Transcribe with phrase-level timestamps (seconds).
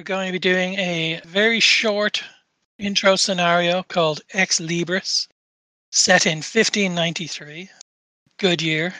[0.00, 2.24] we're going to be doing a very short
[2.78, 5.28] intro scenario called Ex Libris,
[5.92, 7.68] set in 1593.
[8.38, 8.94] Good year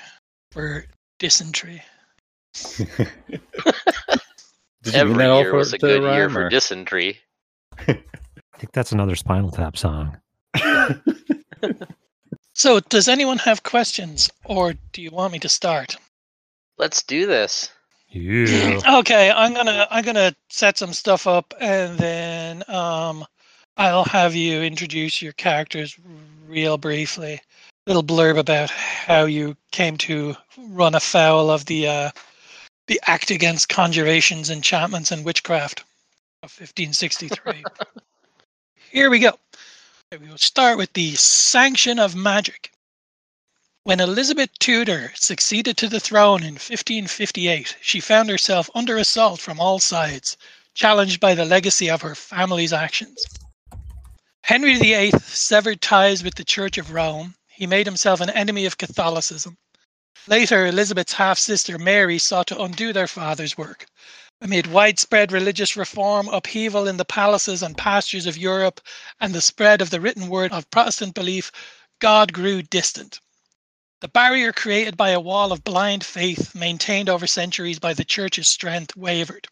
[0.53, 0.85] for
[1.19, 1.81] dysentery.
[2.77, 3.01] Did
[4.93, 7.19] Every that year for- was a to good year rhyme, for or- dysentery.
[7.79, 7.95] I
[8.59, 10.19] think that's another Spinal Tap song.
[12.53, 15.97] So, does anyone have questions, or do you want me to start?
[16.77, 17.71] Let's do this.
[18.13, 18.81] You.
[18.87, 23.25] Okay, I'm gonna I'm gonna set some stuff up, and then um,
[23.77, 25.97] I'll have you introduce your characters
[26.49, 27.41] real briefly.
[27.87, 32.11] Little blurb about how you came to run afoul of the uh,
[32.89, 35.81] the Act Against Conjurations, Enchantments, and Witchcraft
[36.43, 37.65] of 1563.
[38.91, 39.39] Here we go.
[40.11, 42.73] We will start with the sanction of magic.
[43.83, 49.59] When Elizabeth Tudor succeeded to the throne in 1558, she found herself under assault from
[49.59, 50.37] all sides,
[50.75, 53.25] challenged by the legacy of her family's actions.
[54.45, 57.37] Henry VIII severed ties with the Church of Rome.
[57.49, 59.57] He made himself an enemy of Catholicism.
[60.27, 63.87] Later, Elizabeth's half sister Mary sought to undo their father's work.
[64.43, 68.83] Amid widespread religious reform, upheaval in the palaces and pastures of Europe,
[69.21, 71.51] and the spread of the written word of Protestant belief,
[71.99, 73.21] God grew distant.
[74.01, 78.49] The barrier created by a wall of blind faith, maintained over centuries by the church's
[78.49, 79.47] strength, wavered.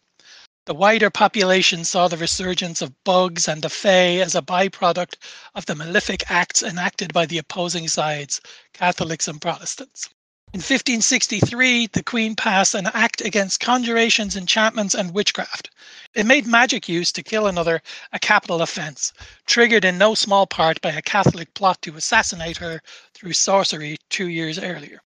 [0.65, 5.15] The wider population saw the resurgence of bugs and the fae as a byproduct
[5.53, 8.41] of the malefic acts enacted by the opposing sides,
[8.73, 10.09] Catholics and Protestants.
[10.51, 15.69] In 1563, the Queen passed an act against conjurations, enchantments, and witchcraft.
[16.15, 19.13] It made magic use to kill another a capital offence,
[19.45, 22.81] triggered in no small part by a Catholic plot to assassinate her
[23.13, 25.03] through sorcery two years earlier.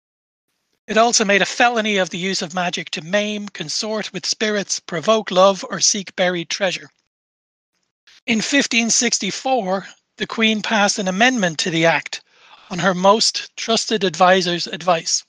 [0.89, 4.81] It also made a felony of the use of magic to maim, consort with spirits,
[4.81, 6.91] provoke love, or seek buried treasure.
[8.27, 9.87] In 1564,
[10.17, 12.23] the Queen passed an amendment to the Act
[12.71, 15.25] on her most trusted advisor's advice.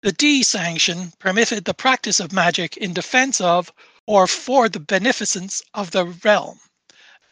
[0.00, 3.72] The Dee sanction permitted the practice of magic in defense of
[4.06, 6.60] or for the beneficence of the realm,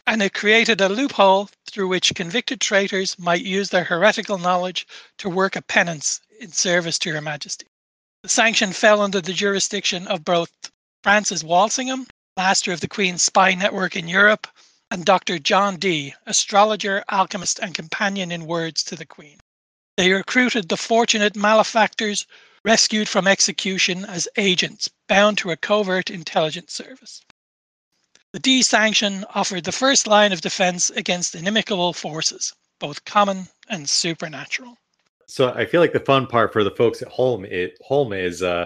[0.05, 4.85] and it created a loophole through which convicted traitors might use their heretical knowledge
[5.19, 7.67] to work a penance in service to Her Majesty.
[8.23, 10.51] The sanction fell under the jurisdiction of both
[11.03, 12.05] Francis Walsingham,
[12.35, 14.45] master of the Queen's spy network in Europe,
[14.91, 15.39] and Dr.
[15.39, 19.39] John Dee, astrologer, alchemist, and companion in words to the Queen.
[19.95, 22.27] They recruited the fortunate malefactors
[22.67, 27.21] rescued from execution as agents bound to a covert intelligence service.
[28.33, 33.89] The Dee sanction offered the first line of defense against inimical forces, both common and
[33.89, 34.77] supernatural.
[35.27, 38.43] So I feel like the fun part for the folks at home it home is
[38.43, 38.65] uh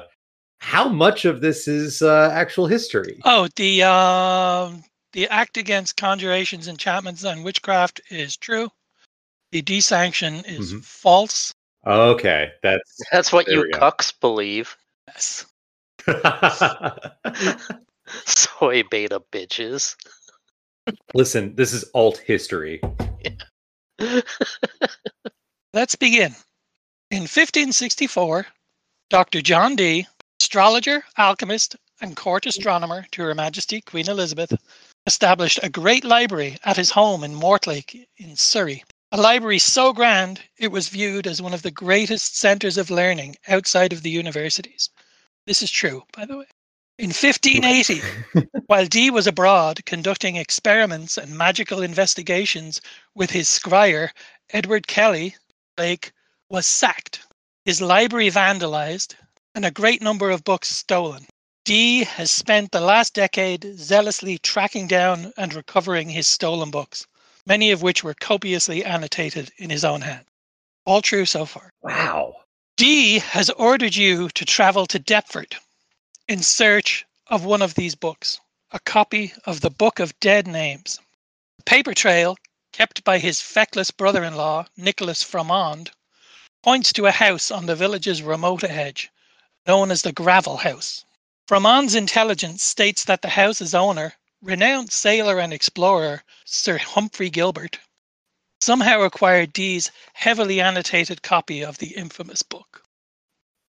[0.57, 3.19] how much of this is uh actual history?
[3.23, 4.83] Oh, the um
[5.13, 8.67] the act against conjurations, enchantments, and witchcraft is true.
[9.51, 10.83] The Dee sanction is Mhm.
[10.83, 11.53] false.
[11.85, 14.77] Okay, that's That's what you cucks believe.
[15.07, 15.45] Yes.
[18.25, 19.95] Soy beta bitches.
[21.13, 22.81] Listen, this is alt history.
[25.73, 26.35] Let's begin.
[27.11, 28.45] In 1564,
[29.09, 29.41] Dr.
[29.41, 30.07] John Dee,
[30.41, 34.53] astrologer, alchemist, and court astronomer to Her Majesty Queen Elizabeth,
[35.05, 38.83] established a great library at his home in Mortlake in Surrey.
[39.13, 43.35] A library so grand it was viewed as one of the greatest centres of learning
[43.45, 44.89] outside of the universities.
[45.45, 46.45] This is true, by the way.
[46.97, 48.01] In 1580,
[48.67, 52.79] while Dee was abroad conducting experiments and magical investigations
[53.13, 54.11] with his scryer,
[54.51, 55.35] Edward Kelly,
[55.75, 56.13] Blake,
[56.47, 57.19] was sacked,
[57.65, 59.15] his library vandalized,
[59.53, 61.25] and a great number of books stolen.
[61.65, 67.05] Dee has spent the last decade zealously tracking down and recovering his stolen books,
[67.45, 70.25] many of which were copiously annotated in his own hand.
[70.85, 71.71] All true so far.
[71.81, 72.35] Wow.
[72.77, 75.55] Dee has ordered you to travel to Deptford
[76.27, 78.39] in search of one of these books,
[78.71, 80.99] a copy of the Book of Dead Names.
[81.57, 82.37] The paper trail,
[82.71, 85.91] kept by his feckless brother in law, Nicholas Frommond,
[86.63, 89.09] points to a house on the village's remote edge,
[89.67, 91.05] known as the Gravel House.
[91.47, 97.79] Frommond's intelligence states that the house's owner, renowned sailor and explorer Sir Humphrey Gilbert,
[98.59, 102.83] somehow acquired Dee's heavily annotated copy of the infamous book.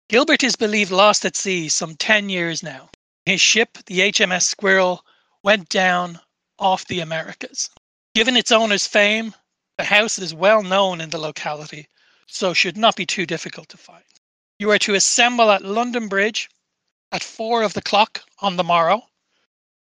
[0.08, 2.90] Gilbert is believed lost at sea some 10 years now.
[3.26, 5.04] His ship, the HMS Squirrel,
[5.42, 6.20] went down
[6.58, 7.70] off the Americas.
[8.14, 9.34] Given its owner's fame,
[9.76, 11.88] the house is well known in the locality,
[12.26, 14.04] so should not be too difficult to find.
[14.58, 16.50] You are to assemble at London Bridge
[17.12, 19.07] at four of the clock on the morrow.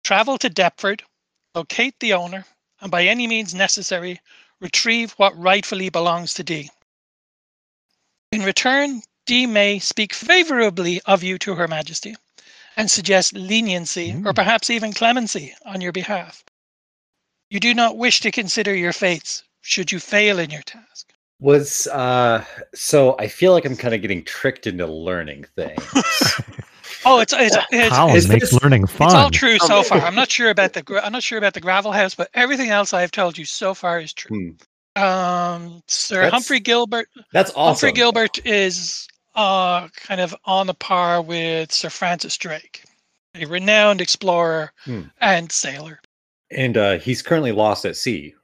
[0.03, 1.03] Travel to Deptford,
[1.55, 2.45] locate the owner,
[2.81, 4.19] and by any means necessary,
[4.59, 6.69] retrieve what rightfully belongs to Dee.
[8.31, 12.15] In return, Dee may speak favorably of you to Her Majesty
[12.77, 14.35] and suggest leniency or Mm.
[14.35, 16.43] perhaps even clemency on your behalf.
[17.49, 21.13] You do not wish to consider your fates should you fail in your task.
[21.39, 26.41] Was uh so I feel like I'm kind of getting tricked into learning things.
[27.05, 29.07] Oh, it's it's it's, Colin is makes this- learning fun.
[29.07, 29.99] it's all true so Um, far.
[30.01, 32.93] I'm not sure about the I'm not sure about the gravel house, but everything else
[32.93, 34.55] I've told you so far is true.
[34.95, 37.63] Um, Sir That's Humphrey Gilbert That's awesome.
[37.87, 42.83] Humphrey Gilbert is uh, kind of on the par with Sir Francis Drake,
[43.35, 45.03] a renowned explorer Hmm.
[45.21, 46.01] and sailor.
[46.51, 48.35] And uh he's currently lost at sea.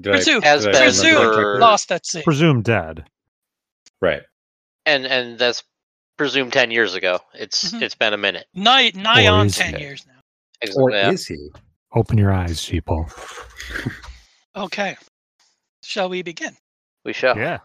[0.00, 1.60] Did I- Presumed, Has been presumed that for- correctly?
[1.60, 2.22] lost at sea.
[2.22, 3.04] Presumed dead.
[4.02, 4.22] Right.
[4.86, 5.62] And and that's
[6.16, 7.20] presumed ten years ago.
[7.34, 7.82] It's Mhm.
[7.82, 8.46] it's been a minute.
[8.54, 9.80] Nigh, nigh Or on ten it?
[9.80, 10.20] years now.
[10.62, 11.10] Ex- Or yeah.
[11.10, 11.50] is he?
[11.94, 13.08] Open your eyes, sheeple.
[14.56, 14.96] Okay,
[15.82, 16.56] shall we begin?
[17.04, 17.36] We shall.
[17.36, 17.58] Yeah.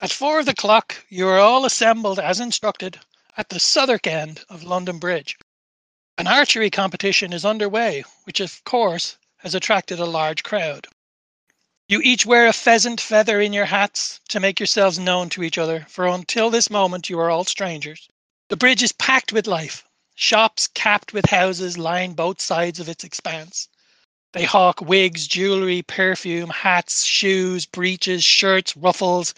[0.00, 2.98] At four of the clock, you are all assembled as instructed
[3.36, 5.36] at the Southwark end of London Bridge.
[6.18, 10.86] An archery competition is underway, which of course has attracted a large crowd.
[11.90, 15.58] You each wear a pheasant feather in your hats to make yourselves known to each
[15.58, 18.08] other, for until this moment you are all strangers.
[18.48, 19.82] The bridge is packed with life,
[20.14, 23.68] shops capped with houses line both sides of its expanse.
[24.34, 29.34] They hawk wigs, jewelry, perfume, hats, shoes, breeches, shirts, ruffles,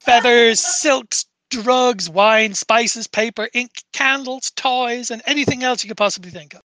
[0.00, 6.32] feathers, silks, drugs, wine, spices, paper, ink, candles, toys, and anything else you could possibly
[6.32, 6.62] think of.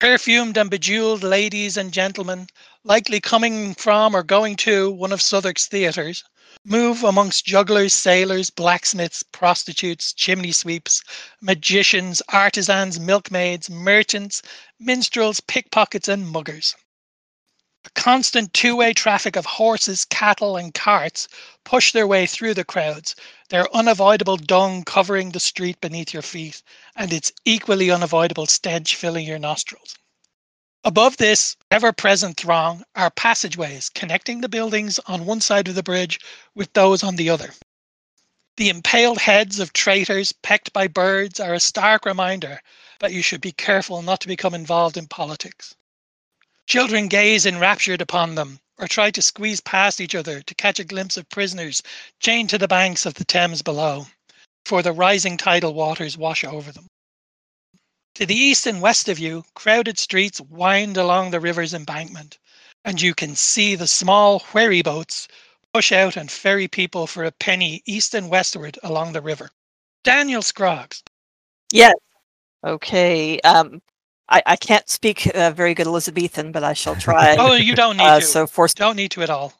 [0.00, 2.48] Perfumed and bejeweled ladies and gentlemen,
[2.84, 6.24] likely coming from or going to one of Southwark's theatres,
[6.64, 11.02] move amongst jugglers, sailors, blacksmiths, prostitutes, chimney sweeps,
[11.40, 14.42] magicians, artisans, milkmaids, merchants,
[14.78, 16.74] minstrels, pickpockets, and muggers.
[17.84, 21.28] A constant two way traffic of horses, cattle, and carts
[21.64, 23.14] push their way through the crowds,
[23.48, 26.62] their unavoidable dung covering the street beneath your feet,
[26.96, 29.96] and its equally unavoidable stench filling your nostrils.
[30.82, 35.82] Above this ever present throng are passageways connecting the buildings on one side of the
[35.82, 36.18] bridge
[36.54, 37.52] with those on the other.
[38.56, 42.62] The impaled heads of traitors pecked by birds are a stark reminder
[43.00, 45.74] that you should be careful not to become involved in politics.
[46.66, 50.84] Children gaze enraptured upon them or try to squeeze past each other to catch a
[50.84, 51.82] glimpse of prisoners
[52.20, 54.06] chained to the banks of the Thames below,
[54.64, 56.86] for the rising tidal waters wash over them.
[58.16, 62.38] To the east and west of you, crowded streets wind along the river's embankment,
[62.84, 65.28] and you can see the small wherry boats
[65.72, 69.50] push out and ferry people for a penny east and westward along the river.
[70.02, 71.02] Daniel Scroggs,
[71.72, 71.94] Yes.
[72.64, 73.40] Okay.
[73.40, 73.80] Um,
[74.28, 77.36] I, I can't speak uh, very good Elizabethan, but I shall try.
[77.38, 78.26] oh, you don't need uh, to.
[78.26, 79.52] so for don't need to at all.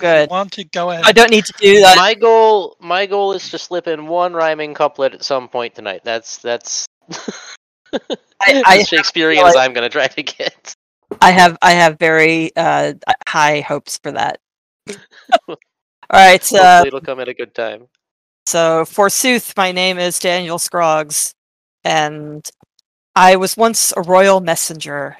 [0.00, 0.30] Good.
[0.30, 1.04] want to go ahead?
[1.06, 1.96] I don't need to do that.
[1.96, 6.00] My goal my goal is to slip in one rhyming couplet at some point tonight.
[6.02, 6.86] That's that's
[7.92, 8.00] I,
[8.66, 10.74] I, Shakespearean as I'm gonna try to get.
[11.20, 12.94] I have I have very uh,
[13.28, 14.38] high hopes for that.
[15.48, 15.56] All
[16.12, 16.52] right.
[16.52, 17.88] Uh, it'll come at a good time.
[18.46, 21.34] So, forsooth, my name is Daniel Scroggs,
[21.82, 22.48] and
[23.16, 25.16] I was once a royal messenger.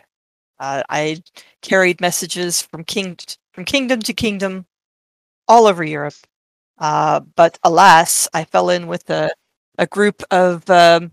[0.60, 1.22] Uh, I
[1.60, 3.16] carried messages from king
[3.52, 4.66] from kingdom to kingdom,
[5.48, 6.14] all over Europe.
[6.78, 9.30] Uh, but alas, I fell in with a
[9.78, 11.12] a group of um,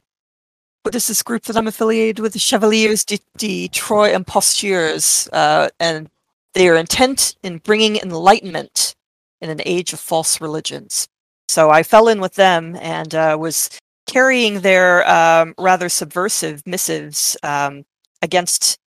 [0.84, 2.34] what is this is a group that I'm affiliated with?
[2.34, 6.10] The Chevaliers de, de Troyes Impostures, uh, and
[6.54, 8.94] they are intent in bringing enlightenment
[9.40, 11.08] in an age of false religions.
[11.48, 13.70] So I fell in with them and uh, was
[14.08, 17.86] carrying their um, rather subversive missives um,
[18.22, 18.78] against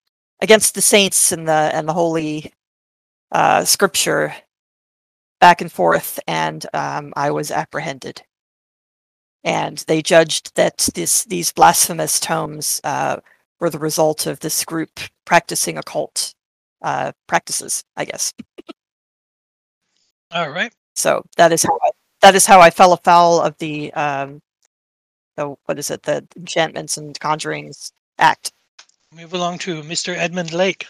[0.43, 2.53] against the saints and the and the holy
[3.33, 4.35] uh, scripture
[5.41, 8.23] back and forth, and um, I was apprehended.
[9.47, 13.19] And they judged that this these blasphemous tomes uh,
[13.61, 16.35] were the result of this group practicing occult
[16.83, 18.35] uh, practices, I guess.
[20.33, 20.73] All right.
[20.97, 21.91] So that is how I,
[22.23, 24.43] that is how I fell afoul of the um
[25.37, 28.53] the what is it the enchantments and conjurings act.
[29.15, 30.17] Move along to Mr.
[30.17, 30.87] Edmund Lake.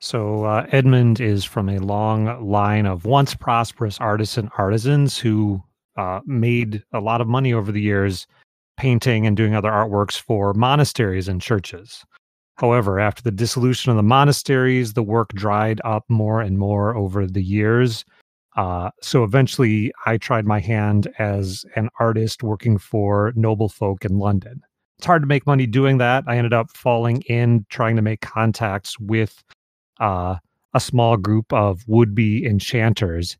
[0.00, 5.62] So uh, Edmund is from a long line of once prosperous artisan artisans who
[5.96, 8.26] uh, made a lot of money over the years
[8.76, 12.04] painting and doing other artworks for monasteries and churches.
[12.56, 17.26] However, after the dissolution of the monasteries, the work dried up more and more over
[17.26, 18.04] the years.
[18.56, 24.18] Uh, so eventually, I tried my hand as an artist working for noble folk in
[24.18, 24.60] London.
[24.98, 26.24] it's hard to make money doing that.
[26.26, 29.42] I ended up falling in trying to make contacts with
[29.98, 30.36] uh,
[30.74, 33.38] a small group of would-be enchanters.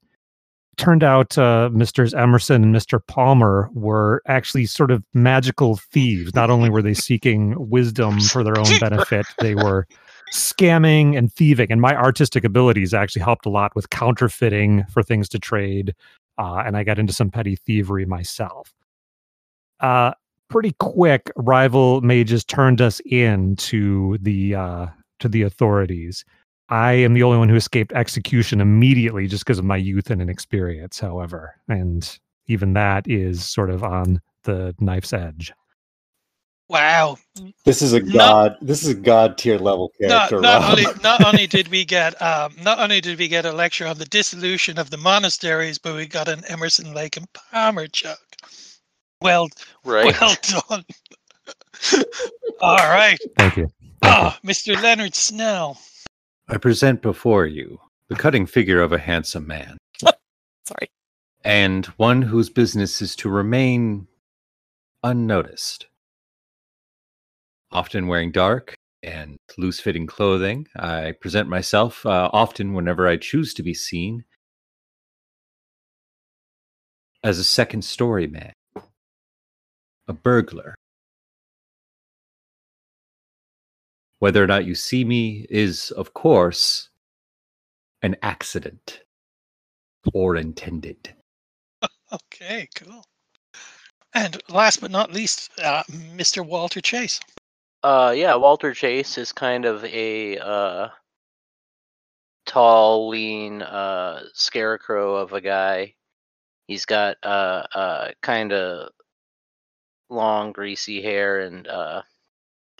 [0.76, 2.12] Turned out uh, Mr.
[2.16, 3.00] Emerson and Mr.
[3.06, 6.34] Palmer were actually sort of magical thieves.
[6.34, 9.86] Not only were they seeking wisdom for their own benefit, they were
[10.32, 11.70] scamming and thieving.
[11.70, 15.94] And my artistic abilities actually helped a lot with counterfeiting for things to trade.
[16.38, 18.72] Uh, and I got into some petty thievery myself.
[19.80, 20.12] Uh,
[20.48, 24.86] pretty quick, rival mages turned us in to the uh,
[25.20, 26.24] to the authorities.
[26.70, 30.22] I am the only one who escaped execution immediately just because of my youth and
[30.22, 31.56] inexperience, however.
[31.68, 35.52] And even that is sort of on the knife's edge.
[36.68, 37.18] Wow.
[37.64, 38.12] This is a No.
[38.12, 38.56] god.
[38.62, 40.40] This is a god tier level Not, character.
[40.40, 40.70] not Rob.
[40.70, 43.98] only not only did we get um, not only did we get a lecture on
[43.98, 48.18] the dissolution of the monasteries, but we got an Emerson Lake and Palmer joke.
[49.20, 49.48] Well,
[49.84, 50.14] Right.
[50.20, 50.36] well
[50.68, 50.84] done.
[52.60, 53.18] All right.
[53.36, 53.64] Thank you.
[53.64, 53.72] Thank you.
[54.02, 54.80] Ah, Mr.
[54.80, 55.76] Leonard Snell.
[56.50, 57.78] I present before you
[58.08, 59.78] the cutting figure of a handsome man,
[60.64, 60.90] Sorry.
[61.44, 64.08] and one whose business is to remain
[65.04, 65.86] unnoticed.
[67.70, 73.54] Often wearing dark and loose fitting clothing, I present myself uh, often whenever I choose
[73.54, 74.24] to be seen
[77.22, 78.52] as a second story man,
[80.08, 80.74] a burglar.
[84.20, 86.90] Whether or not you see me is, of course,
[88.02, 89.02] an accident
[90.14, 91.14] or intended.
[92.12, 93.04] Okay, cool.
[94.14, 95.84] And last but not least, uh,
[96.16, 96.44] Mr.
[96.44, 97.20] Walter Chase.
[97.84, 100.88] Uh, yeah, Walter Chase is kind of a uh,
[102.46, 105.94] tall, lean, uh, scarecrow of a guy.
[106.66, 108.90] He's got uh, uh, kind of
[110.08, 112.02] long, greasy hair and uh,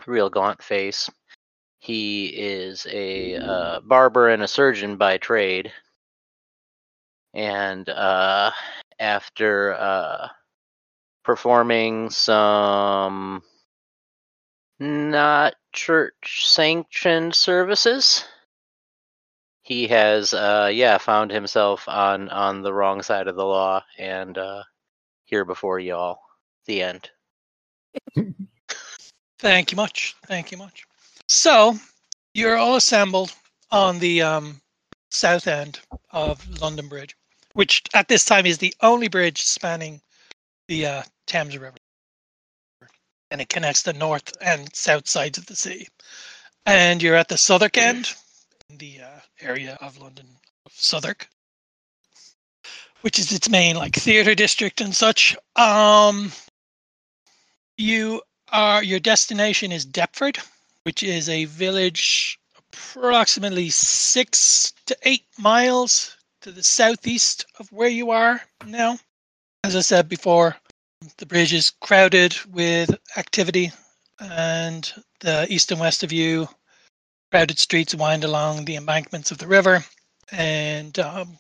[0.09, 1.09] real gaunt face.
[1.80, 5.72] He is a uh, barber and a surgeon by trade.
[7.34, 8.52] And uh,
[8.99, 10.28] after uh,
[11.25, 13.42] performing some
[14.78, 18.25] not church sanctioned services.
[19.62, 24.37] He has uh yeah, found himself on on the wrong side of the law and
[24.37, 24.62] uh
[25.25, 26.18] here before y'all.
[26.66, 27.10] The end.
[29.38, 30.16] Thank you much.
[30.26, 30.87] Thank you much.
[31.32, 31.78] So,
[32.34, 33.32] you're all assembled
[33.70, 34.60] on the um,
[35.10, 35.78] south end
[36.10, 37.14] of London Bridge,
[37.52, 40.00] which at this time is the only bridge spanning
[40.66, 41.76] the uh, Thames River.
[43.30, 45.87] And it connects the north and south sides of the city.
[46.66, 48.12] And you're at the Southwark end,
[48.68, 50.26] in the uh, area of London,
[50.66, 51.28] of Southwark,
[53.02, 55.37] which is its main like theatre district and such.
[55.54, 56.32] Um,
[57.76, 60.40] you are your destination is Deptford,
[60.84, 62.38] which is a village
[62.72, 68.99] approximately six to eight miles to the southeast of where you are now.
[69.64, 70.56] As I said before,
[71.18, 73.72] the bridge is crowded with activity,
[74.18, 76.49] and the east and west of you,
[77.30, 79.84] crowded streets wind along the embankments of the river,
[80.32, 81.38] and um,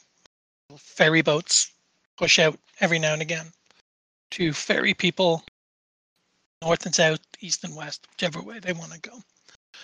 [0.76, 1.72] ferry boats
[2.16, 3.46] push out every now and again
[4.30, 5.42] to ferry people
[6.62, 9.22] north and south, east and west, whichever way they want to go.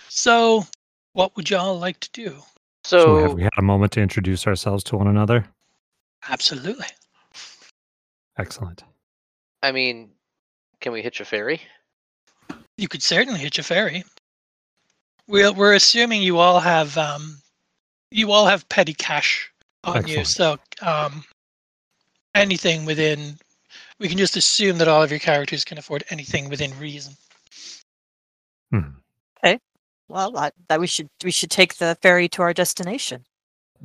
[0.08, 0.66] So,
[1.12, 2.36] what would y'all like to do?
[2.84, 5.46] So, So, have we had a moment to introduce ourselves to one another?
[6.28, 6.86] Absolutely.
[8.38, 8.84] Excellent.
[9.62, 10.10] I mean,
[10.80, 11.60] can we hitch a ferry?
[12.76, 14.04] You could certainly hitch a ferry.
[15.26, 17.38] We're we're assuming you all have um,
[18.10, 19.50] you all have petty cash
[19.82, 21.24] on you, so um,
[22.34, 23.38] anything within.
[23.98, 27.14] We can just assume that all of your characters can afford anything within reason.
[28.70, 28.90] Hmm.
[30.08, 33.24] Well, I, that we should we should take the ferry to our destination.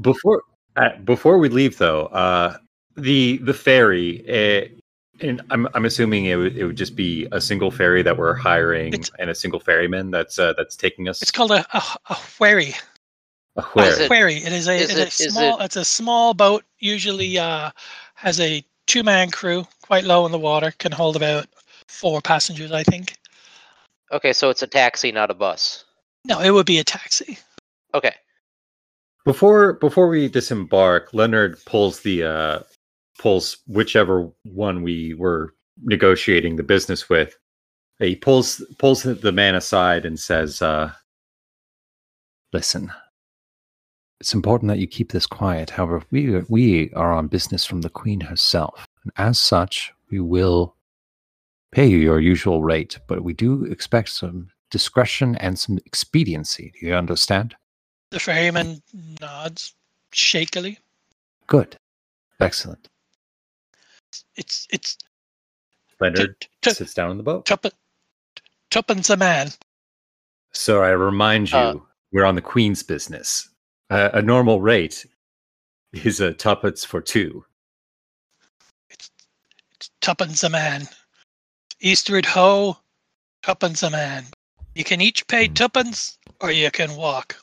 [0.02, 0.44] Before
[0.76, 2.58] uh, before we leave, though, uh,
[2.96, 7.42] the the ferry, uh, and I'm I'm assuming it would it would just be a
[7.42, 11.22] single ferry that we're hiring It's- and a single ferryman that's uh, that's taking us.
[11.24, 12.76] It's called a a, a wherry.
[13.56, 14.02] a Is where?
[14.04, 14.36] it- Wherry.
[14.36, 15.60] It is a, is it's a it- is small.
[15.60, 16.64] It's a small boat.
[16.78, 17.72] Usually, uh,
[18.14, 20.72] has a two-man crew, quite low in the water.
[20.78, 21.48] Can hold about
[21.88, 23.18] four passengers, I think.
[24.12, 25.86] Okay, so it's a taxi, not a bus.
[26.26, 27.38] No, it would be a taxi.
[27.94, 28.14] Okay.
[29.24, 32.60] Before before we disembark, Leonard pulls the uh,
[33.20, 37.38] pulls whichever one we were negotiating the business with.
[38.00, 40.92] He pulls pulls the man aside and says, uh,
[42.52, 42.92] "Listen,
[44.22, 45.72] it's important that you keep this quiet.
[45.72, 50.76] However, we we are on business from the Queen herself, and as such, we will
[51.72, 56.72] pay you your usual rate, but we do expect some discretion and some expediency.
[56.80, 57.56] Do you understand?
[58.12, 58.84] The ferryman
[59.20, 59.74] nods
[60.14, 60.78] shakily.
[61.48, 61.78] Good.
[62.40, 62.90] Excellent.
[64.36, 65.00] It's it's
[66.00, 67.48] Leonard t- t- sits down in the boat.
[67.48, 67.72] tuppen,
[68.70, 69.50] tuppence a man.
[70.52, 71.74] So I remind you, Uh,
[72.12, 73.50] we're on the Queen's business.
[73.92, 75.06] Uh, a normal rate
[75.92, 77.44] is a tuppence for two.
[78.90, 79.12] It's
[80.00, 80.88] tuppence a man.
[81.82, 82.78] Eastward ho,
[83.44, 84.24] tuppence a man.
[84.76, 85.54] You can each pay Hmm.
[85.56, 87.36] tuppence, or you can walk.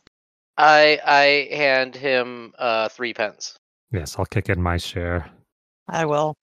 [0.57, 3.59] I I hand him uh three pence.
[3.93, 5.31] Yes, I'll kick in my share.
[5.87, 6.35] I will.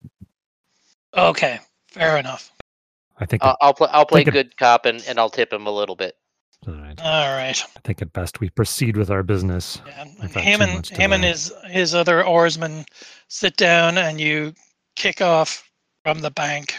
[1.18, 1.60] Okay,
[1.90, 2.52] fair enough.
[3.20, 3.44] I think.
[3.44, 5.72] I'll I'll, pl- I'll play Think it- good cop and, and I'll tip him a
[5.72, 6.16] little bit.
[6.68, 7.00] All right.
[7.02, 7.62] All right.
[7.76, 9.82] I think at best we proceed with our business.
[9.86, 11.32] Yeah, and Without him and him and delay.
[11.32, 12.86] his his other oarsmen
[13.28, 14.54] sit down, and you
[14.96, 15.70] kick off
[16.04, 16.76] from the bank,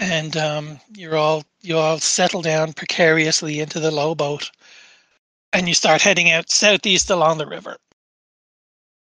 [0.00, 4.50] and um, you're all you all settle down precariously into the lowboat,
[5.52, 7.76] and you start heading out southeast along the river.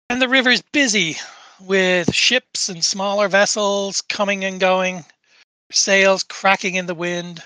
[0.10, 1.18] And the river's busy
[1.60, 5.06] with ships and smaller vessels coming and going,
[5.72, 7.44] sails cracking in the wind.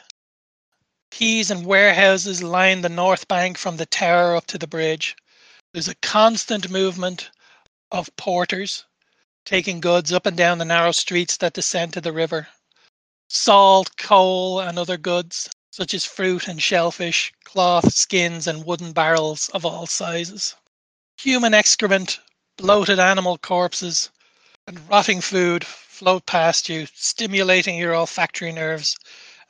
[1.15, 5.15] Quays and warehouses line the north bank from the tower up to the bridge.
[5.71, 7.29] There's a constant movement
[7.91, 8.85] of porters
[9.45, 12.47] taking goods up and down the narrow streets that descend to the river.
[13.29, 19.49] Salt, coal, and other goods, such as fruit and shellfish, cloth, skins, and wooden barrels
[19.49, 20.55] of all sizes.
[21.19, 22.21] Human excrement,
[22.57, 24.09] bloated animal corpses,
[24.65, 28.97] and rotting food float past you, stimulating your olfactory nerves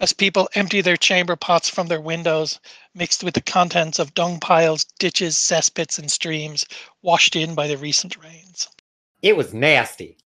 [0.03, 2.60] as people empty their chamber pots from their windows,
[2.93, 6.65] mixed with the contents of dung piles, ditches, cesspits, and streams
[7.01, 8.67] washed in by the recent rains.
[9.22, 10.17] It was nasty.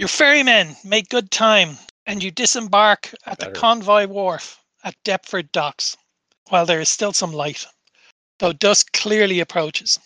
[0.00, 5.96] Your ferrymen make good time, and you disembark at the convoy wharf at Deptford Docks,
[6.48, 7.64] while there is still some light,
[8.40, 10.00] though dusk clearly approaches.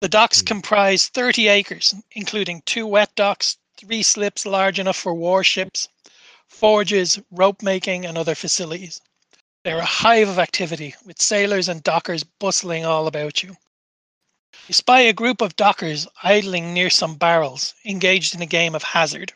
[0.00, 0.46] The docks Hmm.
[0.46, 5.88] comprise 30 acres, including two wet docks, three slips large enough for warships,
[6.48, 9.00] forges, rope making, and other facilities.
[9.64, 13.56] They're a hive of activity, with sailors and dockers bustling all about you.
[14.66, 18.82] You spy a group of dockers idling near some barrels, engaged in a game of
[18.82, 19.32] hazard.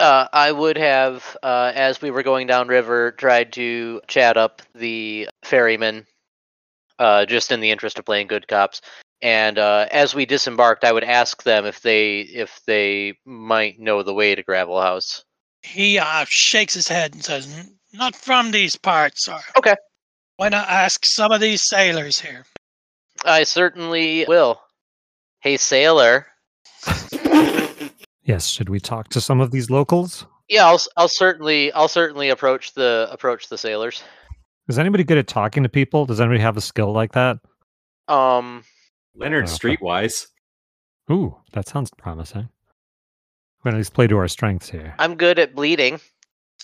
[0.00, 5.28] Uh, I would have, uh, as we were going downriver, tried to chat up the
[5.44, 6.06] ferryman,
[6.98, 8.80] uh, just in the interest of playing good cops.
[9.22, 14.02] And uh, as we disembarked, I would ask them if they if they might know
[14.02, 15.24] the way to Gravel House.
[15.64, 19.40] He uh, shakes his head and says, Not from these parts, sir.
[19.58, 19.74] Okay.
[20.36, 22.44] Why not ask some of these sailors here?
[23.24, 24.60] I certainly will.
[25.40, 26.26] Hey, sailor.
[28.26, 30.24] Yes, should we talk to some of these locals?
[30.48, 34.02] Yeah, I'll s- I'll certainly I'll certainly approach the approach the sailors.
[34.66, 36.06] Is anybody good at talking to people?
[36.06, 37.36] Does anybody have a skill like that?
[38.08, 38.64] Um,
[39.14, 40.28] Leonard Streetwise.
[41.12, 42.48] Ooh, that sounds promising.
[43.64, 44.94] We're gonna at least play to our strengths here.
[44.98, 45.98] I'm good at bleeding.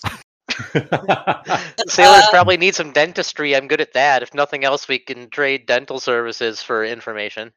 [1.88, 3.56] Sailors probably need some dentistry.
[3.56, 4.22] I'm good at that.
[4.22, 7.52] If nothing else, we can trade dental services for information.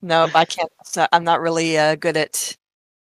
[0.00, 0.70] No, I can't.
[0.84, 2.56] So I'm not really uh, good at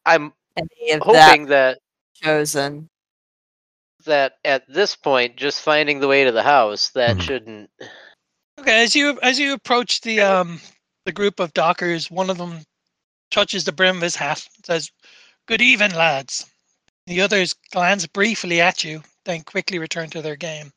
[0.03, 1.77] I'm any of hoping that
[2.15, 2.89] chosen.
[4.05, 7.21] that at this point, just finding the way to the house that Mhm.
[7.21, 7.69] shouldn't.
[8.59, 10.59] Okay, as you as you approach the um
[11.05, 12.63] the group of dockers, one of them
[13.29, 14.91] touches the brim of his hat and says,
[15.47, 16.45] Good even, lads.
[17.05, 20.73] The others glance briefly at you, then quickly return to their game.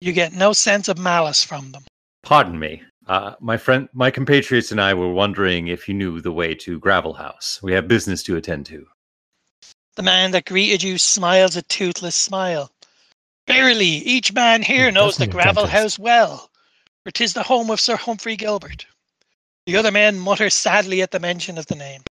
[0.00, 1.84] You get no sense of malice from them.
[2.22, 2.82] Pardon me.
[3.06, 6.78] Uh, my friend, my compatriots and I were wondering if you knew the way to
[6.78, 7.60] Gravel House.
[7.62, 8.86] We have business to attend to.
[9.96, 12.70] The man that greeted you smiles a toothless smile.
[13.46, 15.82] Verily, each man here He knows the doesn't need a gravel dentist.
[15.82, 16.50] house well,
[17.04, 18.86] for 'tis the home of Sir Humphrey Gilbert.
[19.66, 22.02] The other men mutter sadly at the mention of the name.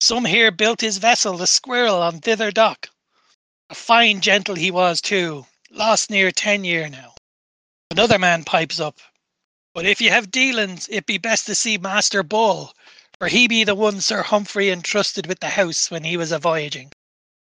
[0.00, 2.88] Some here built his vessel, the Squirrel, on thither dock.
[3.68, 7.14] A fine gentle he was too, lost near ten year now.
[7.90, 8.98] Another man pipes up.
[9.74, 12.72] But if you have dealings, it be best to see Master Bull,
[13.18, 16.38] for he be the one Sir Humphrey entrusted with the house when he was a
[16.38, 16.90] voyaging.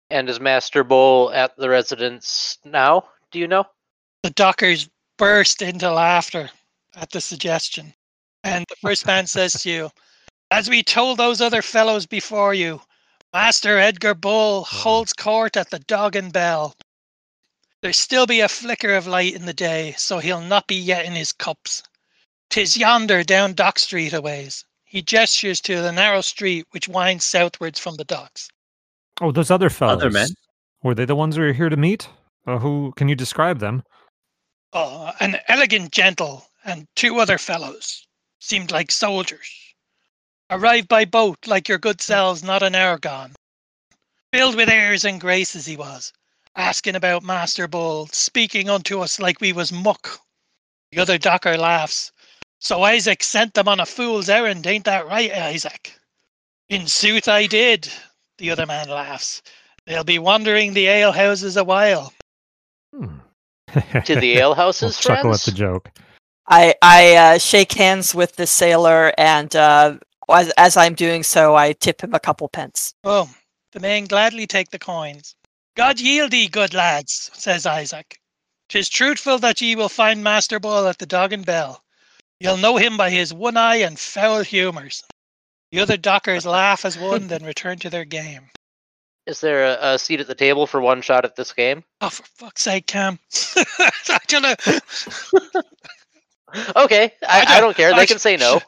[0.10, 3.10] And is Master Bull at the residence now?
[3.32, 3.66] Do you know?
[4.24, 6.50] The dockers burst into laughter
[6.96, 7.94] at the suggestion.
[8.44, 9.92] And the first man says to you,
[10.56, 12.82] As we told those other fellows before you,
[13.34, 16.78] Master Edgar Bull holds court at the Dog and Bell.
[17.82, 21.04] There still be a flicker of light in the day, so he'll not be yet
[21.04, 21.84] in his cups.
[22.50, 24.64] 'Tis yonder down Dock Street a ways.
[24.86, 28.50] He gestures to the narrow street which winds southwards from the docks.
[29.20, 29.98] Oh, those other fellows.
[29.98, 30.30] Other men?
[30.82, 32.08] Were they the ones we were here to meet?
[32.48, 33.84] Uh, who can you describe them?
[34.72, 38.08] Oh, an elegant gentle and two other fellows
[38.40, 39.65] seemed like soldiers.
[40.50, 43.34] Arrived by boat like your good selves not an hour gone.
[44.32, 46.14] Filled with airs and graces he was,
[46.56, 50.20] asking about Master Bull, speaking unto us like we was muck.
[50.92, 52.12] The other docker laughs.
[52.60, 56.00] So Isaac sent them on a fool's errand, ain't that right, Isaac?
[56.70, 57.92] In sooth I did,
[58.38, 59.42] the other man laughs.
[59.86, 62.14] They'll be wandering the alehouses a while.
[62.94, 63.18] Hmm.
[64.06, 65.92] To the alehouses, We'll chuckle at the joke.
[66.48, 69.98] I I uh, shake hands with the sailor, and uh,
[70.30, 72.94] as as I'm doing so, I tip him a couple pence.
[73.04, 73.30] Oh,
[73.72, 75.36] the men gladly take the coins.
[75.76, 78.20] God yield ye, good lads, says Isaac.
[78.70, 81.84] 'Tis truthful that ye will find Master Bull at the Dog and Bell.
[82.40, 85.04] You'll know him by his one eye and foul humours.
[85.72, 88.50] The other dockers laugh as one, then return to their game.
[89.28, 91.84] Is there a, a seat at the table for one shot at this game?
[92.02, 93.20] Oh, for fuck's sake, Cam!
[94.10, 94.56] I don't know.
[96.76, 97.94] Okay, I, I, don't- don't care.
[97.94, 98.62] I They sh- can say no.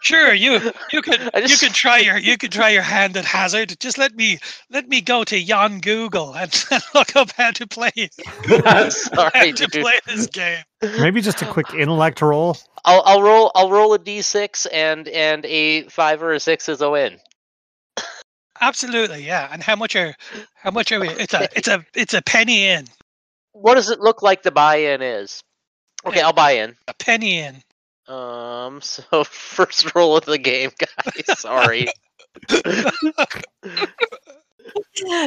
[0.00, 0.60] Sure, you
[0.92, 3.78] you can I you just- can try your you can try your hand at hazard.
[3.80, 4.38] Just let me
[4.70, 7.90] let me go to yon Google and, look up how to play
[8.64, 9.82] how Sorry, to dude.
[9.82, 10.62] play this game.
[10.82, 12.56] Maybe just a quick intellect roll.
[12.84, 16.80] I'll I'll roll I'll roll a d6 and and a five or a six is
[16.80, 17.18] a win.
[18.60, 19.48] Absolutely, yeah.
[19.52, 20.14] And how much are
[20.54, 21.08] how much are we?
[21.10, 22.86] It's a it's a it's a penny in,
[23.52, 25.42] What does it look like the buy-in is?
[26.06, 26.26] Okay, Yeah.
[26.26, 26.76] I'll buy in.
[26.88, 27.62] a penny in.
[28.08, 31.38] Um, so first roll of the game, guys.
[31.40, 31.86] Sorry.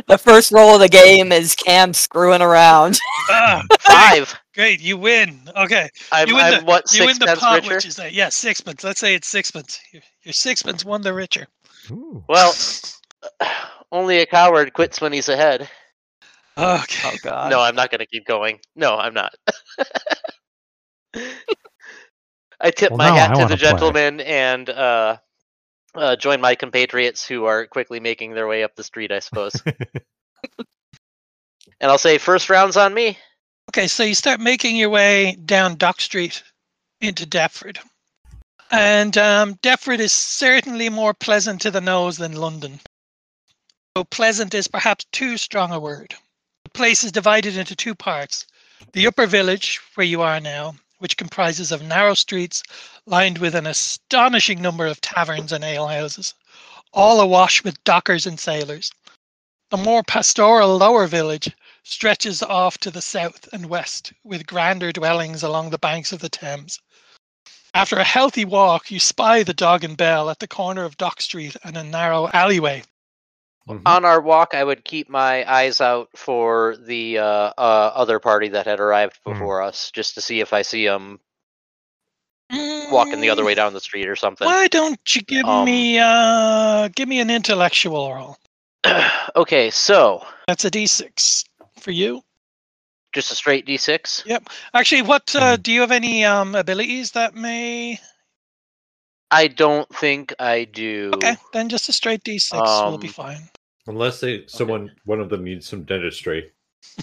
[0.08, 3.00] The first roll of the game is Cam screwing around.
[3.30, 4.34] Ah, Five.
[4.56, 5.42] great, you win.
[5.58, 7.76] Okay, I'm, You win I'm the- what you win the pot, richer.
[7.76, 8.13] which is that.
[8.13, 8.86] yeah sixpence.
[8.86, 9.82] Let's say it's sixpence.
[9.92, 11.46] Your, your sixpence won the richer.
[11.92, 12.24] Ooh.
[12.30, 12.54] Well,
[13.92, 15.70] only a coward quits when he's ahead.
[16.58, 17.10] Okay.
[17.10, 17.52] Oh God!
[17.52, 18.60] No, I'm not going to keep going.
[18.78, 19.34] No, I'm not.
[22.60, 23.70] I tip Well, my hat to wanna the play.
[23.70, 25.17] gentlemen and uh,
[25.96, 29.54] uh, join my compatriots who are quickly making their way up the street, I suppose.
[29.65, 30.62] and
[31.82, 33.17] I'll say, first round's on me.
[33.70, 36.41] Okay, so you start making your way down Dock Street
[37.02, 37.80] into Deptford.
[38.72, 42.80] And um, Deptford is certainly more pleasant to the nose than London.
[43.96, 46.13] So pleasant is perhaps too strong a word.
[46.63, 48.46] The place is divided into two parts.
[48.93, 52.64] The upper village, where you are now, which comprises of narrow streets
[53.06, 56.34] lined with an astonishing number of taverns and alehouses,
[56.94, 58.92] all awash with dockers and sailors.
[59.70, 61.52] The more pastoral lower village
[61.84, 66.30] stretches off to the south and west with grander dwellings along the banks of the
[66.30, 66.80] Thames.
[67.74, 71.22] After a healthy walk, you spy the Dog and Bell at the corner of Dock
[71.22, 72.84] Street and a narrow alleyway.
[73.68, 73.82] Mhm.
[73.86, 77.24] On our walk, I would keep my eyes out for the uh,
[77.58, 79.32] uh, other party that had arrived Hmm.
[79.34, 81.20] before us, just to see if I see them
[82.92, 84.48] walking the other way down the street or something.
[84.48, 88.38] Why don't you give Um, me uh give me an intellectual roll?
[89.36, 91.44] okay, so That's a D6
[91.82, 92.24] for you.
[93.14, 94.26] just a straight d6.
[94.26, 94.50] Yep.
[94.74, 95.64] Actually, what uh, Mhm.
[95.64, 98.00] do you have any um abilities that may?
[99.30, 101.12] I don't think I do.
[101.16, 103.50] Okay, then just a straight D6 will be Um, fine.
[103.88, 106.52] Unless they someone one of them needs some dentistry.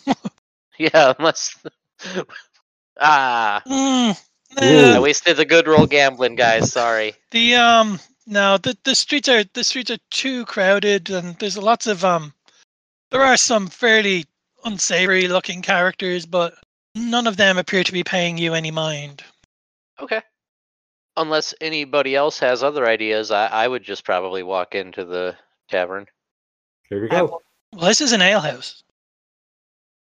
[0.79, 1.57] Yeah, unless.
[3.01, 4.21] ah, Mm,
[4.59, 6.73] I eh, wasted a good roll gambling, guys.
[6.73, 7.15] Sorry.
[7.31, 11.87] The um no the the streets are the streets are too crowded and there's lots
[11.87, 12.33] of um
[13.11, 14.25] there are some fairly
[14.65, 16.55] unsavory looking characters but
[16.95, 19.23] none of them appear to be paying you any mind.
[20.01, 20.23] Okay.
[21.17, 25.37] Unless anybody else has other ideas, I, I would just probably walk into the
[25.69, 26.07] tavern
[26.89, 27.25] Here we go.
[27.25, 27.43] will-
[27.73, 28.83] Well, this is an alehouse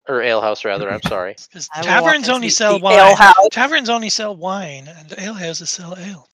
[0.08, 0.90] or alehouse, rather.
[0.90, 1.34] I'm sorry.
[1.48, 3.16] because I will walk taverns into only the sell ale wine.
[3.16, 3.48] house.
[3.52, 6.28] Taverns only sell wine and alehouses sell ale.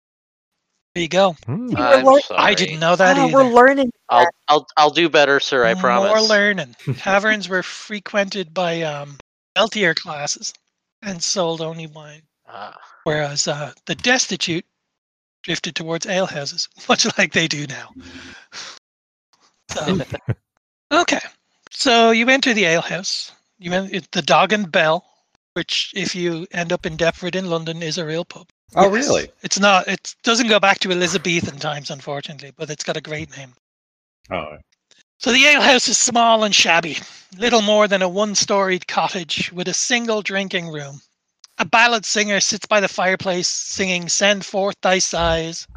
[0.96, 1.34] There you go.
[1.46, 1.68] Hmm.
[1.70, 2.40] You were I'm lear- sorry.
[2.40, 3.34] I didn't know that Ah, either.
[3.34, 3.92] we're learning.
[4.10, 5.64] I'll I'll I'll do better, sir.
[5.66, 6.10] I promise.
[6.10, 6.76] More learning.
[6.98, 9.18] Taverns were frequented by um,
[9.56, 10.52] wealthier classes
[11.04, 12.24] and sold only wine.
[12.48, 14.66] Ah, whereas uh, the destitute
[15.44, 17.92] drifted towards alehouses, much like they do now.
[19.70, 19.98] So,
[20.92, 21.20] okay,
[21.72, 23.32] so you enter the alehouse.
[23.60, 25.06] You enter the Dog and Bell,
[25.54, 28.48] which, if you end up in Deptford in London, is a real pub.
[28.76, 28.94] Oh, Yes.
[28.94, 29.32] really?
[29.42, 29.88] It's not.
[29.88, 33.54] It doesn't go back to Elizabethan times, unfortunately, but it's got a great name.
[34.32, 34.58] Oh,
[35.18, 36.98] So the alehouse is small and shabby,
[37.38, 41.02] little more than a one-storied cottage with a single drinking room.
[41.58, 45.68] A ballad singer sits by the fireplace singing "Send Forth Thy Sighs."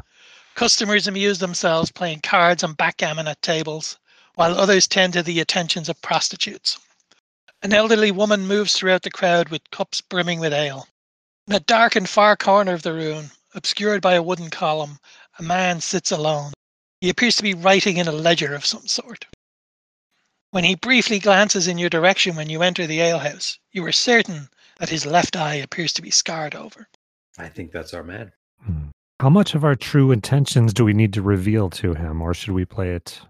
[0.55, 3.97] Customers amuse themselves playing cards and backgammon at tables,
[4.35, 6.77] while others tend to the attentions of prostitutes.
[7.61, 10.87] An elderly woman moves throughout the crowd with cups brimming with ale.
[11.47, 14.99] In a dark and far corner of the room, obscured by a wooden column,
[15.39, 16.53] a man sits alone.
[17.01, 19.25] He appears to be writing in a ledger of some sort.
[20.51, 24.49] When he briefly glances in your direction when you enter the alehouse, you are certain
[24.77, 26.87] that his left eye appears to be scarred over.
[27.37, 28.31] I think that's our man.
[28.63, 28.89] Hmm.
[29.23, 32.51] How much of our true intentions do we need to reveal to him, or should
[32.51, 33.21] we play it?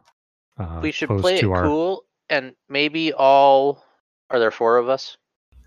[0.58, 3.86] Uh, we should close play it our cool, and maybe all.
[4.32, 5.18] Are there four of us?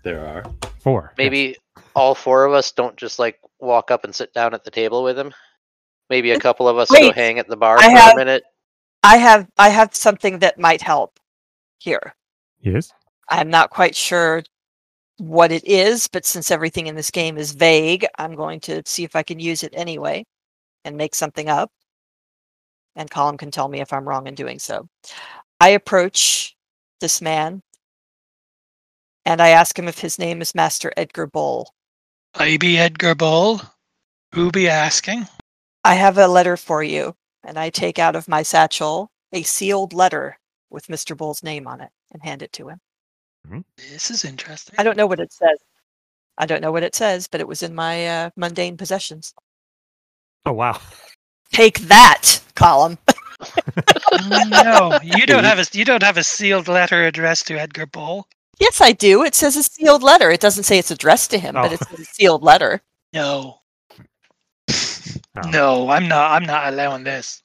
[0.03, 0.43] There are.
[0.79, 1.13] four.
[1.13, 1.17] yes.
[1.17, 1.55] Maybe
[1.95, 5.01] all four of us don't just like walk up and sit down at the table
[5.01, 5.33] with him.
[6.09, 8.43] Maybe a couple of us go hang at the bar I for have- a minute.
[9.03, 11.21] I have I have something that might help
[11.77, 12.15] here.
[12.59, 12.91] Yes.
[13.29, 14.43] I'm not quite sure
[15.17, 19.03] what it is, but since everything in this game is vague, I'm going to see
[19.03, 20.25] if I can use it anyway
[20.85, 21.71] and make something up.
[22.95, 24.87] And Colin can tell me if I'm wrong in doing so.
[25.59, 26.55] I approach
[26.99, 27.61] this man
[29.25, 31.73] and I ask him if his name is Master Edgar Bull.
[32.35, 33.61] I be Edgar Bull.
[34.33, 35.27] Who be asking?
[35.83, 37.15] I have a letter for you.
[37.43, 40.37] And I take out of my satchel a sealed letter
[40.69, 41.15] with Mr.
[41.15, 42.79] Bull's name on it and hand it to him.
[43.77, 44.75] This is interesting.
[44.77, 45.57] I don't know what it says.
[46.37, 49.33] I don't know what it says, but it was in my uh, mundane possessions.
[50.45, 50.79] Oh wow.
[51.51, 52.97] Take that, Colin.
[54.49, 58.27] no, you don't have a you don't have a sealed letter addressed to Edgar Bull.
[58.59, 59.23] yes, I do.
[59.23, 60.29] It says a sealed letter.
[60.31, 61.73] It doesn't say it's addressed to him, but Oh.
[61.73, 62.81] it's a sealed letter.
[63.13, 63.59] No.
[65.43, 65.49] Oh.
[65.51, 66.31] No, I'm not.
[66.31, 67.43] I'm not allowing this.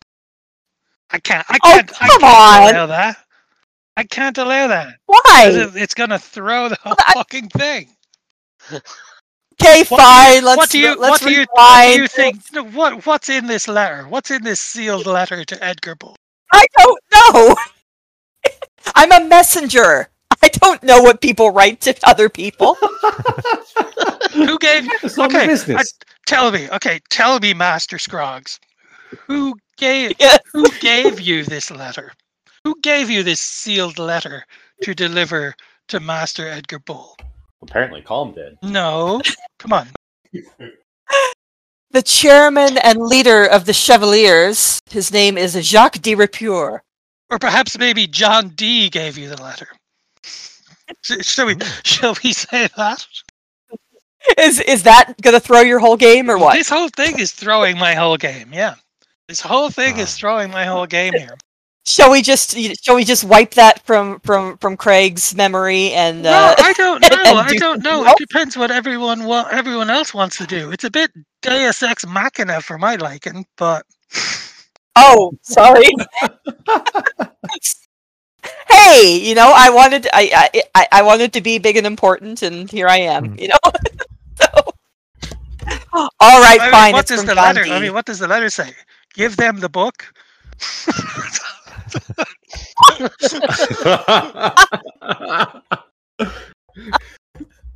[1.11, 1.45] I can't.
[1.51, 2.03] I Oh, can't.
[2.03, 2.75] I come can't on.
[2.75, 3.19] allow that.
[3.97, 4.95] I can't allow that.
[5.07, 5.51] Why?
[5.75, 7.89] It's gonna throw the whole I- fucking thing.
[9.61, 10.45] Okay, What- fine.
[10.45, 10.95] Let's what do you?
[10.97, 11.47] let's What do you?
[11.53, 12.41] What do you think?
[12.53, 13.05] no, What?
[13.07, 14.07] What's in this letter?
[14.09, 16.17] What's in this sealed letter to Edgar Bull?
[16.53, 17.57] I don't know.
[18.95, 20.09] I'm a messenger.
[20.43, 22.75] I don't know what people write to other people.
[24.33, 24.89] Who gave?
[25.03, 25.93] It's not Okay, the business.
[26.27, 26.69] Tell me.
[26.71, 28.59] Okay, tell me, Master Scroggs.
[29.27, 30.13] Who gave?
[30.19, 30.39] Yes.
[30.53, 32.13] Who gave you this letter?
[32.65, 34.45] Who gave you this sealed letter
[34.83, 35.55] to deliver
[35.89, 37.17] to Master Edgar Bull?
[37.63, 38.57] Apparently, Calm did.
[38.63, 39.21] No.
[39.59, 39.89] Come on.
[41.91, 46.83] The chairman and leader of the Chevaliers, his name is Jacques de Repure.
[47.29, 49.69] Or perhaps maybe John Dee gave you the letter.
[51.03, 51.57] Shall we?
[51.85, 53.07] Shall we say that?
[54.39, 56.55] Is is that going to throw your whole game or what?
[56.55, 58.55] This whole thing is throwing my whole game.
[58.55, 58.77] Yeah.
[59.29, 60.19] This whole thing is Ah.
[60.19, 61.37] throwing my whole game here.
[61.85, 66.25] Shall we just shall we just wipe that from from from Craig's memory and Well,
[66.25, 67.09] uh, I don't know.
[67.13, 68.05] and I do don't know.
[68.05, 70.71] something It depends what everyone wa- everyone else wants to do.
[70.71, 71.11] It's a bit
[71.43, 73.85] Deus Ex Machina for my liking, but
[74.97, 75.91] Oh, sorry.
[78.69, 82.43] hey, you know, I wanted I, I I I wanted to be big and important,
[82.43, 83.31] and here I am.
[83.31, 83.39] Hmm.
[83.39, 83.59] You know.
[84.41, 84.47] so,
[86.21, 86.93] all right, I mean, fine.
[86.93, 87.65] what it's does from the John letter?
[87.65, 87.73] Dee.
[87.73, 88.73] I mean, what does the letter say?
[89.15, 90.13] Give them the book.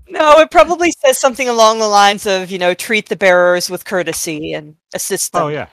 [0.09, 3.85] No, it probably says something along the lines of, you know, treat the bearers with
[3.85, 5.47] courtesy and assist oh, them.
[5.47, 5.67] Oh yeah.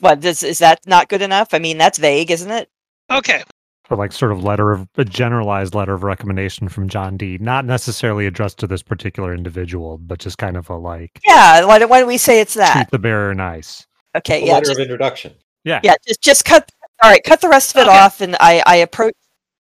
[0.00, 1.54] What is is that not good enough?
[1.54, 2.68] I mean, that's vague, isn't it?
[3.10, 3.42] okay.
[3.88, 7.38] So like sort of letter of a generalized letter of recommendation from John Dee.
[7.38, 11.64] Not necessarily addressed to this particular individual, but just kind of a like Yeah.
[11.64, 12.72] Why don't, why don't we say it's that?
[12.74, 13.86] treat the bearer nice.
[14.14, 14.42] Okay.
[14.42, 14.52] A Yeah.
[14.54, 15.34] letter Just, of introduction.
[15.64, 15.80] Yeah.
[15.82, 15.94] yeah.
[16.06, 16.70] Just just cut.
[17.02, 17.22] All right.
[17.24, 17.98] Cut the rest of it Okay.
[17.98, 19.14] off, and I I approach.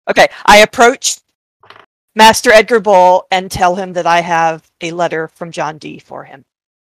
[0.09, 0.29] Okay.
[0.47, 1.19] I approach
[2.15, 6.25] Master Edgar Bull and tell him that I have a letter from John Dee for
[6.25, 6.45] him.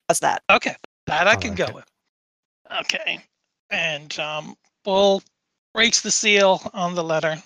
[0.09, 0.43] How's that?
[0.49, 0.75] Okay.
[1.07, 1.75] That I I can like go it.
[1.75, 1.85] with.
[2.81, 3.19] Okay.
[3.69, 5.23] And um, Bull
[5.73, 7.41] breaks the seal on the letter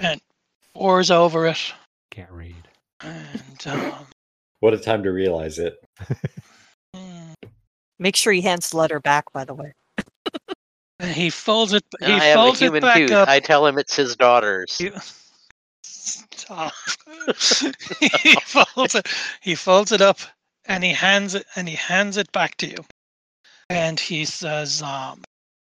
[0.00, 0.20] and
[0.74, 1.72] pores over it.
[2.10, 2.68] Can't read.
[3.00, 4.06] And um,
[4.60, 5.76] What a time to realize it.
[6.94, 7.32] mm,
[7.98, 9.32] Make sure he hands the letter back.
[9.32, 9.72] By the way.
[11.08, 11.84] He folds it.
[12.00, 13.12] He I have a folds it human back tooth.
[13.12, 13.28] up.
[13.28, 14.80] I tell him it's his daughter's.
[14.80, 14.92] You-
[15.82, 16.72] Stop.
[18.00, 19.08] he folds it.
[19.40, 20.18] He folds it up,
[20.66, 22.84] and he hands it, and he hands it back to you.
[23.70, 25.22] And he says, um,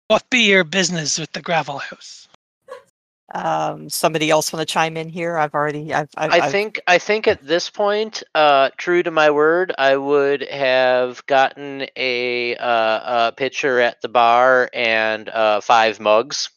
[0.08, 2.28] "What be your business with the gravel house?"
[3.34, 5.38] Um, somebody else want to chime in here?
[5.38, 5.94] I've already.
[5.94, 6.10] I've.
[6.16, 10.42] I've, I think I think at this point, uh, true to my word, I would
[10.50, 16.50] have gotten a uh, a pitcher at the bar and uh, five mugs.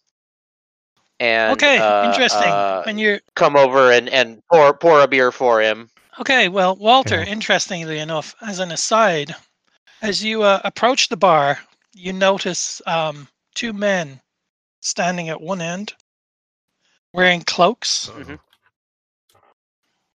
[1.19, 2.51] And okay, uh, interesting.
[2.51, 5.89] uh, when you're come over and, and pour pour a beer for him.
[6.19, 7.23] okay, well, Walter.
[7.23, 7.31] Yeah.
[7.31, 9.33] Interestingly enough, as an aside,
[10.01, 11.57] as you uh, approach the bar,
[11.93, 14.19] you notice um, two men
[14.81, 15.93] standing at one end,
[17.15, 18.39] wearing cloaks, Mhm.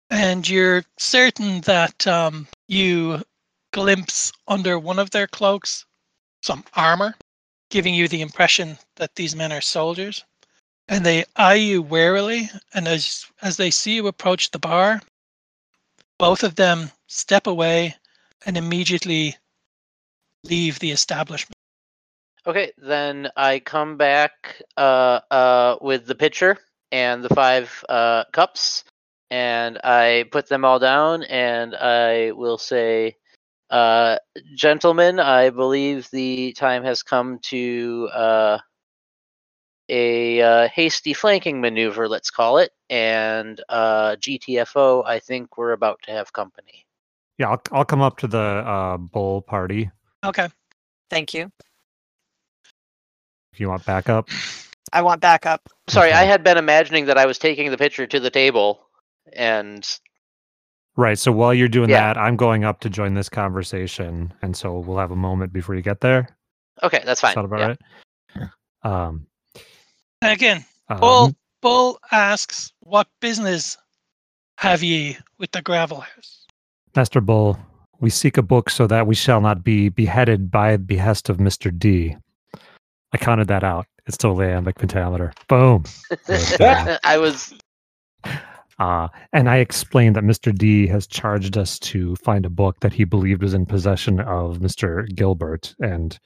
[0.09, 3.23] and you're certain that um, you
[3.71, 5.85] glimpse under one of their cloaks
[6.41, 7.15] some armor,
[7.69, 10.25] giving you the impression that these men are soldiers.
[10.89, 15.01] And they eye you warily, and as as they see you approach the bar,
[16.17, 17.95] both of them step away
[18.45, 19.37] and immediately
[20.43, 21.55] leave the establishment.
[22.47, 26.57] Okay, then I come back uh, uh, with the pitcher
[26.91, 28.83] and the five uh, cups,
[29.29, 33.17] and I put them all down, and I will say,
[33.69, 34.17] uh,
[34.55, 38.57] "Gentlemen, I believe the time has come to uh,
[39.89, 45.03] a uh, hasty flanking maneuver, let's call it, and uh, GTFO.
[45.05, 46.85] I think we're about to have company."
[47.37, 49.89] Yeah, I'll, I'll come up to the uh, bull party
[50.23, 50.49] Okay.
[51.09, 51.51] Thank you.
[53.53, 54.29] if you want backup.
[54.93, 55.69] I want backup.
[55.87, 58.81] Sorry, I had been imagining that I was taking the pitcher to the table,
[59.33, 59.87] and
[60.95, 61.17] Right.
[61.17, 62.13] So while you're doing Yeah.
[62.13, 65.75] that, I'm going up to join this conversation, and so we'll have a moment before
[65.75, 66.27] you get there.
[66.83, 67.33] okay, that's fine.
[67.33, 67.77] Sound about
[68.35, 68.47] yeah.
[68.83, 68.99] right?
[69.05, 69.27] Um,
[70.21, 73.77] Again, um, Bull Bull asks, "What business
[74.57, 76.45] have ye with the gravel house?"
[76.95, 77.57] Master Bull,
[78.01, 81.37] we seek a book so that we shall not be beheaded by the behest of
[81.37, 81.77] Mr.
[81.77, 82.17] Dee.
[83.13, 83.85] I counted that out.
[84.09, 85.31] It's totally iambic pentameter.
[85.47, 85.83] Boom.
[86.27, 86.99] Right there.
[87.03, 87.53] I was
[88.79, 90.51] Uh, and I explained that Mr.
[90.57, 94.61] Dee has charged us to find a book that he believed was in possession of
[94.61, 95.07] Mr.
[95.13, 95.75] Gilbert.
[95.79, 96.17] And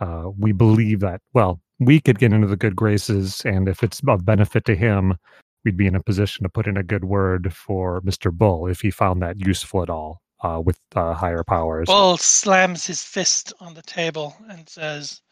[0.00, 3.40] uh, we believe that, well, we could get into the good graces.
[3.46, 5.16] And if it's of benefit to him,
[5.64, 8.30] we'd be in a position to put in a good word for Mr.
[8.30, 11.86] Bull if he found that useful at all uh, with uh, higher powers.
[11.86, 15.22] Bull slams his fist on the table and says,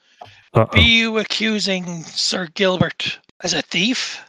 [0.55, 0.67] Uh-oh.
[0.73, 4.23] "Be you accusing Sir Gilbert as a thief?"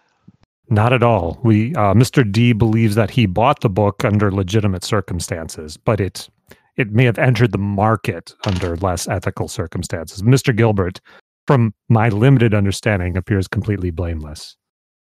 [0.69, 1.39] Not at all.
[1.43, 2.29] We uh, Mr.
[2.29, 6.29] Dee believes that he bought the book under legitimate circumstances, but it
[6.77, 10.21] it may have entered the market under less ethical circumstances.
[10.21, 10.55] Mr.
[10.55, 11.01] Gilbert,
[11.47, 14.55] from my limited understanding, appears completely blameless.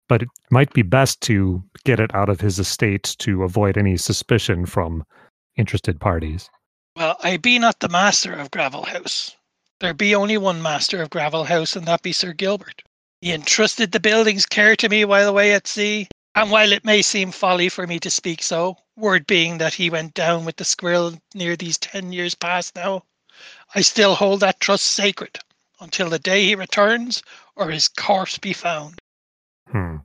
[0.07, 3.97] But it might be best to get it out of his estate to avoid any
[3.97, 5.03] suspicion from
[5.57, 6.49] interested parties.
[6.95, 9.35] Well, I be not the master of Gravel House.
[9.79, 12.81] There be only one master of Gravel House, and that be Sir Gilbert.
[13.21, 17.03] He entrusted the building's care to me while away at sea, and while it may
[17.03, 20.65] seem folly for me to speak so, word being that he went down with the
[20.65, 23.03] squirrel near these ten years past now,
[23.75, 25.37] I still hold that trust sacred
[25.79, 27.21] until the day he returns
[27.55, 28.97] or his corpse be found.
[29.67, 29.97] Hmm.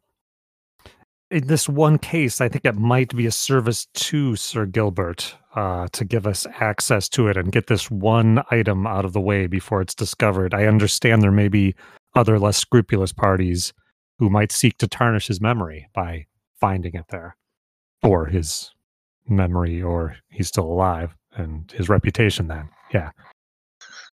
[1.31, 5.88] In this one case, I think it might be a service to Sir Gilbert uh,
[5.93, 9.47] to give us access to it and get this one item out of the way
[9.47, 10.55] before it's discovered.
[10.55, 11.75] I understand there may be
[12.15, 13.73] other less scrupulous parties
[14.19, 16.27] who might seek to tarnish his memory by
[16.61, 17.37] finding it there,
[18.03, 18.71] or his
[19.29, 22.49] memory, or he's still alive and his reputation.
[22.49, 23.11] Then, yeah,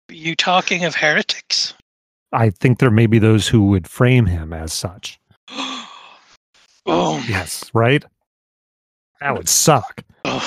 [0.09, 1.73] you talking of heretics?
[2.31, 5.19] I think there may be those who would frame him as such.
[5.49, 7.23] oh.
[7.27, 8.03] Yes, right.
[9.21, 10.03] That would suck.
[10.23, 10.41] Well,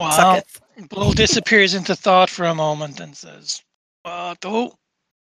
[0.00, 0.38] Suck
[0.76, 0.88] it.
[0.88, 3.62] Bull disappears into thought for a moment and says,
[4.04, 4.76] uh, though,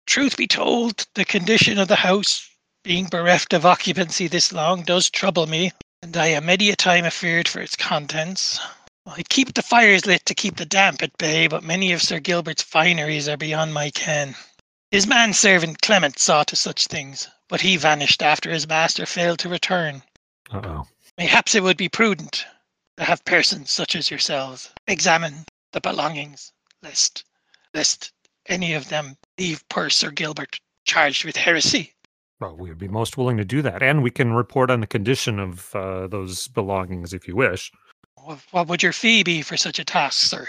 [0.07, 2.49] truth be told, the condition of the house,
[2.83, 7.05] being bereft of occupancy this long, does trouble me, and I am many a time
[7.05, 8.59] afeared for its contents.
[9.07, 12.19] I keep the fires lit to keep the damp at bay, but many of Sir
[12.19, 14.35] Gilbert's fineries are beyond my ken.
[14.91, 19.51] His manservant Clement saw to such things, but he vanished after his master failed to
[19.51, 20.03] return.
[20.51, 20.89] Uh oh.
[21.19, 22.47] Mayhaps it would be prudent
[22.97, 27.25] to have persons such as yourselves examine the belongings, lest
[27.75, 28.13] lest
[28.47, 31.93] any of them leave poor Sir Gilbert charged with heresy.
[32.41, 34.87] Well, we would be most willing to do that, and we can report on the
[34.87, 37.73] condition of uh, those belongings if you wish.
[38.51, 40.47] What, would your fee be for such a task, sir?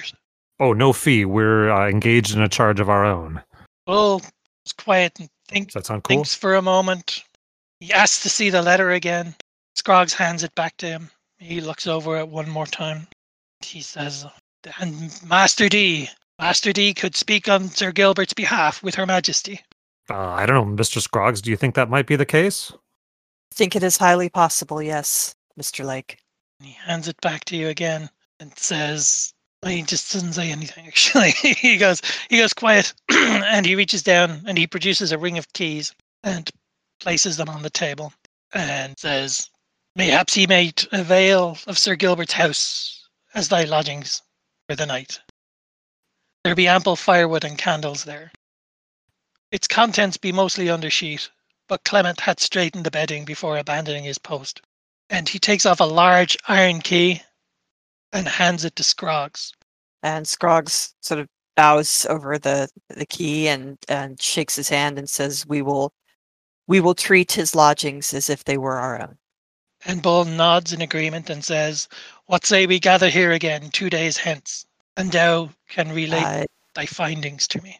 [0.60, 1.26] Oh, no fee.
[1.26, 3.42] We're uh, engaged in a charge of our own.
[3.86, 4.22] Bull
[4.66, 6.16] is quiet and think, Does that sound cool?
[6.16, 7.24] thinks for a moment.
[7.80, 9.36] He asks to see the letter again.
[9.76, 11.10] Scroggs hands it back to him.
[11.40, 13.08] He looks over it one more time.
[13.62, 14.26] He says,
[14.80, 16.10] And Master Dee,
[16.40, 19.62] Master Dee could speak on Sir Gilbert's behalf with Her Majesty.
[20.10, 21.02] Uh, I don't know, Mr.
[21.02, 21.42] Scroggs.
[21.42, 22.72] Do you think that might be the case?
[22.72, 25.86] I think it is highly possible, yes, Mr.
[25.86, 26.18] Lake.
[26.62, 28.10] He hands it back to you again
[28.40, 29.34] and says,
[29.66, 31.32] he just doesn't say anything actually.
[31.32, 35.52] he goes he goes quiet and he reaches down and he produces a ring of
[35.54, 36.50] keys and
[37.00, 38.14] places them on the table
[38.54, 39.50] and says,
[39.98, 44.22] Mayhaps he may avail of Sir Gilbert's house as thy lodgings
[44.70, 45.20] for the night.
[46.44, 48.32] There be ample firewood and candles there.
[49.52, 51.32] its contents be mostly under sheet,
[51.68, 54.62] but Clement had straightened the bedding before abandoning his post.
[55.10, 57.24] And he takes off a large iron key
[58.14, 59.52] and hands it to Scroggs.
[60.04, 65.10] And Scroggs sort of bows over the the key and and shakes his hand and
[65.10, 65.92] says, "We will,
[66.68, 69.18] we will treat his lodgings as if they were our own."
[69.88, 71.88] And Bull nods in agreement and says,
[72.26, 74.66] What say we gather here again two days hence,
[74.98, 77.80] and thou can relate I thy findings to me.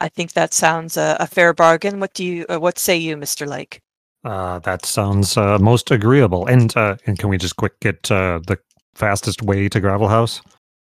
[0.00, 1.98] I think that sounds a, a fair bargain.
[1.98, 2.46] What do you?
[2.48, 3.80] Uh, what say you, Mister Lake?
[4.24, 6.46] Uh, that sounds uh, most agreeable.
[6.46, 8.56] And uh, and can we just quick get uh, the
[8.94, 10.40] fastest way to Gravel House?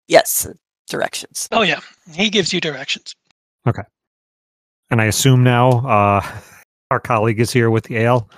[0.08, 0.54] Yes, uh,
[0.88, 1.48] directions.
[1.52, 1.80] Oh, yeah,
[2.14, 3.16] he gives you directions.
[3.68, 3.84] Okay.
[4.90, 6.22] And I assume now uh,
[6.90, 8.30] our colleague is here with the ale.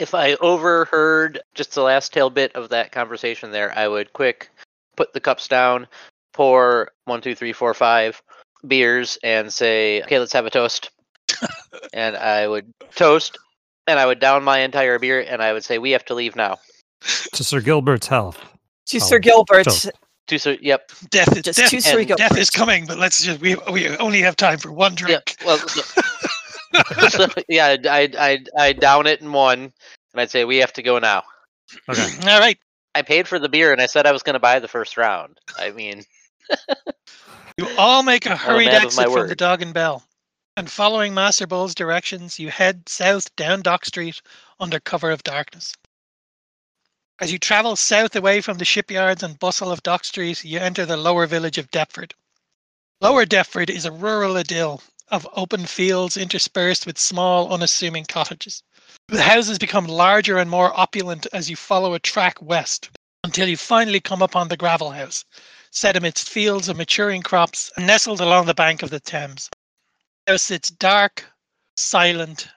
[0.00, 4.48] If I overheard just the last tail bit of that conversation there, I would quick
[4.96, 5.86] put the cups down,
[6.32, 8.22] pour one, two, three, four, five
[8.66, 10.90] beers, and say, "Okay, let's have a toast."
[11.92, 13.36] and I would toast,
[13.86, 16.34] and I would down my entire beer, and I would say, "We have to leave
[16.34, 16.56] now."
[17.34, 18.38] To Sir Gilbert's health.
[18.86, 19.70] To Oh, Sir Gilbert.
[19.70, 19.90] so-
[20.28, 23.40] To so, yep, Death is death, two Sir and death is coming, but let's just
[23.40, 24.98] we we only have time for one yep.
[25.26, 25.36] drink.
[25.44, 25.58] Well,
[26.74, 29.60] so- so, yeah, I I I down it in one,
[30.12, 31.22] and I'd say, "We have to go now."
[31.88, 32.06] Okay.
[32.28, 32.58] All right.
[32.94, 34.96] I paid for the beer, and I said I was going to buy the first
[34.96, 35.38] round.
[35.56, 36.02] I mean,
[37.60, 39.36] You all make a hurried man exit my from the.
[39.36, 40.02] Dog and Bell.
[40.56, 44.20] And following Master Bull's directions, you head south down Dock Street
[44.58, 45.74] under cover of darkness.
[47.20, 50.86] As you travel south away from the shipyards and bustle of Dock Street, you enter
[50.86, 52.14] the lower village of Deptford.
[53.02, 58.62] Lower Deptford is a rural idyll of open fields interspersed with small, unassuming cottages.
[59.08, 62.90] The houses become larger and more opulent as you follow a track west
[63.24, 65.24] until you finally come upon the gravel house,
[65.70, 69.50] set amidst fields of maturing crops and nestled along the bank of the Thames.
[70.26, 71.24] The house sits dark,
[71.76, 72.48] silent,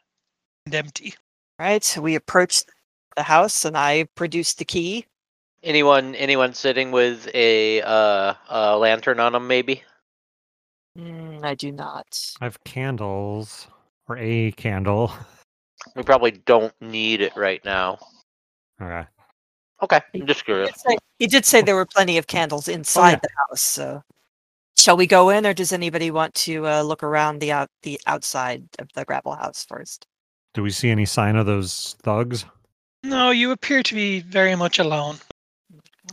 [0.66, 1.16] and empty.
[1.60, 1.84] Right.
[1.84, 2.64] So we approach
[3.16, 5.06] the house, and I produce the key.
[5.64, 9.84] anyone anyone sitting with a uh, a lantern on them, maybe.
[10.98, 12.06] Mm, I do not.
[12.42, 13.68] I have candles
[14.08, 15.12] or a candle.
[15.98, 17.98] We probably don't need it right now.
[18.82, 19.06] Okay.
[19.82, 20.70] Okay, I'm just He curious.
[20.70, 23.62] did say, he did say there were plenty of candles inside the house.
[23.62, 24.02] So,
[24.78, 28.00] shall we go in, or does anybody want to uh, look around the out the
[28.08, 30.08] outside of the gravel house first?
[30.54, 32.46] Do we see any sign of those thugs?
[33.04, 35.18] No, you appear to be very much alone.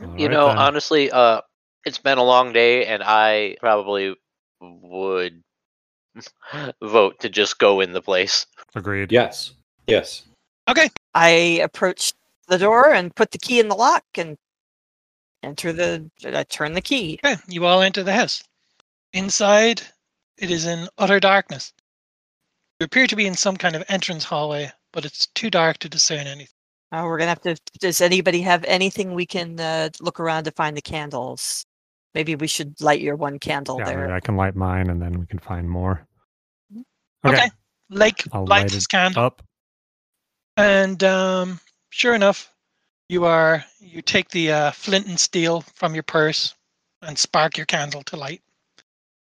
[0.01, 0.59] You Alright know, then.
[0.59, 1.43] honestly, uh,
[1.85, 4.17] it's been a long day, and I probably
[4.61, 5.43] would
[6.83, 8.47] vote to just go in the place.
[8.75, 9.13] Agreed.
[9.13, 9.53] Yes.
[9.87, 10.23] Yes.
[10.69, 10.91] Okay.
[11.15, 11.29] I
[11.63, 12.13] approach
[12.49, 14.37] the door and put the key in the lock and
[15.43, 16.11] enter the.
[16.25, 17.19] I turn the key.
[17.25, 18.43] Okay, you all enter the house.
[19.13, 19.83] Inside,
[20.37, 21.73] it is in utter darkness.
[22.79, 25.89] You appear to be in some kind of entrance hallway, but it's too dark to
[25.89, 26.55] discern anything.
[26.93, 27.57] Uh, we're gonna have to.
[27.79, 31.65] Does anybody have anything we can uh, look around to find the candles?
[32.15, 34.01] Maybe we should light your one candle Yeah, there.
[34.01, 36.07] maybe I can light mine and then we can find more.
[37.25, 37.37] Okay.
[37.37, 37.51] Okay.
[37.91, 39.43] Lake I'll lights light his candle, Up.
[40.57, 42.53] and um, sure enough,
[43.09, 46.55] you are you take the uh, flint and steel from your purse
[47.03, 48.43] and spark your candle to light.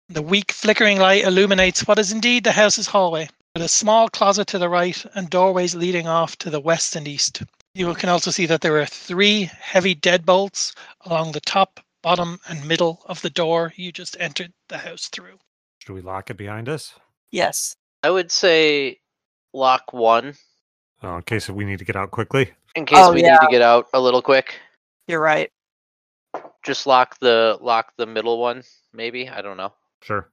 [0.10, 4.48] The weak flickering light illuminates what is indeed the house's hallway, with a small closet
[4.48, 7.44] to the right and doorways leading off to the west and east.
[7.76, 12.64] You can also see that there are three heavy deadbolts along the top, bottom, and
[12.68, 15.40] middle of the door you just entered the house through.
[15.80, 16.94] Should we lock it behind us?
[17.32, 17.76] Yes.
[18.04, 19.00] I would say
[19.54, 20.36] lock one
[21.02, 22.52] Oh, in case we need to get out quickly.
[22.76, 23.32] in case Oh, we yeah.
[23.34, 24.54] need to get out a little quick.
[25.08, 25.52] You're right.
[26.64, 28.62] Just lock the lock the middle one,
[28.94, 29.28] maybe.
[29.28, 29.74] I don't know.
[30.04, 30.30] Sure.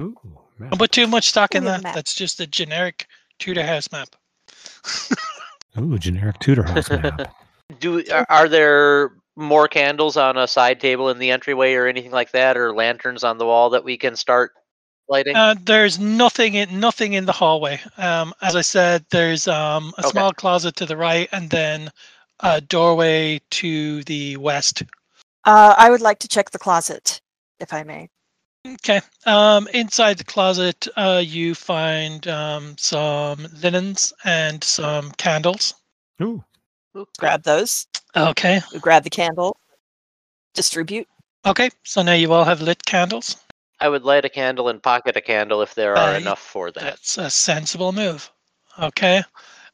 [0.00, 0.16] Ooh,
[0.58, 0.70] man.
[0.70, 1.82] Don't put too much stock in Ooh, the that.
[1.82, 1.94] map.
[1.96, 3.06] That's just a generic
[3.40, 4.08] Tudor house map.
[5.78, 7.34] Ooh, generic Tudor house map.
[7.80, 12.12] Do are, are there more candles on a side table in the entryway or anything
[12.12, 14.52] like that, or lanterns on the wall that we can start
[15.08, 15.34] lighting?
[15.36, 17.80] Uh, there's nothing in nothing in the hallway.
[17.96, 20.10] Um, as I said, there's um, a Okay.
[20.10, 21.90] small closet to the right, and then
[22.40, 24.82] a doorway to the west.
[25.44, 27.20] Uh, I would like to check the closet,
[27.60, 28.08] if I may.
[28.66, 29.00] Okay.
[29.26, 35.74] Um, inside the closet, uh, you find um, some linens and some candles.
[36.22, 36.42] Ooh,
[36.96, 37.86] Ooh, Grab those.
[38.16, 38.60] Okay.
[38.72, 39.56] We grab the candle.
[40.54, 41.08] Distribute.
[41.46, 41.70] Okay.
[41.84, 43.36] So now you all have lit candles.
[43.80, 46.70] I would light a candle and pocket a candle if there are Uh, enough for
[46.70, 46.82] that.
[46.82, 48.30] That's a sensible move.
[48.78, 49.22] Okay.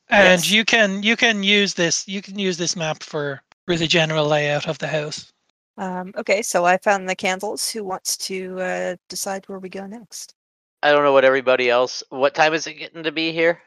[0.09, 0.51] And Yes.
[0.51, 4.27] you can you can use this you can use this map for for the general
[4.27, 5.33] layout of the house.
[5.77, 7.71] Um, okay, so I found the candles.
[7.71, 10.35] Who wants to uh, decide where we go next?
[10.83, 12.03] I don't know what everybody else.
[12.09, 13.63] What time is it getting to be here?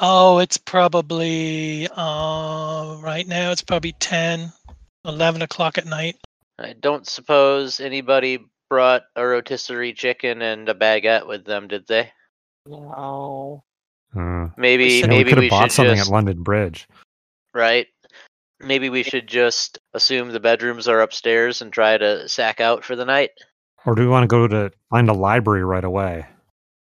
[0.00, 3.50] Oh, it's probably uh, right now.
[3.52, 4.50] It's probably 10,
[5.04, 6.16] 11 o'clock at night.
[6.58, 8.38] I don't suppose anybody
[8.70, 12.10] brought a rotisserie chicken and a baguette with them, did they?
[12.66, 13.62] No.
[14.16, 16.42] Uh, Maybe should- yeah, we maybe could we, have bought should something just at London
[16.42, 16.88] Bridge.
[17.54, 17.86] right.
[18.62, 22.94] Maybe we should just assume the bedrooms are upstairs and try to sack out for
[22.94, 23.30] the night.
[23.86, 26.26] Or do we want to go to find a library right away?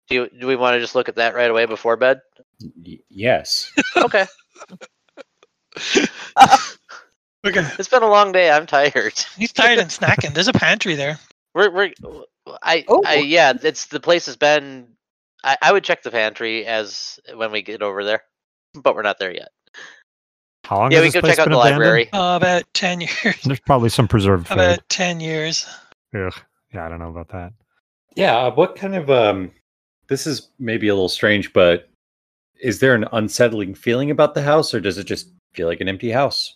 [0.10, 2.20] Do you, do we want to just look at that right away before bed?
[2.86, 3.72] Y- yes.
[3.98, 4.26] Okay.
[7.46, 7.66] Okay.
[7.80, 8.50] it's been a long day.
[8.52, 9.14] I'm tired.
[9.38, 10.34] He's tired and snacking.
[10.34, 11.18] There's a pantry there.
[11.54, 11.92] We're we're
[12.62, 13.02] I Oh.
[13.06, 13.54] I yeah.
[13.64, 14.88] It's the place has been.
[15.44, 18.24] I, I would check the pantry as when we get over there,
[18.74, 19.50] but we're not there yet.
[20.66, 21.80] How long yeah, has we this go check out the abandoned?
[21.80, 22.10] library.
[22.12, 23.42] Uh, about 10 years.
[23.46, 24.56] There's probably some preserved food.
[24.56, 25.66] About 10 years.
[26.14, 26.34] Ugh.
[26.74, 27.54] Yeah, I don't know about that.
[28.16, 28.36] Yeah.
[28.36, 29.52] uh, What kind of um?
[30.08, 31.90] This is maybe a little strange, but
[32.60, 35.90] is there an unsettling feeling about the house, or does it just feel like an
[35.90, 36.56] empty house?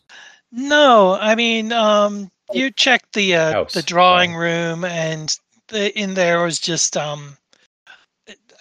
[0.52, 5.38] No, I mean, um, you checked the uh, House, the drawing room, and
[5.68, 7.38] the in there was just um,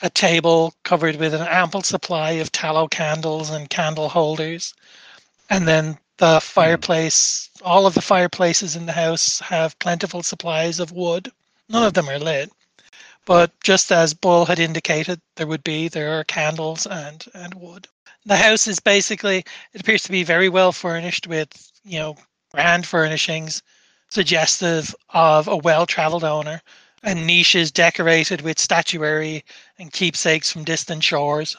[0.02, 4.74] a table covered with an ample supply of tallow candles and candle holders,
[5.48, 7.48] and then the fireplace.
[7.62, 11.30] All of the fireplaces in the house have plentiful supplies of wood.
[11.68, 12.50] None of them are lit,
[13.26, 17.88] but just as Bull had indicated, there would be there are candles and and wood.
[18.24, 22.16] The house is basically it appears to be very well furnished with you know
[22.52, 23.62] grand furnishings
[24.10, 26.60] suggestive of a well-traveled owner
[27.02, 29.44] and niches decorated with statuary
[29.78, 31.56] and keepsakes from distant shores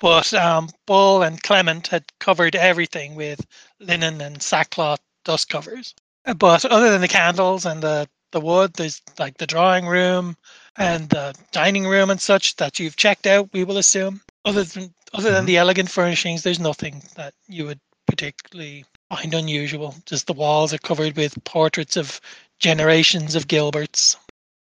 [0.00, 3.44] but um, bull and clement had covered everything with
[3.80, 5.94] linen and sackcloth dust covers
[6.36, 10.36] but other than the candles and the, the wood there's like the drawing room
[10.76, 14.20] and the dining room and such that you've checked out we will assume.
[14.44, 15.46] Other than other than Mhm.
[15.46, 19.94] the elegant furnishings there's nothing that you would particularly find unusual.
[20.06, 22.20] Just the walls are covered with portraits of
[22.58, 24.16] generations of gilberts.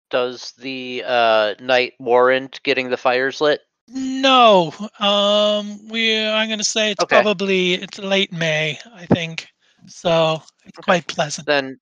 [0.10, 3.62] Does the uh, night warrant getting the fires lit?
[3.90, 4.74] no.
[5.00, 7.16] Um we i'm going to say it's Okay.
[7.22, 9.48] probably it's late may i think.
[9.88, 11.48] So it's quite pleasant.
[11.48, 11.80] Then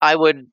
[0.00, 0.46] I would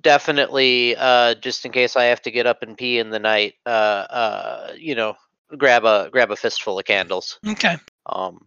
[0.00, 3.54] definitely, uh, just in case I have to get up and pee in the night,
[3.66, 5.14] uh, uh, you know,
[5.56, 7.38] grab a grab a fistful of candles.
[7.46, 7.76] okay
[8.06, 8.46] Um,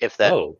[0.00, 0.58] if that oh,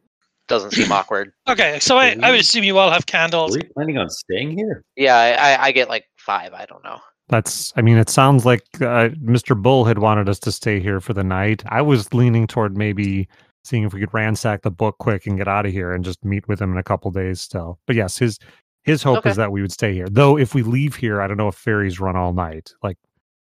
[0.48, 1.32] doesn't seem awkward.
[1.48, 4.56] okay so I, I would assume you all have candles Are you planning on staying
[4.56, 4.84] here?
[4.96, 6.52] Yeah, I, I, I get like five.
[6.52, 7.00] I don't know.
[7.28, 9.60] That's, I mean, it sounds like uh, Mr.
[9.60, 11.62] Bull had wanted us to stay here for the night.
[11.66, 13.26] I was leaning toward maybe
[13.64, 16.24] seeing if we could ransack the book quick and get out of here and just
[16.24, 17.78] meet with him in a couple days still.
[17.86, 18.38] But yes, his
[18.82, 19.30] his hope Okay.
[19.30, 20.08] is that we would stay here.
[20.08, 22.72] Though if we leave here, I don't know if ferries run all night.
[22.82, 22.98] Like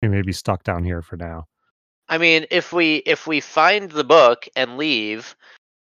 [0.03, 1.47] we may be stuck down here for now.
[2.09, 5.34] I mean, if we if we find the book and leave,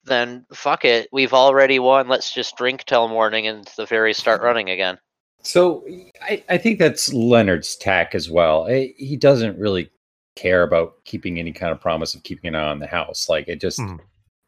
[0.05, 1.09] then fuck it.
[1.13, 2.09] We've already won.
[2.09, 4.99] Let's just drink till morning and the ferries start running again.
[5.43, 5.85] So
[6.23, 8.67] I, I think that's Leonard's tack as well.
[8.69, 9.91] Eh, He doesn't really
[10.37, 13.29] care about keeping any kind of promise of keeping an eye on the house.
[13.29, 13.97] Like it just Hmm.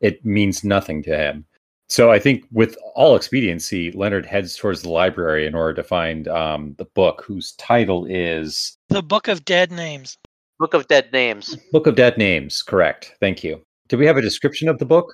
[0.00, 1.44] it means nothing to him.
[1.88, 6.26] So I think with all expediency, Leonard heads towards the library in order to find
[6.26, 10.18] um, the book whose title is the book of dead names
[10.58, 11.54] Book of Dead Names.
[11.70, 12.62] Book of Dead Names.
[12.62, 13.14] Correct.
[13.20, 13.62] Thank you.
[13.88, 15.12] Do we have a description of the book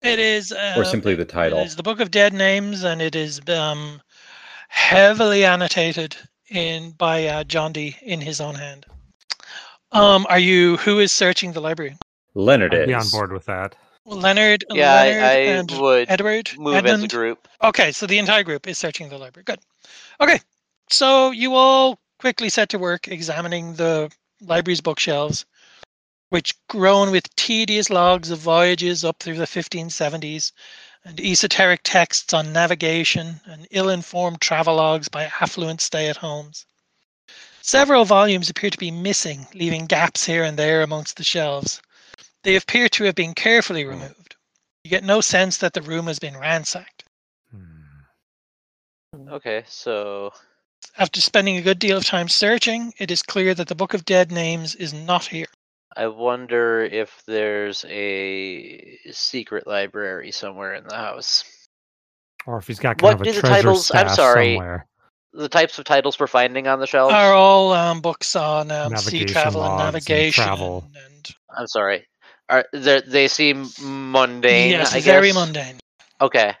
[0.00, 1.58] it is uh, or simply the title?
[1.58, 4.00] It is the Book of Dead Names, and it is um,
[4.68, 6.16] heavily annotated
[6.48, 8.86] in by uh, John Dee in his own hand.
[9.92, 10.78] Um, are you?
[10.78, 11.96] Who is searching the library?
[12.34, 12.86] Leonard I'd is.
[12.86, 13.76] be on board with that.
[14.04, 14.64] Leonard.
[14.70, 16.50] Yeah, Leonard I, I and would Edward.
[16.56, 17.48] move as a group.
[17.62, 19.44] Okay, so the entire group is searching the library.
[19.44, 19.60] Good.
[20.20, 20.40] Okay,
[20.90, 25.44] so you all quickly set to work examining the library's bookshelves,
[26.30, 30.52] which groan with tedious logs of voyages up through the 1570s
[31.04, 36.64] and esoteric texts on navigation and ill informed travelogues by affluent stay at homes.
[37.60, 41.80] Several volumes appear to be missing, leaving gaps here and there amongst the shelves.
[42.44, 44.36] They appear to have been carefully removed.
[44.84, 47.04] You get no sense that the room has been ransacked.
[47.52, 49.28] Hmm.
[49.28, 50.32] Okay, so
[50.98, 54.04] After spending a good deal of time searching, it is clear that the Book of
[54.04, 55.46] Dead Names is not here.
[55.96, 61.44] I wonder if there's a secret library somewhere in the house.
[62.46, 64.54] Or if he's got kind What of a do the treasure titles- I'm sorry.
[64.56, 64.86] somewhere.
[65.34, 67.14] The types of titles we're finding on the shelves.
[67.14, 70.90] Are all um, books on um, sea travel and logs and navigation travel.
[71.06, 72.06] and I'm sorry.
[72.52, 74.70] Are they they seem mundane?
[74.70, 75.34] yes, I very guess?
[75.34, 75.80] mundane.
[76.20, 76.54] Okay.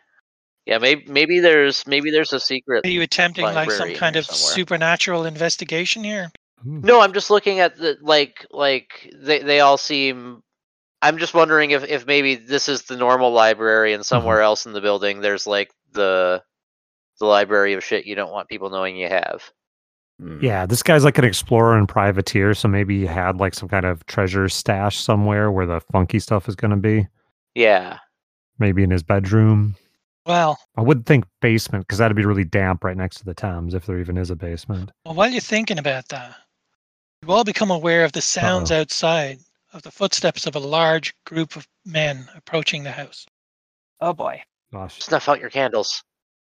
[0.64, 2.86] Yeah, maybe maybe there's maybe there's a secret.
[2.86, 4.54] Are you attempting like some kind of somewhere.
[4.54, 6.32] supernatural investigation here?
[6.62, 6.80] Hmm.
[6.80, 10.42] No, I'm just looking at the like like they they all seem.
[11.02, 14.06] I'm just wondering if if maybe this is the normal library and mm-hmm.
[14.06, 16.42] somewhere else in the building there's like the
[17.20, 19.42] the library of shit you don't want people knowing you have.
[20.20, 20.38] Hmm.
[20.42, 23.84] Yeah, this guy's like an explorer and privateer, so maybe he had like some kind
[23.86, 27.08] of treasure stash somewhere where the funky stuff is going to be.
[27.54, 27.98] Yeah.
[28.58, 29.74] Maybe in his bedroom.
[30.26, 33.74] Well, I would think basement because that'd be really damp right next to the Thames
[33.74, 34.92] if there even is a basement.
[35.04, 36.36] well, while you're thinking about that,
[37.22, 38.80] you all become aware of the sounds Uh-oh.
[38.82, 39.38] outside
[39.72, 43.26] of the footsteps of a large group of men approaching the house.
[44.00, 44.42] Oh boy.
[44.72, 45.00] Gosh.
[45.02, 46.02] Snuff out your candles.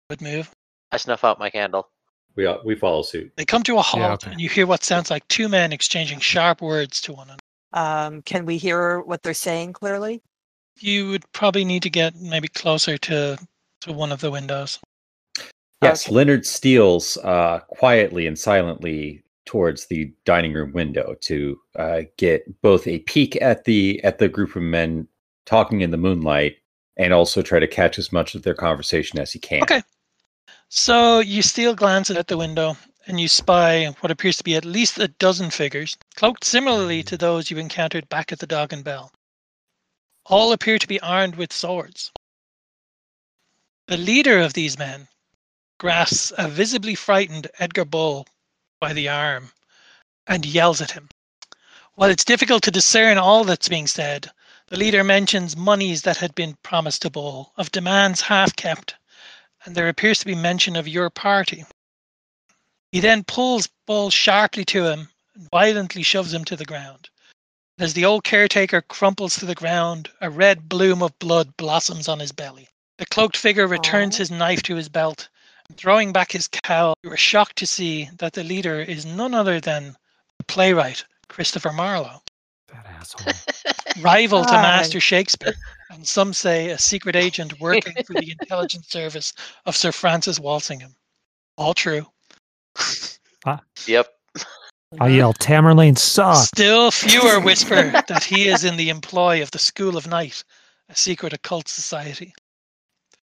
[0.08, 0.50] Good move.
[0.92, 1.88] I snuff out my candle.
[2.36, 3.32] We we follow suit.
[3.36, 4.32] They come to a halt, okay.
[4.32, 7.40] and you hear what sounds like two men exchanging sharp words to one another.
[7.72, 10.22] Um, can we hear what they're saying clearly?
[10.78, 13.38] You would probably need to get maybe closer to
[13.82, 14.78] to one of the windows.
[15.82, 16.14] Yes, Okay.
[16.14, 22.86] Leonard steals uh, quietly and silently towards the dining room window to uh, get both
[22.86, 25.08] a peek at the at the group of men
[25.46, 26.56] talking in the moonlight,
[26.96, 29.62] and also try to catch as much of their conversation as he can.
[29.62, 29.82] Okay.
[30.68, 34.64] So you steal glances at the window, and you spy what appears to be at
[34.64, 38.82] least a dozen figures, cloaked similarly to those you encountered back at the Dog and
[38.82, 39.12] Bell.
[40.24, 42.10] All appear to be armed with swords.
[43.86, 45.06] The leader of these men
[45.78, 48.26] grasps a visibly frightened Edgar Bull
[48.80, 49.52] by the arm
[50.26, 51.08] and yells at him.
[51.94, 54.32] While it's difficult to discern all that's being said,
[54.66, 58.96] the leader mentions monies that had been promised to Bull, of demands half kept,
[59.66, 61.64] and there appears to be mention of your party.
[62.92, 67.10] He then pulls Bull sharply to him and violently shoves him to the ground.
[67.78, 72.20] As the old caretaker crumples to the ground, a red bloom of blood blossoms on
[72.20, 72.68] his belly.
[72.96, 74.18] The cloaked figure returns Aw.
[74.18, 75.28] his knife to his belt,
[75.68, 79.34] and throwing back his cowl, you are shocked to see that the leader is none
[79.34, 79.94] other than
[80.38, 82.22] the playwright Christopher Marlowe
[82.68, 83.34] That asshole.
[84.00, 84.52] rival to.
[84.66, 85.54] Master Shakespeare,
[85.90, 89.32] and some say a secret agent working for the intelligence service
[89.66, 90.94] of Sir Francis Walsingham.
[91.56, 92.06] All true.
[93.44, 93.60] Ah.
[93.86, 94.08] Yep.
[95.00, 96.48] I yell, Tamerlane sucks.
[96.48, 100.42] Still fewer whisper that he is in the employ of the School of Night,
[100.88, 102.32] a secret occult society.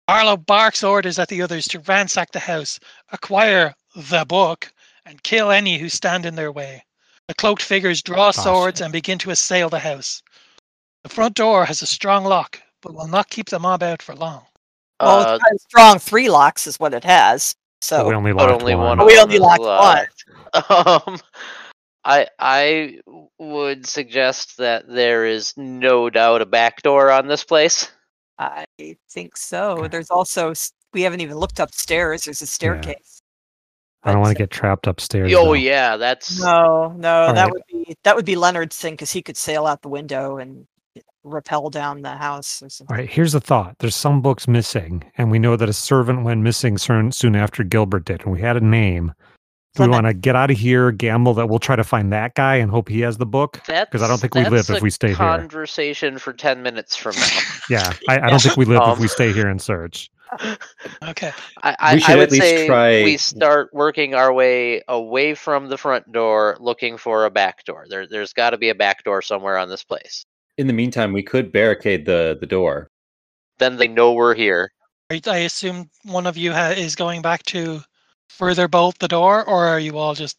[0.07, 2.79] Marlowe barks orders at the others to ransack the house,
[3.11, 4.71] acquire the book,
[5.05, 6.83] and kill any who stand in their way.
[7.27, 8.43] The cloaked figures draw Gosh.
[8.43, 10.21] swords and begin to assail the house.
[11.07, 14.13] The front door has a strong lock, but will not keep the mob out for
[14.13, 14.43] long.
[14.99, 17.55] Well, Uh, it's got a strong three locks is what it has.
[17.89, 18.97] But we only but locked only one.
[18.97, 19.07] one.
[19.07, 20.25] We only them is locked
[20.69, 21.11] one.
[21.13, 21.19] Um,
[22.03, 22.99] I I
[23.37, 27.89] would suggest that there is no doubt a back door on this place.
[28.39, 28.65] I
[29.09, 29.87] think so.
[29.89, 30.53] There's also
[30.93, 32.23] we haven't even looked upstairs.
[32.23, 33.21] There's a staircase.
[34.03, 35.31] I don't want to get trapped upstairs.
[35.33, 35.53] Oh though.
[35.53, 37.51] yeah, that's No, no, All that right.
[37.53, 40.65] would be that would be Leonard's thing because he could sail out the window and
[41.27, 42.93] rappel down the house or something.
[42.95, 43.75] All right, here's the thought.
[43.79, 47.63] There's some books missing, and we know that a servant went missing soon, soon after
[47.63, 49.13] Gilbert did, and we had a name.
[49.75, 52.33] Do we want to get out of here, gamble that we'll try to find that
[52.33, 53.61] guy and hope he has the book?
[53.67, 55.17] Because I don't think we live if we stay here.
[55.17, 57.39] Conversation for ten minutes from now.
[57.69, 60.09] Yeah, I, I don't think we live if Um, we stay here and search.
[61.03, 61.31] Okay.
[61.63, 64.81] I, I, We should I at would least say try- we start working our way
[64.87, 67.85] away from the front door, looking for a back door.
[67.87, 70.25] There, there's got to be a back door somewhere on this place.
[70.57, 72.89] In the meantime, we could barricade the the door.
[73.59, 74.71] Then they know we're here.
[75.09, 77.81] I assume one of you ha- is going back to
[78.29, 80.37] further bolt the door, or are you all just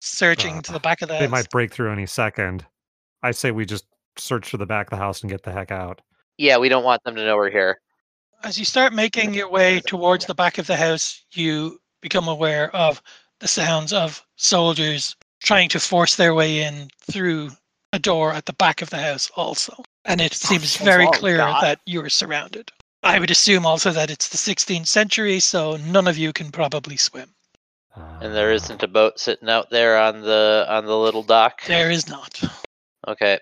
[0.00, 1.30] searching uh, to the back of the They house?
[1.30, 2.66] might break through any second.
[3.22, 3.84] I say we just
[4.16, 6.00] search for the back of the house and get the heck out.
[6.38, 7.80] Yeah, we don't want them to know we're here.
[8.42, 12.74] As you start making your way towards the back of the house, you become aware
[12.74, 13.02] of
[13.38, 17.50] the sounds of soldiers trying to force their way in through
[17.92, 19.82] a door at the back of the house, also.
[20.04, 21.62] And it seems very clear God.
[21.62, 22.70] that you are surrounded.
[23.02, 26.96] I would assume also that it's the 16th century, so none of you can probably
[26.96, 27.34] swim.
[28.20, 31.64] And there isn't a boat sitting out there on the on the little dock.
[31.66, 32.40] There is not.
[33.08, 33.38] Okay.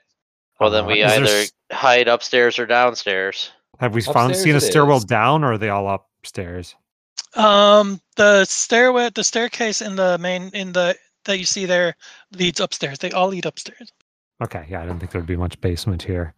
[0.59, 3.51] Well, then uh, we is either s- hide upstairs or downstairs.
[3.79, 5.05] have we found seen a stairwell is.
[5.05, 6.75] down, or are they all upstairs?
[7.35, 11.95] Um, the stairway, the staircase in the main in the that you see there
[12.33, 12.99] leads upstairs.
[12.99, 13.93] They all lead upstairs.
[14.43, 16.35] Okay, yeah, I didn't think there'd be much basement here.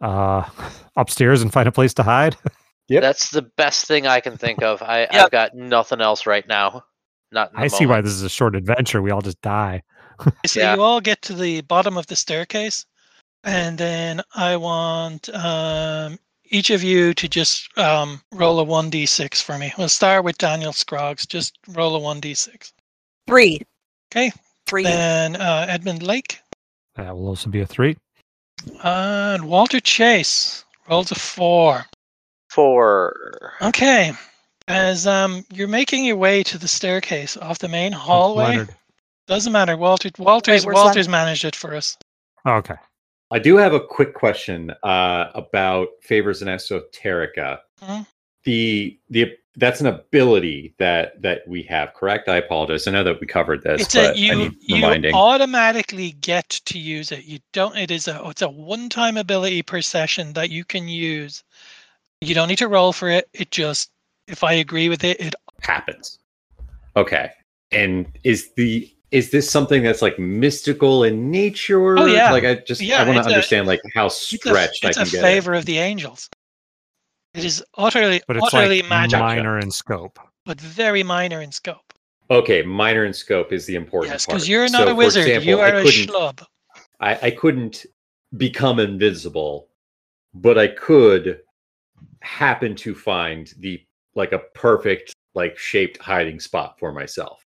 [0.00, 0.44] Uh,
[0.96, 2.36] upstairs and find a place to hide.
[2.88, 3.02] Yep.
[3.02, 4.82] That's the best thing I can think of.
[4.82, 5.10] I, Yep.
[5.12, 6.82] I've got nothing else right now.
[7.30, 7.50] Not.
[7.52, 9.00] In the I see why this is a short adventure.
[9.00, 9.84] We all just die.
[10.44, 10.74] So Yeah.
[10.74, 12.84] you all get to the bottom of the staircase,
[13.44, 19.06] and then I want um, each of you to just um, roll a one d
[19.06, 19.72] six for me.
[19.78, 21.26] We'll start with Daniel Scroggs.
[21.26, 22.72] Just roll a one d six.
[23.28, 23.60] Three.
[24.12, 24.32] Okay.
[24.66, 24.82] Three.
[24.82, 26.40] Then uh, Edmund Lake
[27.04, 27.96] That will also be a three.
[28.84, 31.84] and Walter Chase rolls a four.
[32.50, 33.52] Four.
[33.62, 34.12] Okay.
[34.68, 38.74] As um you're making your way to the staircase off the main hallway, Leonard.
[39.26, 39.76] doesn't matter.
[39.76, 40.86] Walter Walter's where's Leonard?
[40.86, 41.96] Walter's managed it for us.
[42.46, 42.76] Okay.
[43.32, 47.58] I do have a quick question uh, about favors and esoterica.
[47.82, 48.06] Mhm.
[48.44, 52.28] The the that's an ability that that we have, correct?
[52.28, 52.86] I apologize.
[52.86, 57.24] I know that we covered this, It's a you you automatically get to use it.
[57.24, 57.76] You don't.
[57.76, 61.42] It is a it's a one time ability per session that you can use.
[62.20, 63.28] You don't need to roll for it.
[63.32, 63.90] It just
[64.28, 66.18] if I agree with it, it happens.
[66.96, 67.30] Okay.
[67.72, 71.98] And is the is this something that's like mystical in nature?
[71.98, 72.30] Oh, yeah.
[72.30, 74.96] Like I just Yeah, I want to a- understand like how it's a, stretched it's
[74.98, 75.18] I a can get.
[75.18, 75.22] it.
[75.22, 76.28] favor of the angels.
[77.34, 80.18] It is utterly But it's utterly like magical, minor in scope.
[80.46, 81.92] but very minor in scope.
[82.30, 84.14] Okay, minor in scope is the important part.
[84.14, 84.34] Yes, part.
[84.36, 85.26] because you're not So, a wizard.
[85.26, 86.44] example, you I are a couldn't- schlub.
[87.00, 87.86] I, I couldn't
[88.36, 89.68] become invisible,
[90.34, 91.40] but I could
[92.20, 93.82] happen to find the
[94.14, 97.44] like a perfect like shaped hiding spot for myself.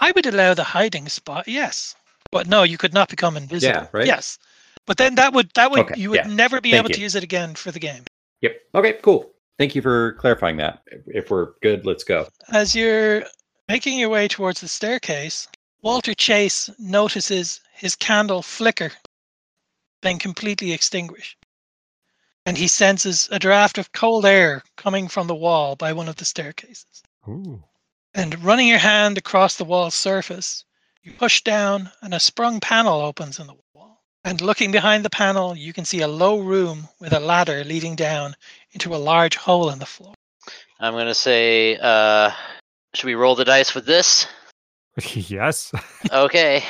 [0.00, 1.94] I would allow the hiding spot, yes.
[2.32, 3.74] But no, you could not become invisible.
[3.82, 4.06] Yeah, right?
[4.06, 4.38] Yes.
[4.86, 6.26] But then that would that would Okay, you would yeah.
[6.34, 8.04] never be Thank able to use it again for the game.
[8.42, 8.60] Yep.
[8.74, 9.32] Okay, cool.
[9.58, 10.82] Thank you for clarifying that.
[11.06, 12.26] If we're good, let's go.
[12.50, 13.24] As you're
[13.68, 15.46] making your way towards the staircase,
[15.82, 18.92] Walter Chase notices his candle flicker,
[20.02, 21.36] then completely extinguish.
[22.46, 26.16] And he senses a draft of cold air coming from the wall by one of
[26.16, 27.02] the staircases.
[27.28, 27.62] Ooh.
[28.14, 30.64] And running your hand across the wall's surface,
[31.02, 33.69] you push down and a sprung panel opens in the wall.
[34.24, 37.96] And looking behind the panel, you can see a low room with a ladder leading
[37.96, 38.36] down
[38.72, 40.14] into a large hole in the floor.
[40.78, 42.30] I'm gonna say, uh,
[42.94, 44.26] should we roll the dice with this?
[45.14, 45.72] yes.
[46.12, 46.62] Okay.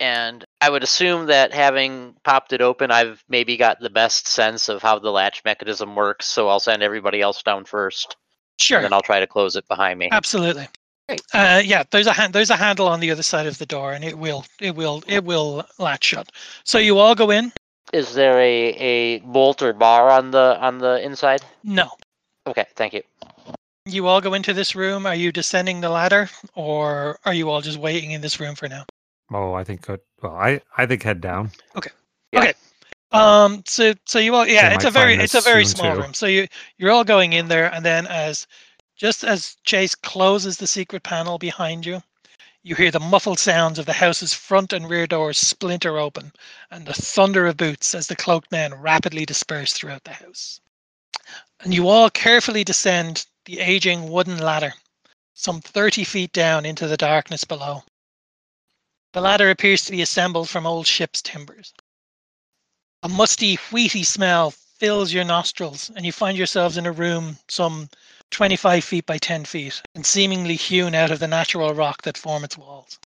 [0.00, 4.68] and I would assume that having popped it open, I've maybe got the best sense
[4.68, 6.26] of how the latch mechanism works.
[6.26, 8.16] So I'll send everybody else down first,
[8.60, 8.78] Sure.
[8.78, 10.08] and then I'll try to close it behind me.
[10.12, 10.68] Absolutely.
[11.08, 11.22] Great.
[11.34, 13.92] Uh, yeah, there's a hand, there's a handle on the other side of the door,
[13.92, 16.30] and it will it will it will latch shut.
[16.64, 17.52] So you all go in.
[17.92, 21.42] Is there a, a bolt or bar on the on the inside?
[21.62, 21.90] No,
[22.46, 23.02] Okay, thank you.
[23.86, 25.06] you all go into this room.
[25.06, 28.68] Are you descending the ladder, or are you all just waiting in this room for
[28.68, 28.84] now?
[29.32, 29.82] Oh, I think.
[29.82, 30.00] Good.
[30.22, 31.50] Well, I I think head down.
[31.76, 31.90] Okay.
[32.32, 32.40] Yeah.
[32.40, 32.54] Okay.
[33.12, 33.62] Um.
[33.66, 34.68] So so you all yeah.
[34.70, 36.02] They It's a might very it's a very small too.
[36.02, 36.14] room.
[36.14, 36.46] So you
[36.78, 38.46] you're all going in there, and then as
[38.96, 42.02] just as Chase closes the secret panel behind you,
[42.62, 46.32] you hear the muffled sounds of the house's front and rear doors splinter open,
[46.70, 50.60] and the thunder of boots as the cloaked men rapidly disperse throughout the house.
[51.60, 54.72] And you all carefully descend the aging wooden ladder,
[55.34, 57.82] some thirty feet down into the darkness below.
[59.12, 61.74] The ladder appears to be assembled from old ship's timbers.
[63.02, 67.90] A musty, wheaty smell fills your nostrils, and you find yourselves in a room some
[68.34, 72.42] 25 feet by 10 feet and seemingly hewn out of the natural rock that form
[72.42, 72.98] its walls.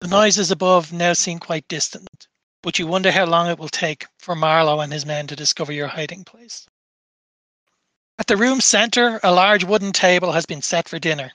[0.00, 2.28] The noises above now seem quite distant,
[2.62, 5.72] but you wonder how long it will take for Marlowe and his men to discover
[5.72, 6.68] your hiding place.
[8.16, 11.32] At the room's center, a large wooden table has been set for dinner.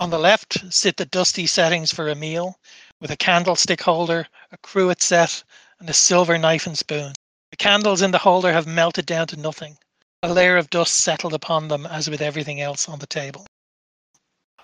[0.00, 2.58] On the left sit the dusty settings for a meal,
[3.02, 5.44] with a candlestick holder, a cruet set,
[5.78, 7.12] and a silver knife and spoon.
[7.50, 9.76] The candles in the holder have melted down to nothing.
[10.24, 13.46] A layer of dust settled upon them as with everything else on the table.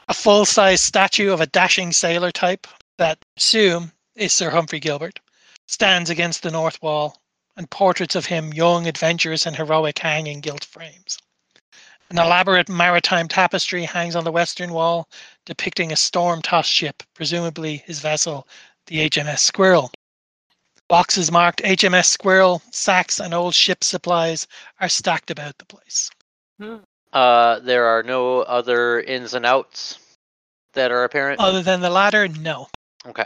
[0.08, 5.20] A full size statue of a dashing sailor type that assume is Sir Humphrey Gilbert
[5.68, 7.20] stands against the north wall,
[7.58, 11.18] and portraits of him, young, adventurous, and heroic, hang in gilt frames.
[12.08, 15.10] An elaborate maritime tapestry hangs on the western wall,
[15.44, 18.48] depicting a storm tossed ship, presumably his vessel,
[18.86, 19.92] the HMS Squirrel.
[20.90, 24.48] Boxes marked HMS Squirrel, sacks, and old ship supplies
[24.80, 26.10] are stacked about the place.
[27.12, 30.00] Uh, there are no other ins and outs
[30.74, 31.38] that are apparent.
[31.38, 32.66] Other than the ladder, no.
[33.06, 33.24] Okay.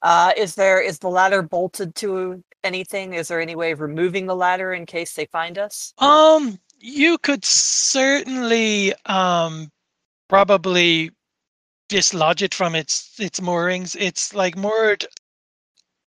[0.00, 3.12] Uh, is there is the ladder bolted to anything?
[3.12, 5.92] Is there any way of removing the ladder in case they find us?
[5.98, 9.70] Um, you could certainly um
[10.28, 11.10] probably
[11.90, 13.94] dislodge it from its its moorings.
[13.96, 15.04] It's like moored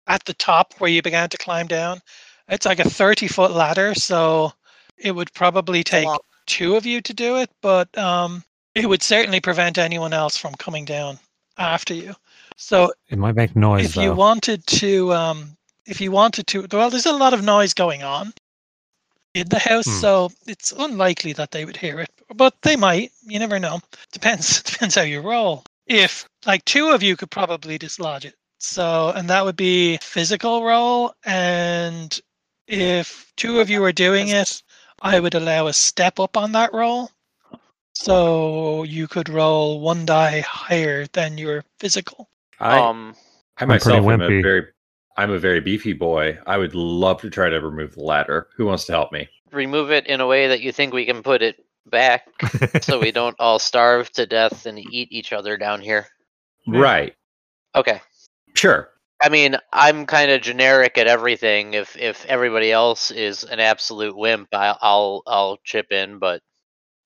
[0.09, 2.01] at the top where you began to climb down.
[2.49, 4.53] It's like a 30 foot ladder, so
[4.97, 6.09] it would probably take
[6.47, 8.43] two of you to do it, but um
[8.75, 11.19] it would certainly prevent anyone else from coming down
[11.59, 12.15] after you.
[12.57, 14.03] So It might make noise if though.
[14.03, 15.57] you wanted to um
[15.87, 18.33] if you wanted to well there's a lot of noise going on
[19.35, 20.01] in the house Hmm.
[20.01, 23.81] so it's unlikely that they would hear it but they might you never know
[24.13, 28.35] depends depends how you roll if like two of you could probably dislodge it.
[28.59, 31.15] So, and that would be physical roll.
[31.25, 32.19] And
[32.67, 34.63] if two of you are doing it,
[35.01, 37.11] I would allow a step up on that roll.
[37.95, 42.29] So you could roll one die higher than your physical.
[42.61, 43.15] I, um,
[43.59, 44.67] I I'm myself am a very,
[45.17, 46.39] I'm a very beefy boy.
[46.47, 48.49] I would love to try to remove the ladder.
[48.57, 49.29] Who wants to help me?
[49.53, 52.29] remove it in a way that you think we can put it back,
[52.83, 56.07] so we don't all starve to death and eat each other down here.
[56.67, 57.15] Right.
[57.75, 58.01] Okay.
[58.59, 58.91] Sure.
[59.23, 61.75] I mean, I'm kind of generic at everything.
[61.75, 66.19] If if everybody else is an absolute wimp, I, I'll I'll chip in.
[66.19, 66.43] But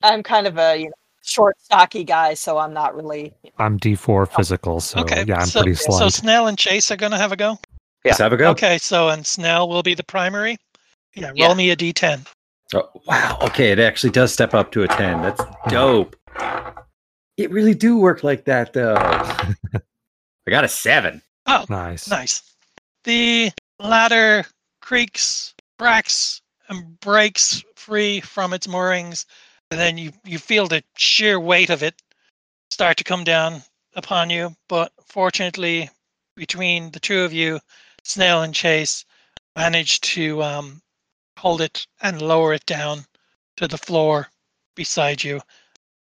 [0.03, 0.93] I'm kind of a you know
[1.23, 3.33] short, stocky guy, so I'm not really.
[3.59, 5.25] I'm D4 physical, so okay.
[5.27, 6.09] yeah, I'm so, pretty so.
[6.09, 7.59] Snell and Chase are going to have a go.
[8.05, 8.11] Yeah.
[8.11, 8.51] Let's have a go.
[8.51, 8.79] Okay.
[8.79, 10.59] So, and Snell will be the primary.
[11.15, 11.29] Yeah.
[11.29, 11.55] Roll Yeah.
[11.55, 12.27] me a d10.
[12.75, 13.39] Oh, wow.
[13.43, 15.23] Okay, it actually does step up to a 10.
[15.23, 16.17] That's dope.
[17.37, 18.95] It really do work like that, though.
[18.99, 21.23] I got a 7.
[21.47, 22.09] Oh, nice.
[22.09, 22.43] Nice.
[23.05, 24.45] The ladder
[24.81, 29.27] creaks, cracks, and breaks free from its moorings,
[29.71, 32.01] and then you, you feel the sheer weight of it
[32.71, 33.63] start to come down
[33.95, 34.57] upon you.
[34.69, 35.91] But fortunately,
[36.37, 37.61] between the two of you,
[38.05, 39.05] Snell and Chase
[39.57, 40.83] manage to um,
[41.39, 43.05] hold it and lower it down
[43.57, 44.29] to the floor
[44.75, 45.41] beside you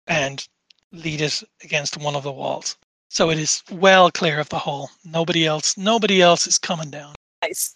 [0.07, 0.47] and
[0.93, 2.77] lead it against one of the walls.
[3.09, 4.91] So it is well clear of the hole.
[5.05, 7.15] Nobody else nobody else is coming down.
[7.43, 7.75] Nice.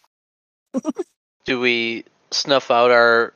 [1.45, 3.35] do we snuff out our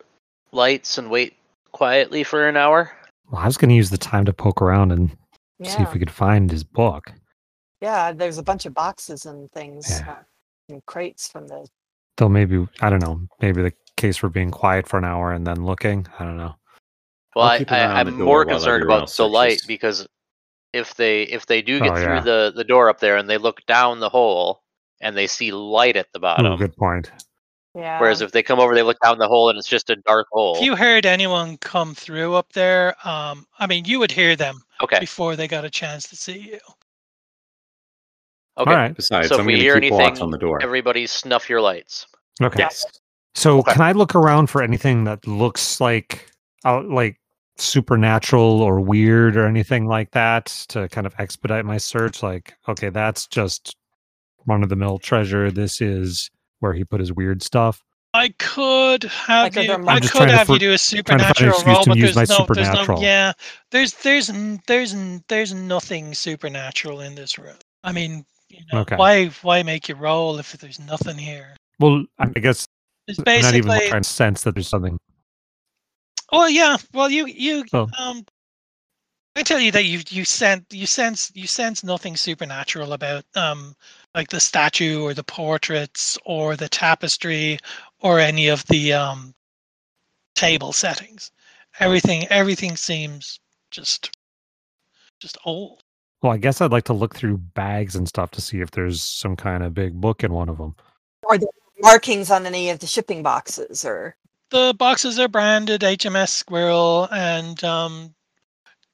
[0.53, 1.35] lights and wait
[1.73, 2.93] quietly for an hour?
[3.31, 5.11] Well, I was going to use the time to poke around and
[5.65, 7.13] see if we could find his book.
[7.81, 8.13] Yeah.
[8.13, 10.13] There's a bunch of boxes and things Yeah.
[10.13, 10.17] uh,
[10.69, 11.67] and crates from the.
[12.19, 13.21] Though maybe I don't know.
[13.41, 16.07] Maybe the case for being quiet for an hour and then looking.
[16.19, 16.55] I don't know.
[17.35, 19.61] Well, I'll I, keep an eye I, on the I'm more concerned about the light
[19.67, 20.07] because
[20.73, 22.21] if they if they do get Oh, through yeah.
[22.21, 24.63] the the door up there and they look down the hole
[25.01, 27.11] and they see light at the Ooh, bottom, good point.
[27.75, 28.01] Yeah.
[28.01, 30.27] whereas if they come over, they look down the hole and it's just a dark
[30.33, 30.57] hole.
[30.57, 34.57] If you heard anyone come through up there, um, I mean, you would hear them
[34.83, 36.59] okay, before they got a chance to see you.
[38.59, 38.71] okay.
[38.71, 38.95] All right.
[38.97, 40.63] Besides, So if I'm we hear anything, on the door.
[40.63, 42.07] Everybody, snuff your lights.
[42.43, 42.61] Okay.
[42.61, 42.87] Yes.
[43.35, 43.73] So Okay.
[43.75, 46.31] can I look around for anything that looks like
[46.65, 47.21] uh, like
[47.59, 52.23] supernatural or weird or anything like that to kind of expedite my search?
[52.23, 53.77] Like, okay, that's just
[54.47, 55.51] run of the mill treasure.
[55.51, 56.31] This is
[56.61, 57.83] where he put his weird stuff.
[58.15, 59.73] I could have Like, are you.
[59.73, 61.51] I I'm just could trying to have you do a trying to find an supernatural
[61.51, 62.73] excuse roll, to but use there's my no, there's no.
[62.75, 63.03] supernatural.
[63.03, 63.33] Yeah,
[63.71, 64.31] there's there's
[64.67, 64.95] there's
[65.29, 67.57] there's nothing supernatural in this room.
[67.85, 68.97] I mean, you know, Okay.
[68.97, 71.57] why why make you roll if there's nothing here?
[71.79, 72.67] Well, I guess
[73.07, 73.89] It's I'm not even basically.
[73.91, 74.99] trying to sense that there's something.
[76.31, 76.77] Oh yeah.
[76.93, 77.89] Well, you you Oh.
[77.99, 78.25] um.
[79.37, 83.77] I tell you that you you sense you sense you sense nothing supernatural about um
[84.15, 87.59] like the statue or the portraits or the tapestry
[88.01, 89.35] or any of the um
[90.35, 91.31] table settings.
[91.81, 93.39] Everything everything seems
[93.71, 94.11] just
[95.21, 95.83] just old.
[96.23, 99.03] Well, I guess I'd like to look through bags and stuff to see if there's
[99.03, 100.75] some kind of big book in one of them.
[101.29, 101.49] Are there
[101.81, 104.17] markings on any of the shipping boxes or?
[104.51, 108.15] The boxes are branded HMS Squirrel and um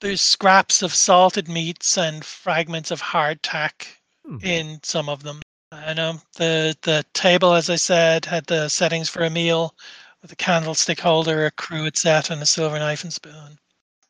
[0.00, 3.86] there's scraps of salted meats and fragments of hardtack
[4.24, 4.38] Hmm.
[4.42, 5.42] in some of them.
[5.72, 9.74] I know the the table, as I said, had the settings for a meal
[10.20, 13.58] with a candlestick holder, a cruet set, and a silver knife and spoon.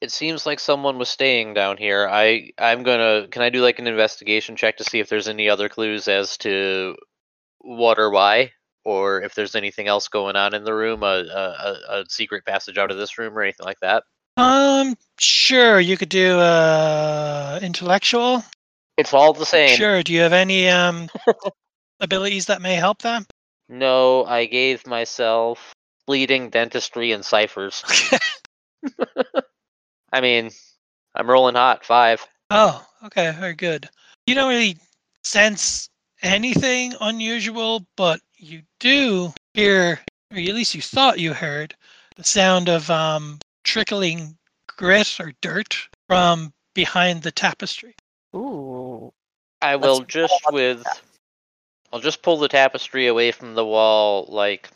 [0.01, 2.09] It seems like someone was staying down here.
[2.09, 3.28] I I'm gonna.
[3.28, 6.36] Can I do like an investigation check to see if there's any other clues as
[6.38, 6.97] to
[7.59, 8.53] what or why,
[8.85, 12.78] or if there's anything else going on in the room, a a, a, secret passage
[12.78, 14.05] out of this room or anything like that?
[14.37, 18.45] Um, sure, you could do uh intellectual.
[18.97, 19.76] It's all the same.
[19.76, 20.03] Sure.
[20.03, 21.09] Do you have any um
[22.01, 23.24] abilities that may help that?
[23.68, 25.74] No, I gave myself
[26.07, 27.85] bleeding dentistry and ciphers.
[30.12, 30.51] I mean,
[31.14, 31.85] I'm rolling hot.
[31.85, 32.26] Five.
[32.51, 33.89] Oh, okay, very good.
[34.26, 34.76] You don't really
[35.24, 35.89] sense
[36.22, 40.01] anything unusual, but you do hear,
[40.32, 41.74] or at least you thought you heard,
[42.16, 44.36] the sound of um, trickling
[44.66, 47.95] grit or dirt from behind the tapestry.
[48.34, 49.12] Ooh.
[49.61, 50.82] I Let's will just with.
[50.82, 51.01] that.
[51.93, 54.70] I'll just pull the tapestry away from the wall like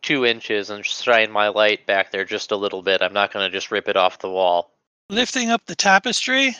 [0.00, 3.02] two inches and shine my light back there just a little bit.
[3.02, 4.70] I'm not gonna just rip it off the wall.
[5.10, 6.56] Lifting up the tapestry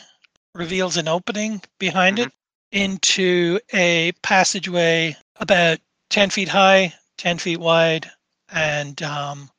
[0.53, 2.31] reveals an opening behind it
[2.73, 5.79] into a passageway about
[6.11, 8.11] 10 feet high, 10 feet wide,
[8.49, 9.49] and um,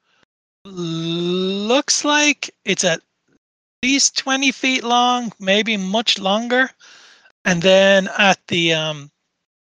[0.66, 3.00] looks like it's at
[3.82, 6.70] least 20 feet long, maybe much longer.
[7.46, 9.10] And then at the um,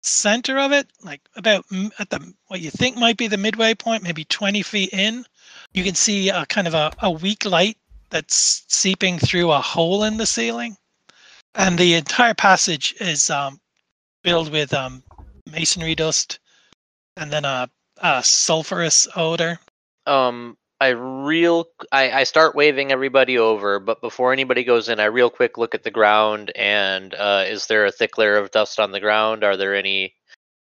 [0.01, 1.65] center of it, like about
[1.99, 5.25] at the what you think might be the midway point, maybe 20 feet in,
[5.73, 7.77] you can see a kind of a, a weak light
[8.09, 10.75] that's seeping through a hole in the ceiling.
[11.53, 13.61] And the entire passage is um,
[14.23, 15.03] filled with um,
[15.51, 16.39] masonry dust
[17.17, 19.59] and then a, a sulfurous odor.
[20.05, 25.05] Um, I real I, I start waving everybody over, but before anybody goes in, I
[25.05, 28.79] real quick look at the ground and uh, is there a thick layer of dust
[28.79, 29.43] on the ground?
[29.43, 30.13] Are there any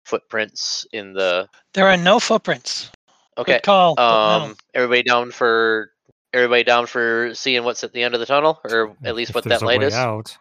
[0.05, 1.49] footprints in the?
[1.75, 2.91] There are no footprints.
[3.37, 3.55] Okay.
[3.55, 3.95] Good call.
[3.95, 4.45] but no.
[4.47, 5.93] Um, everybody down for
[6.33, 9.35] everybody down for seeing what's at the end of the tunnel, or at least If
[9.37, 9.95] what there's that a light way is.
[9.95, 10.37] Out.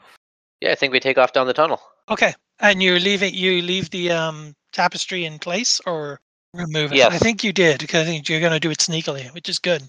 [0.61, 1.79] Yeah, I think we take off down the tunnel.
[2.09, 3.35] Okay, and you leave it.
[3.35, 6.19] You leave the um, tapestry in place, or
[6.53, 7.01] remove it.
[7.01, 9.59] I think you did because I think you're going to do it sneakily, which is
[9.59, 9.83] good.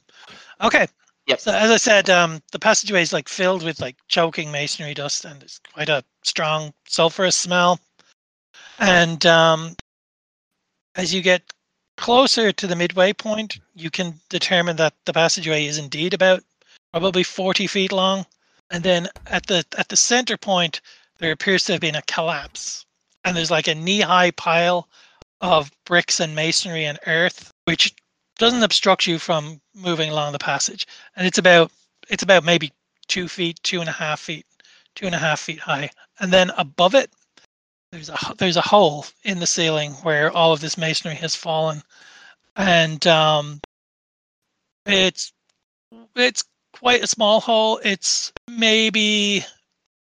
[0.60, 0.86] Okay.
[1.26, 1.40] Yep.
[1.40, 5.24] So as I said, um, the passageway is like filled with like choking masonry dust,
[5.24, 7.78] and it's quite a strong sulfurous smell.
[8.78, 9.76] And um,
[10.94, 11.42] as you get
[11.96, 16.42] closer to the midway point, you can determine that the passageway is indeed about
[16.92, 18.24] probably 40 feet long.
[18.70, 20.80] And then at the at the center point,
[21.18, 22.86] there appears to have been a collapse,
[23.28, 24.88] and there's like a knee-high pile
[25.42, 27.94] of bricks and masonry and earth, which
[28.38, 30.86] doesn't obstruct you from moving along the passage.
[31.14, 31.70] And it's about
[32.08, 32.72] it's about maybe
[33.06, 34.46] two feet, two and a half feet,
[34.94, 35.90] two and a half feet high.
[36.20, 37.12] And then above it,
[37.92, 41.82] there's a there's a hole in the ceiling where all of this masonry has fallen,
[42.56, 43.60] and um,
[44.86, 45.32] it's
[46.16, 47.78] it's quite a small hole.
[47.84, 49.44] It's maybe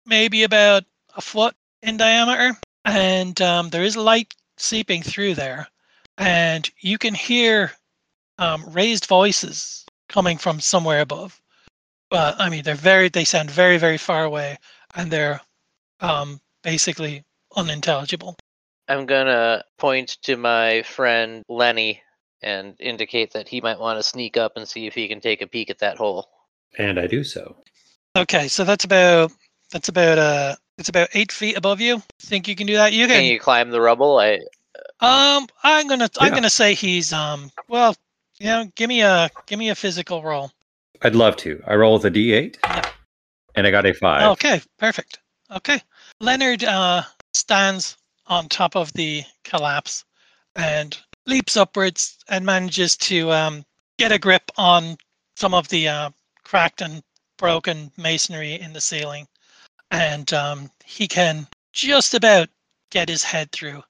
[0.05, 0.84] maybe about
[1.15, 2.55] a foot in diameter,
[2.86, 5.67] and um, there is light seeping through there,
[6.17, 7.71] and you can hear
[8.38, 11.41] um, raised voices coming from somewhere above.
[12.09, 14.57] But I mean, they're very they sound very very far away,
[14.95, 15.41] and they're
[15.99, 17.23] um, basically
[17.55, 18.36] unintelligible.
[18.88, 22.01] I'm gonna point to my friend Lenny
[22.43, 25.41] and indicate that he might want to sneak up and see if he can take
[25.41, 26.29] a peek at that hole.
[26.77, 27.55] And I do so.
[28.15, 29.31] Okay, so that's about
[29.71, 32.01] that's about uh it's about eight feet above you.
[32.19, 32.93] Think you can do that?
[32.93, 33.26] You Can can.
[33.26, 34.17] you climb the rubble?
[34.19, 34.39] I
[34.99, 37.95] Um, I'm gonna I'm gonna say he's um well,
[38.39, 40.51] you know, give me a give me a physical roll.
[41.01, 41.61] I'd love to.
[41.67, 42.89] I roll with a D8, Yeah.
[43.55, 44.32] and I got a five.
[44.32, 45.19] Okay, perfect.
[45.51, 45.82] Okay,
[46.19, 47.03] Leonard uh
[47.34, 47.97] stands
[48.28, 50.03] on top of the collapse
[50.55, 50.97] and
[51.28, 53.63] leaps upwards and manages to um
[53.97, 54.97] get a grip on
[55.38, 56.09] some of the uh,
[56.43, 57.03] cracked and
[57.38, 59.28] broken masonry in the ceiling,
[59.91, 62.49] and um, he can just about
[62.91, 63.83] get his head through.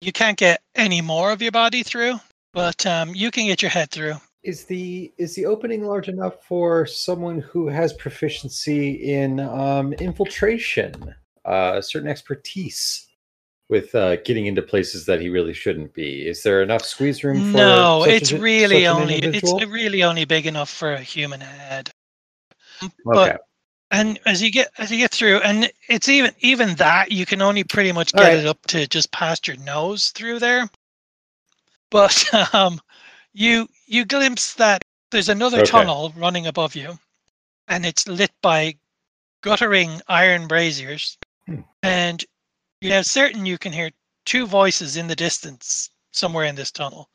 [0.00, 2.20] You can't get any more of your body through,
[2.52, 4.14] but um, you can get your head through.
[4.44, 11.14] Is the is the opening large enough for someone who has proficiency in um, infiltration,
[11.44, 13.08] uh, a certain expertise
[13.68, 16.26] with uh, getting into places that he really shouldn't be?
[16.26, 17.42] Is there enough squeeze room?
[17.42, 21.90] For No, it's a- really only it's really only big enough for a human head.
[23.06, 23.36] okay.
[23.90, 27.42] And as you get as you get through, and it's even even that you can
[27.42, 28.34] only pretty much get right.
[28.34, 30.70] it up to just past your nose through there.
[31.90, 32.80] But um,
[33.32, 35.62] you you glimpse that there's another Okay.
[35.62, 36.98] tunnel running above you,
[37.68, 38.76] and it's lit by
[39.42, 41.62] guttering iron braziers, Hmm.
[41.82, 42.24] and
[42.80, 43.90] you are certain you can hear
[44.26, 47.10] two voices in the distance somewhere in this tunnel,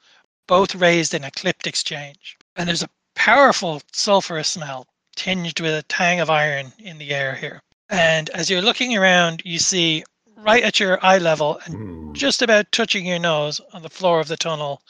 [0.48, 2.38] both raised in a clipped exchange.
[2.56, 7.36] And there's a powerful sulfurous smell tinged with a tang of iron in the air
[7.36, 7.62] here.
[7.90, 10.04] And as you're looking around, you see
[10.38, 12.14] right at your eye level and Hmm.
[12.14, 14.82] just about touching your nose on the floor of the tunnel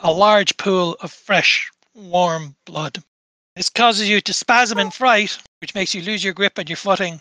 [0.00, 3.02] a large pool of fresh, warm blood.
[3.56, 6.76] This causes you to spasm in fright, which makes you lose your grip and your
[6.76, 7.20] footing,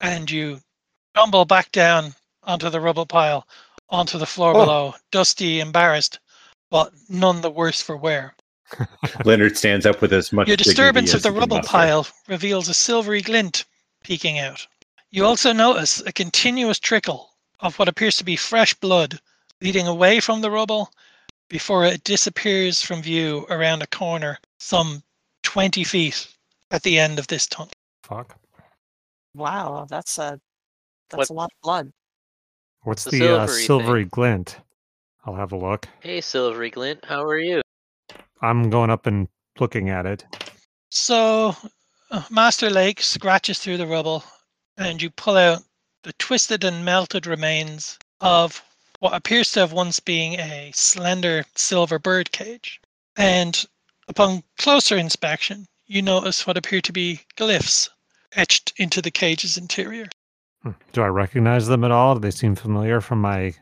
[0.00, 0.60] and you
[1.14, 3.46] tumble back down onto the rubble pile,
[3.88, 4.60] onto the floor Oh.
[4.60, 6.18] below, dusty, embarrassed,
[6.70, 8.34] but none the worse for wear.
[9.24, 13.22] Leonard stands up with as much Your disturbance of the rubble pile reveals a silvery
[13.22, 13.64] glint
[14.04, 14.66] peeking out.
[15.10, 19.18] You also notice a continuous trickle of what appears to be fresh blood
[19.60, 20.90] leading away from the rubble
[21.48, 25.02] before it disappears from view around a corner some
[25.42, 26.28] 20 feet
[26.70, 27.72] at the end of this tunnel.
[28.04, 28.36] Fuck.
[29.34, 30.40] Wow, that's a
[31.10, 31.92] that's What- a lot of blood.
[32.82, 33.66] What's The the, uh, silvery thing.
[33.66, 34.56] silvery glint?
[35.26, 35.86] I'll have a look.
[36.00, 37.60] Hey, Silvery Glint, how are you?
[38.42, 39.28] I'm going up and
[39.58, 40.24] looking at it.
[40.90, 41.54] So,
[42.10, 44.24] uh, Master Lake scratches through the rubble,
[44.76, 45.62] and you pull out
[46.02, 48.62] the twisted and melted remains of
[49.00, 52.80] what appears to have once been a slender silver bird cage.
[53.16, 53.64] And
[54.08, 57.88] upon closer inspection, you notice what appear to be glyphs
[58.36, 60.06] etched into the cage's interior.
[60.62, 60.70] Hmm.
[60.92, 62.14] Do I recognize them at all?
[62.14, 63.54] Do they seem familiar from my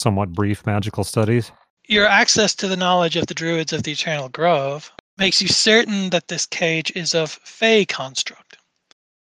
[0.00, 1.50] somewhat brief magical studies?
[1.92, 6.08] Your access to the knowledge of the druids of the Eternal Grove makes you certain
[6.08, 8.56] that this cage is of Fey construct,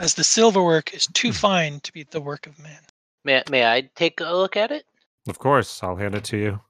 [0.01, 2.79] as the silverwork is too fine to be the work of men.
[3.23, 4.87] May may I take a look at it?
[5.29, 6.61] Of course, I'll hand it to you.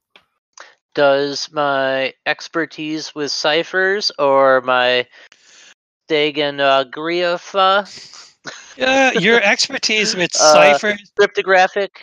[0.97, 5.07] Does my expertise with ciphers or my
[6.11, 7.87] Steganographia,
[8.77, 11.13] Yeah, your expertise with Uh, ciphers.
[11.17, 12.01] cryptographic,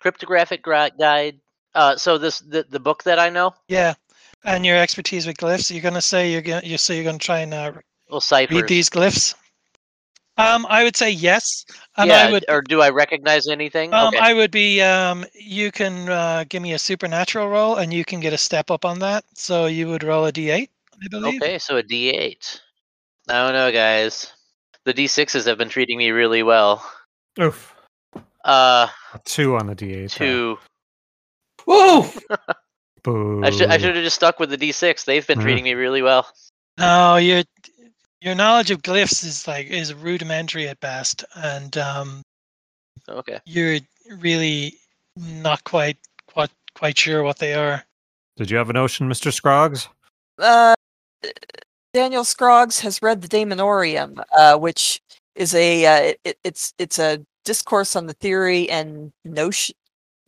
[0.00, 1.38] cryptographic guide?
[1.76, 3.54] Uh, so this the, the book that I know.
[3.68, 3.94] Yeah,
[4.44, 5.70] and your expertise with glyphs.
[5.70, 7.72] You're gonna say you're gonna you say you're gonna try and uh,
[8.10, 8.56] Well, ciphers.
[8.62, 9.34] read these glyphs.
[10.38, 11.64] Um, I would say yes,
[11.96, 12.44] and yeah, I would.
[12.48, 13.94] or do I recognize anything?
[13.94, 14.18] Um, okay.
[14.18, 14.80] I would be.
[14.82, 18.70] Um, you can uh, give me a supernatural roll, and you can get a step
[18.70, 19.24] up on that.
[19.34, 20.68] So you would roll a d8,
[21.02, 21.42] I believe.
[21.42, 22.60] Okay, so a D8.
[23.28, 24.32] I don't know, guys.
[24.84, 26.84] The D6s have been treating me really well.
[27.40, 27.74] Oof.
[28.44, 30.18] Uh, A two on the D8.
[30.18, 30.58] though.
[31.66, 32.02] Two.
[33.04, 33.42] Whoa!
[33.44, 35.04] I should I should have just stuck with the D6.
[35.04, 36.26] They've been treating me really well.
[36.78, 37.42] No, your
[38.20, 42.22] your knowledge of glyphs is like is rudimentary at best, and um,
[43.08, 43.38] Okay.
[43.44, 43.78] you're
[44.18, 44.74] really
[45.16, 47.84] not quite quite quite sure what they are.
[48.36, 49.32] Did you have a notion, Mr.
[49.32, 49.88] Scroggs?
[50.38, 50.74] Uh,
[51.94, 55.00] Daniel Scroggs has read the Daemonorium, uh, which
[55.34, 59.74] is a uh, it, it's it's a discourse on the theory and notion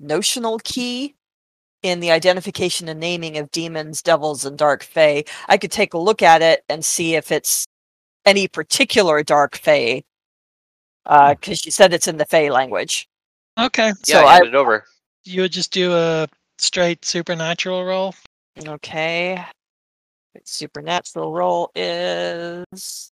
[0.00, 1.16] notional key
[1.82, 5.24] in the identification and naming of demons, devils, and dark fae.
[5.48, 7.66] I could take a look at it and see if it's
[8.26, 10.02] any particular dark fae,
[11.06, 11.32] uh, hmm.
[11.40, 13.08] because you said it's in the fae language.
[13.58, 14.84] Okay, Yeah, So I I- handed it over.
[15.24, 16.26] you would just do a
[16.58, 18.14] straight supernatural roll.
[18.66, 19.44] Okay.
[20.44, 23.12] Supernatural roll is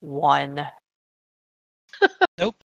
[0.00, 0.66] one.
[2.38, 2.56] Nope.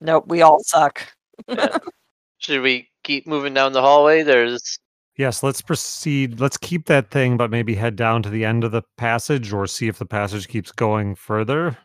[0.00, 1.06] Nope, we all suck.
[2.38, 4.22] Should we keep moving down the hallway?
[4.22, 4.78] There's
[5.16, 6.40] Yes, let's proceed.
[6.40, 9.68] Let's keep that thing, but maybe head down to the end of the passage or
[9.68, 11.78] see if the passage keeps going further.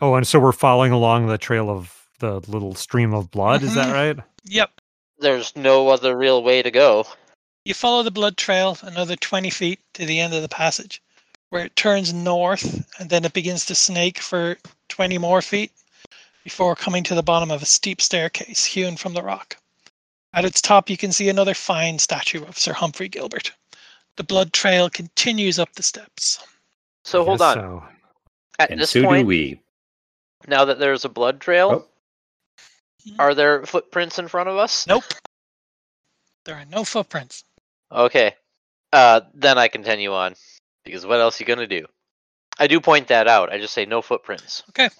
[0.00, 3.62] Oh, and so we're following along the trail of the little stream of blood.
[3.62, 3.92] Is that Mhm.
[3.92, 4.24] right?
[4.44, 4.70] Yep.
[5.18, 7.06] there's no other real way to go.
[7.66, 11.02] You follow the blood trail another 20 feet to the end of the passage,
[11.50, 14.56] where it turns north and then it begins to snake for
[14.88, 15.72] 20 more feet
[16.42, 19.58] before coming to the bottom of a steep staircase hewn from the rock.
[20.32, 23.52] At its top, you can see another fine statue of Sir Humphrey Gilbert.
[24.16, 26.38] The blood trail continues up the steps.
[27.04, 27.62] So hold Guess on.
[27.62, 27.84] So.
[28.58, 29.60] At and this so do we.
[30.46, 31.88] now that there's a blood trail,
[33.08, 33.12] Oh.
[33.18, 34.86] are there footprints in front of us?
[34.86, 35.04] Nope.
[36.44, 37.44] There are no footprints.
[37.90, 38.34] Okay.
[38.92, 40.34] Uh, then I continue on
[40.84, 41.86] because what else are you gonna do?
[42.58, 43.50] I do point that out.
[43.52, 44.62] I just say no footprints.
[44.70, 44.90] Okay.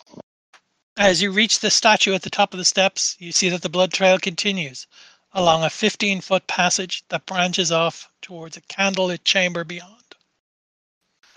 [0.96, 3.68] As you reach the statue at the top of the steps, you see that the
[3.68, 4.86] blood trail continues
[5.32, 10.14] along a 15 foot passage that branches off towards a candlelit chamber beyond.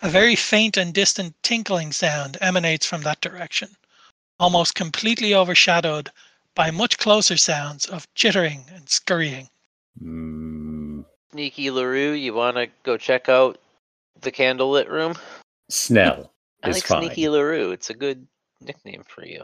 [0.02, 3.76] A very faint and distant tinkling sound emanates from that direction,
[4.40, 6.12] almost completely overshadowed
[6.56, 9.50] by much closer sounds of chittering and scurrying.
[10.02, 13.60] Mm, Sneaky Larue, you wanna go check out
[14.22, 15.16] the candlelit room?
[15.70, 16.32] Snell
[16.64, 17.04] I is like fine.
[17.04, 17.72] Sneaky Larue.
[17.72, 18.28] It's a good
[18.62, 19.44] nickname for you.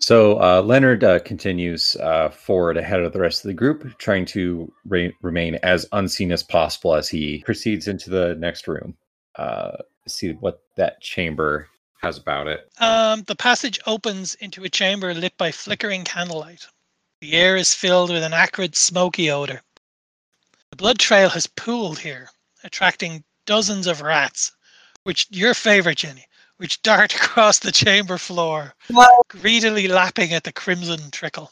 [0.00, 4.24] So uh, Leonard uh, continues uh, forward ahead of the rest of the group, trying
[4.26, 8.96] to re- remain as unseen as possible as he proceeds into the next room.
[9.36, 9.72] Uh,
[10.08, 11.68] see what that chamber
[12.00, 12.70] has about it.
[12.80, 16.66] Um, the passage opens into a chamber lit by flickering candlelight.
[17.20, 19.60] The air is filled with an acrid, smoky odor.
[20.70, 22.30] The blood trail has pooled here,
[22.64, 24.52] attracting dozens of rats,
[25.02, 26.24] which your favorite, Jenny,
[26.60, 31.50] which dart across the chamber floor, Well, greedily lapping at the crimson trickle.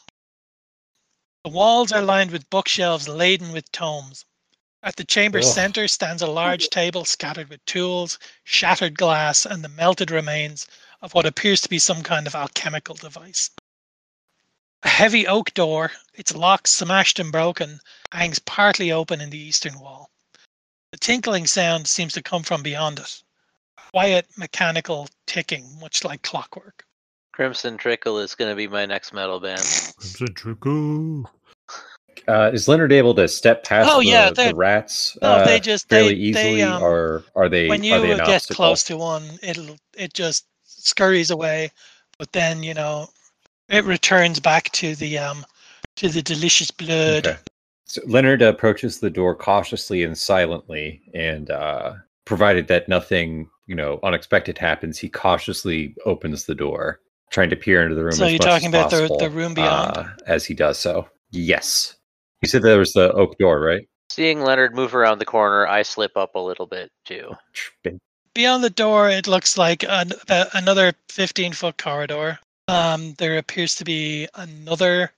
[1.43, 4.23] The walls are lined with bookshelves laden with tomes.
[4.83, 5.53] At the chamber's Ugh.
[5.55, 10.67] center stands a large table scattered with tools, shattered glass, and the melted remains
[11.01, 13.49] of what appears to be some kind of alchemical device.
[14.83, 17.81] A heavy oak door, its lock smashed and broken,
[18.11, 20.11] hangs partly open in the eastern wall.
[20.91, 23.23] The tinkling sound seems to come from beyond it.
[23.93, 26.83] Quiet mechanical ticking, much like clockwork.
[27.33, 29.61] Crimson Trickle is gonna be my next metal band.
[29.97, 31.29] Crimson Trickle.
[32.27, 35.45] Uh, is Leonard able to step past Oh, the, yeah, the they're- rats No, uh,
[35.45, 37.67] they just fairly they, easily, they, um, or are they?
[37.69, 38.55] when are you they an get obstacle?
[38.55, 41.71] close to one, it'll it just scurries away,
[42.17, 43.07] but then you know
[43.69, 45.45] it returns back to the um
[45.95, 47.25] to the delicious blood.
[47.25, 47.37] Okay.
[47.85, 51.93] So Leonard approaches the door cautiously and silently, and uh,
[52.25, 56.99] provided that nothing, you know, unexpected happens, he cautiously opens the door.
[57.29, 58.13] trying to peer into the room.
[58.13, 59.97] So as you're much talking as about the- possible, the room beyond?
[59.97, 61.07] uh, as he does so.
[61.29, 61.95] Yes,
[62.41, 63.87] you said there was the oak door, right?
[64.09, 67.35] Seeing Leonard move around the corner, I slip up a little bit too.
[68.33, 72.39] Beyond the door, it looks like an, about another 15 foot corridor.
[72.67, 75.11] Um, there appears to be another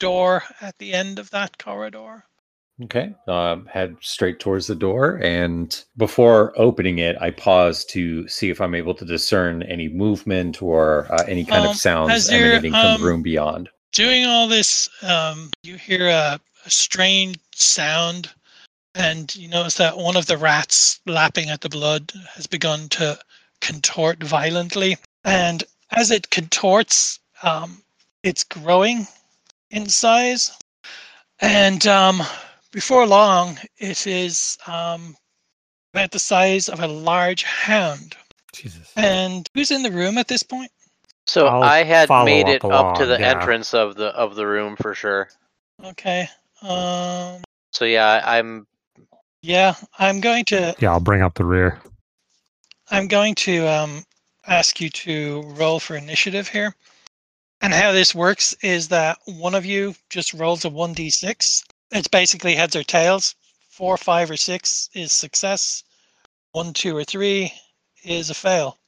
[0.00, 2.24] door at the end of that corridor.
[2.84, 3.14] Okay.
[3.28, 8.60] Um, head straight towards the door, and before opening it, I pause to see if
[8.60, 12.86] I'm able to discern any movement or uh, any kind Um, of sounds emanating from
[12.86, 13.68] um, the room beyond.
[13.92, 18.30] Doing all this, um, you hear a, a strange sound,
[18.94, 23.18] and you notice that one of the rats lapping at the blood has begun to
[23.60, 24.96] contort violently.
[25.24, 25.62] And
[25.92, 27.82] as it contorts, um,
[28.22, 29.06] it's growing
[29.70, 30.50] in size.
[31.40, 32.22] And um,
[32.72, 35.16] before long, it is um,
[35.94, 38.16] about the size of a large hound.
[38.52, 38.92] Jesus.
[38.96, 40.70] And who's in the room at this point?
[41.26, 43.30] So I'll I had made up it up to the yeah.
[43.30, 45.28] entrance of the of the room for sure.
[45.84, 46.28] Okay.
[46.62, 47.42] Um,
[47.72, 48.66] So yeah, I- I'm
[49.42, 51.80] yeah, I'm going to Yeah, I'll bring up the rear.
[52.90, 54.04] I'm going to um,
[54.46, 56.74] ask you to roll for initiative here.
[57.60, 61.62] And how this works is that one of you just rolls a 1d6.
[61.92, 63.34] It's basically heads or tails.
[63.70, 65.82] Four, five, or six is success.
[66.52, 67.52] One, two, or three
[68.04, 68.78] is a fail.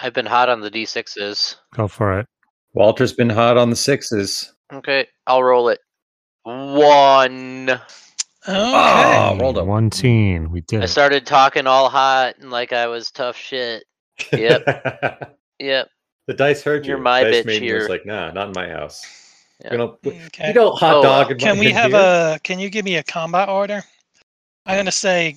[0.00, 1.56] I've been hot on the d6s.
[1.74, 2.26] Go for it.
[2.74, 4.52] Walter's been hot on the sixes.
[4.72, 5.78] Okay, I'll roll it.
[6.42, 7.70] One.
[7.70, 7.80] Okay.
[8.48, 10.50] Oh, rolled a- one teen.
[10.50, 10.88] We did I it.
[10.88, 13.84] started talking all hot and like I was tough shit.
[14.32, 15.32] Yep.
[15.58, 15.88] Yep.
[16.26, 16.90] the dice heard you.
[16.90, 17.88] You're my dice bitch maiden was here.
[17.88, 19.02] like, nah, not in my house.
[19.64, 19.72] Yeah.
[19.72, 20.48] You know, Okay.
[20.48, 21.26] you don't hot Oh, dog.
[21.26, 22.34] uh, in Can we have beer?
[22.36, 22.38] a?
[22.42, 23.82] Can you give me a combat order?
[24.66, 25.36] I'm gonna say,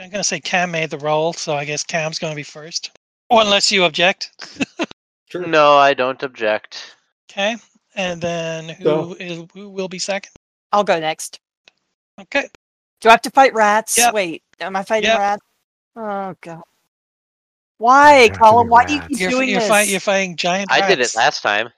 [0.00, 2.96] I'm gonna say Cam made the roll, so I guess Cam's gonna be first.
[3.30, 4.30] Or unless you object.
[5.30, 5.46] Sure.
[5.46, 6.96] No, I don't object.
[7.30, 7.56] Okay.
[7.94, 10.32] And then who So- is who will be second?
[10.72, 11.38] I'll go next.
[12.18, 12.48] Okay.
[13.02, 13.98] Do I have to fight rats?
[13.98, 14.14] Yep.
[14.14, 15.18] Wait, am I fighting Yep.
[15.18, 15.42] rats?
[15.96, 16.62] Oh god.
[17.76, 18.68] Why, have to Colin?
[18.68, 19.68] Why do you keep You're, doing you're, this?
[19.68, 21.68] fight, you're fighting giant I did it last time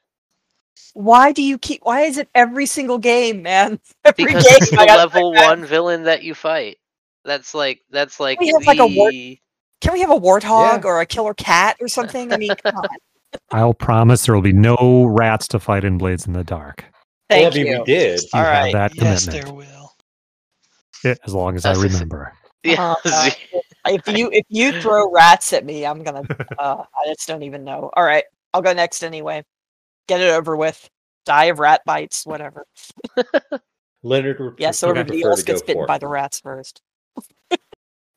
[0.95, 1.81] Why do you keep?
[1.83, 3.79] Why is it every single game, man?
[4.05, 5.47] Every because game it's the I gotta fight level rats.
[5.47, 6.79] one villain that you fight.
[7.25, 9.11] That's like that's like can We have, like, a war-
[9.81, 10.89] Can we have a warthog Yeah.
[10.89, 12.33] or a killer cat or something?
[12.33, 12.89] I mean, come on.
[13.53, 16.85] I'll promise there will be no rats to fight in Blades in the Dark.
[17.29, 17.79] Thank I mean, you.
[17.79, 18.21] we did.
[18.23, 18.73] You All have right.
[18.73, 19.47] that Yes, commitment.
[19.47, 19.93] there will.
[21.05, 22.33] Yeah, as long as I That's a- remember.
[22.65, 22.95] yeah.
[23.05, 23.31] Uh,
[23.87, 26.23] if you if you throw rats at me, I'm gonna.
[26.59, 27.91] Uh, I just don't even know.
[27.95, 29.45] All right, I'll go next anyway.
[30.11, 30.91] Get it over with.
[31.24, 32.66] Die of rat bites, whatever.
[34.03, 36.82] Leonard would Yeah, so everybody else gets bitten by the rats first.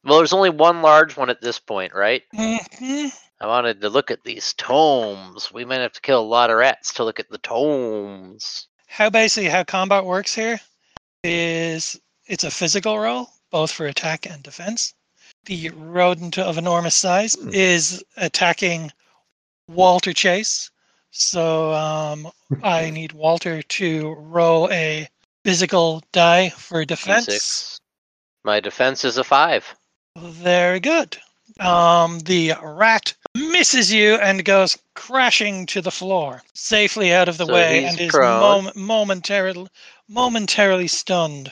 [0.03, 2.23] well, there's only one large one at this point, right?
[2.33, 3.11] Mhm.
[3.39, 5.51] I wanted to look at these tomes.
[5.53, 8.67] We might have to kill a lot of rats to look at the tomes.
[8.87, 10.59] How basically how combat works here
[11.23, 14.95] is it's a physical roll, both for attack and defense.
[15.45, 17.49] The rodent of enormous size Hmm.
[17.53, 18.91] is attacking
[19.67, 20.71] Walter Chase.
[21.13, 22.27] So um,
[22.63, 25.07] I need Walter to roll a
[25.45, 27.27] physical die for defense.
[27.27, 27.77] D6.
[28.43, 29.75] My defense is a five.
[30.17, 31.17] Very good.
[31.59, 37.45] Um, the rat misses you and goes crashing to the floor, safely out of the
[37.45, 39.67] So way, and is mom- momentarily
[40.09, 41.51] momentarily stunned.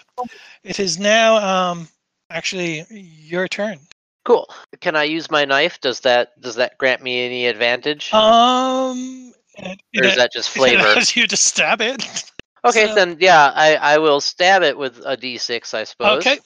[0.63, 1.87] It is now um
[2.29, 3.79] actually your turn.
[4.25, 4.47] Cool.
[4.79, 5.79] Can I use my knife?
[5.81, 8.13] Does that does that grant me any advantage?
[8.13, 9.30] Um,
[9.63, 10.81] or is that just it flavor?
[10.85, 12.03] allows you to stab it.
[12.63, 16.19] Okay, so- then yeah, I, I will stab it with a d6, I suppose.
[16.19, 16.37] Okay.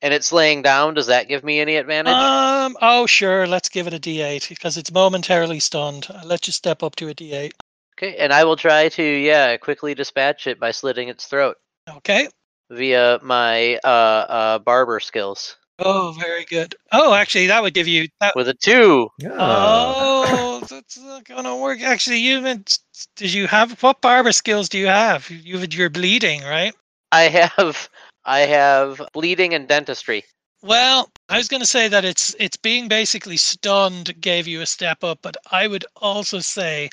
[0.00, 0.94] And it's laying down.
[0.94, 2.14] Does that give me any advantage?
[2.14, 2.74] Um.
[2.80, 3.46] Oh, sure.
[3.46, 6.06] Let's give it a D8 because it's momentarily stunned.
[6.14, 7.50] I'll let you step up to a D8.
[7.98, 12.28] okay, and I will try to yeah quickly dispatch it by slitting its throat Okay.
[12.70, 16.74] via my uh uh barber skills Oh, very good.
[16.92, 18.36] Oh, actually, that would give you that.
[18.36, 19.08] with a two.
[19.24, 21.80] Oh, that's not gonna work.
[21.80, 22.78] Actually, you meant.
[23.16, 25.28] Did you have what barber skills do you have?
[25.30, 26.74] You you're bleeding, right?
[27.12, 27.88] I have
[28.24, 30.24] I have bleeding and dentistry.
[30.62, 34.66] Well, I was going to say that it's it's being basically stunned gave you a
[34.66, 36.90] step up, but I would also say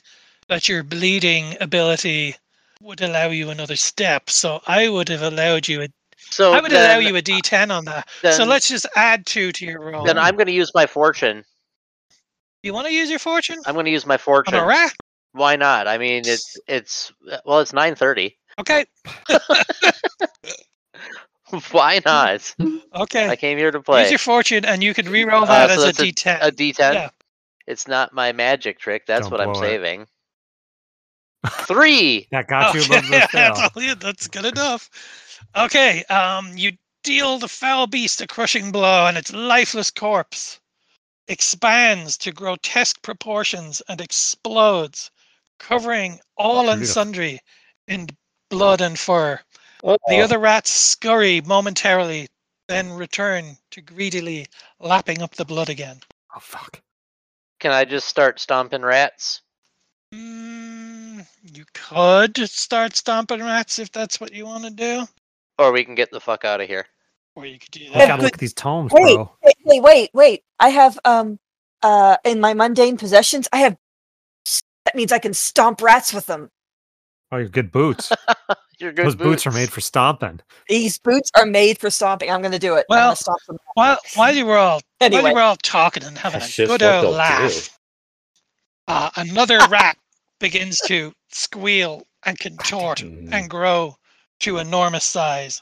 [0.48, 2.36] that your bleeding ability
[2.82, 4.30] would allow you another step.
[4.30, 5.90] So I would have allowed you a
[6.30, 8.08] So I would then, allow you a D10 on that.
[8.32, 10.04] so let's just add two to your roll.
[10.06, 11.44] Then I'm going to use my fortune.
[12.64, 14.56] You want to use your fortune I'm going to use my on fortune.
[14.56, 14.94] a rat?
[15.32, 15.88] Why not?
[15.88, 17.12] I mean, it's it's
[17.46, 18.36] well, it's 9:30.
[18.60, 18.86] Okay.
[21.72, 22.54] Why not?
[22.94, 23.30] Okay.
[23.30, 24.02] I came here to play.
[24.02, 26.40] Use your fortune, and you can re-roll Uh, that so as a that's D10.
[26.42, 26.94] A D10.
[26.94, 27.10] Yeah.
[27.68, 29.06] It's not my magic trick.
[29.06, 30.02] That's Don't what I'm saving.
[30.02, 30.08] it.
[31.46, 31.66] Saving.
[31.66, 32.28] Three.
[32.32, 33.54] That got you above the that's, fail.
[33.76, 34.90] all you- that's good enough.
[35.56, 36.74] Okay, um, you
[37.04, 40.60] deal the foul beast a crushing blow, and its lifeless corpse
[41.28, 45.12] expands to grotesque proportions and explodes,
[45.60, 47.40] covering all and sundry
[47.88, 48.08] in
[48.50, 49.40] blood and fur.
[49.84, 52.28] Oh, The other rats scurry momentarily,
[52.68, 54.48] then return to greedily
[54.80, 56.00] lapping up the blood again.
[56.36, 56.82] Oh fuck.
[57.60, 59.42] Can I just start stomping rats?
[60.14, 65.06] Mm, you could start stomping rats if that's what you want to do,
[65.60, 66.86] Or we can get the fuck out of here.
[67.36, 68.08] or you could do You that.
[68.08, 69.32] gotta look at these tomes, Wait, bro.
[69.44, 70.44] wait, wait, wait, wait.
[70.60, 71.40] I have um
[71.84, 73.78] uh in my mundane possessions, I have
[74.86, 76.50] that means I can stomp rats with them.
[77.32, 78.12] Oh, your good boots.
[78.80, 79.48] Your good Those boots.
[79.48, 80.40] are made for stomping.
[80.70, 82.30] These boots are made for stomping.
[82.30, 82.86] I'm gonna do it.
[82.92, 83.58] I'm Well, gonna stomp them.
[83.74, 86.84] While while you were all while you were all talking and having That's a good
[86.84, 87.77] old they'll laugh,
[88.88, 89.98] uh, another rat
[90.40, 93.96] begins to squeal and contort and grow
[94.40, 95.62] to enormous size,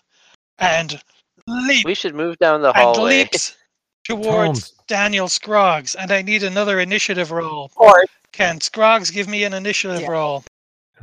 [0.59, 1.01] and
[1.47, 3.55] leap We should move down the and leaps
[4.03, 4.73] towards Tomes.
[4.87, 5.95] Daniel Scroggs.
[5.95, 7.71] And I need another initiative roll.
[7.75, 10.09] or Can Scroggs give me an initiative Yeah.
[10.09, 10.43] roll?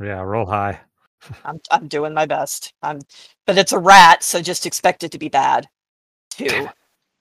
[0.01, 0.79] Yeah, roll high.
[1.45, 2.73] I'm I'm doing my best.
[2.81, 2.99] I'm
[3.45, 5.67] but it's a rat, so just expect it to be bad.
[6.29, 6.69] Two.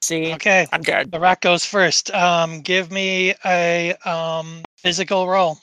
[0.03, 0.35] See?
[0.35, 1.13] Okay, I'm good.
[1.13, 2.11] the rat goes first.
[2.13, 5.59] Um, give me a um physical roll.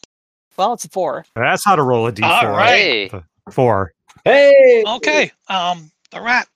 [0.58, 1.26] Well, it's a four.
[1.36, 2.24] That's how to roll a d4.
[2.24, 3.12] All right.
[3.52, 3.94] Four.
[4.26, 4.84] Hey.
[4.88, 6.48] Okay, um, the rat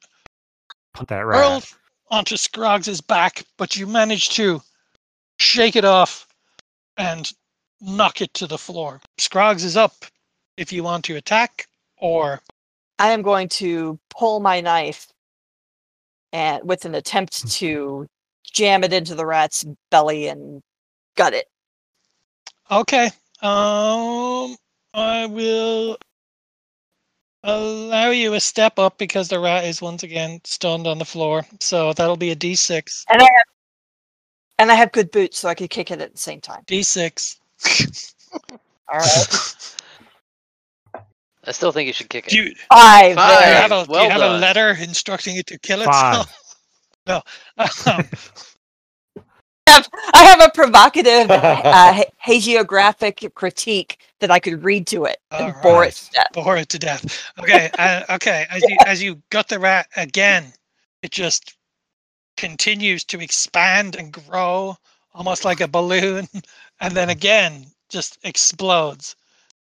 [0.94, 1.74] Put that hurled right.
[2.12, 4.62] onto Scroggs' back, but you manage to
[5.40, 6.28] shake it off
[6.98, 7.32] and
[7.82, 9.02] knock it to the floor.
[9.18, 10.06] Scroggs is up
[10.58, 12.42] if you want to attack, or
[13.00, 15.08] I am going to pull my knife
[16.34, 18.08] and with an attempt to
[18.44, 20.62] jam it into the rat's belly and
[21.16, 21.46] gut it.
[22.70, 23.06] okay.
[23.42, 24.56] Um,
[24.94, 25.98] I will
[27.44, 31.46] allow you a step up because the rat is once again stunned on the floor.
[31.60, 33.06] So that'll be a D6.
[33.10, 33.44] And I have
[34.60, 36.64] and I have good boots, so I could kick it at the same time.
[36.68, 37.38] D6.
[38.92, 39.56] All right.
[41.46, 42.30] I still think you should kick it.
[42.32, 43.16] do you, Five.
[43.16, 46.22] do you have, a, do well you have a letter instructing it to kill Five.
[46.22, 46.56] itself?
[47.08, 47.16] no.
[47.58, 48.06] Um,
[49.68, 55.18] I have, I have a provocative uh, hagiographic critique that I could read to it
[55.32, 56.28] and All bore it to death.
[56.34, 57.32] bore it to death.
[57.40, 58.46] Okay, uh, okay.
[58.50, 60.54] As you as you gut the rat again,
[61.02, 61.56] it just
[62.38, 64.76] continues to expand and grow,
[65.14, 66.28] almost like a balloon,
[66.80, 69.16] and then again just explodes,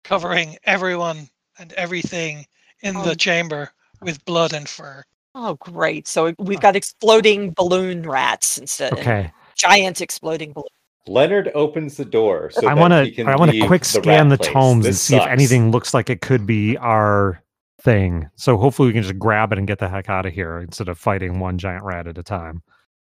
[0.03, 1.30] covering everyone
[1.60, 2.45] and everything
[2.82, 3.15] in the Oh.
[3.15, 3.72] chamber
[4.02, 5.03] with blood and fur.
[5.34, 6.07] Oh, great!
[6.07, 8.91] So we've got exploding balloon rats instead.
[8.91, 9.32] and Okay.
[9.56, 10.68] Giant exploding balloon.
[11.07, 12.49] Leonard opens the door.
[12.52, 14.53] So I want to I want to quick scan the rat place.
[14.53, 17.41] tomes and This see if anything looks like it could be our
[17.82, 18.27] thing.
[18.38, 20.90] So hopefully we can just grab it and get the heck out of here instead
[20.90, 22.64] of fighting one giant rat at a time.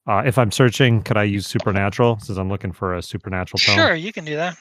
[0.07, 3.75] Uh, if I'm searching, could I use supernatural since I'm looking for a supernatural tome?
[3.75, 4.57] Sure, you can do that.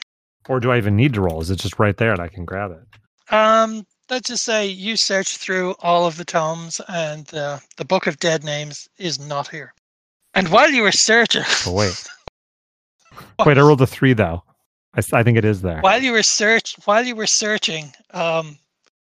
[0.47, 1.41] Or do I even need to roll?
[1.41, 2.99] Is it just right there and I can grab it?
[3.31, 8.07] Um, let's just say you search through all of the tomes, and uh, the Book
[8.07, 9.73] of Dead Names is not here.
[10.33, 12.07] And while you were searching, Oh wait,
[13.45, 14.43] wait, I rolled a three though.
[14.97, 15.81] I think it is there.
[15.81, 18.57] while you were search while you were searching, um,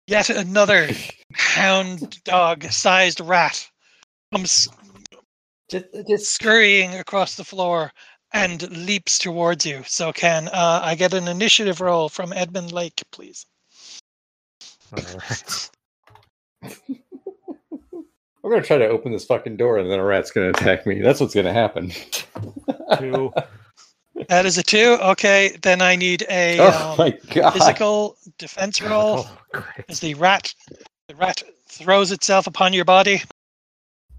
[0.08, 0.90] yet another
[1.34, 3.68] hound dog sized rat
[4.34, 4.70] comes
[5.70, 7.92] Just, just scurrying across the floor
[8.34, 9.84] and leaps towards you.
[9.86, 13.46] So can uh, I get an initiative roll from Edmund Lake, please?
[14.94, 15.70] All right.
[18.46, 21.02] I'm gonna try to open this fucking door, and then a rat's gonna attack me.
[21.02, 21.92] That's what's gonna happen.
[23.00, 23.34] Two.
[24.30, 24.98] That is a two.
[25.02, 27.52] Okay, then I need a oh um, my god!
[27.52, 29.26] physical defense roll.
[29.28, 29.86] Oh, great.
[29.90, 30.56] As the rat,
[31.10, 33.22] the rat throws itself upon your body.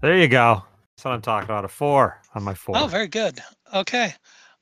[0.01, 0.61] There you go.
[0.95, 1.65] That's what I'm talking about.
[1.65, 2.77] A four on my four.
[2.77, 3.39] Oh, very good.
[3.73, 4.13] Okay.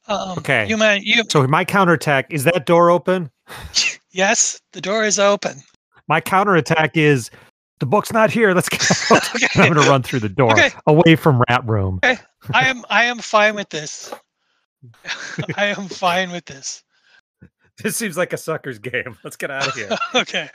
[0.07, 0.67] Um, Okay.
[0.69, 3.29] You man, you So my counterattack is that door open?
[4.11, 5.61] yes, the door is open.
[6.07, 7.31] My counterattack is
[7.79, 8.53] the book's not here.
[8.53, 8.77] Let's go.
[9.35, 9.47] Okay.
[9.55, 10.71] And I'm going to run through the door Okay.
[10.87, 11.99] away from rat room.
[12.03, 12.17] I
[12.53, 14.13] am I am fine with this.
[15.57, 16.83] I am fine with this.
[17.83, 19.17] This seems like a sucker's game.
[19.23, 19.89] Let's get out of here.
[20.15, 20.49] okay.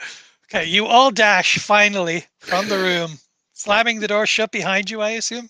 [0.49, 0.65] Okay.
[0.65, 3.11] You all dash finally from the room,
[3.53, 5.47] slamming the door shut behind you, I assume?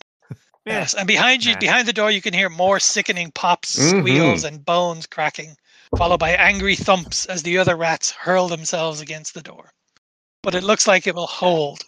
[0.66, 0.94] Yes.
[0.94, 1.60] And behind you, Nah.
[1.60, 4.00] behind the door, you can hear more sickening pops, Mhm.
[4.02, 5.56] squeals, and bones cracking,
[5.98, 9.72] followed by angry thumps as the other rats hurl themselves against the door.
[10.44, 11.84] But it looks like it will hold.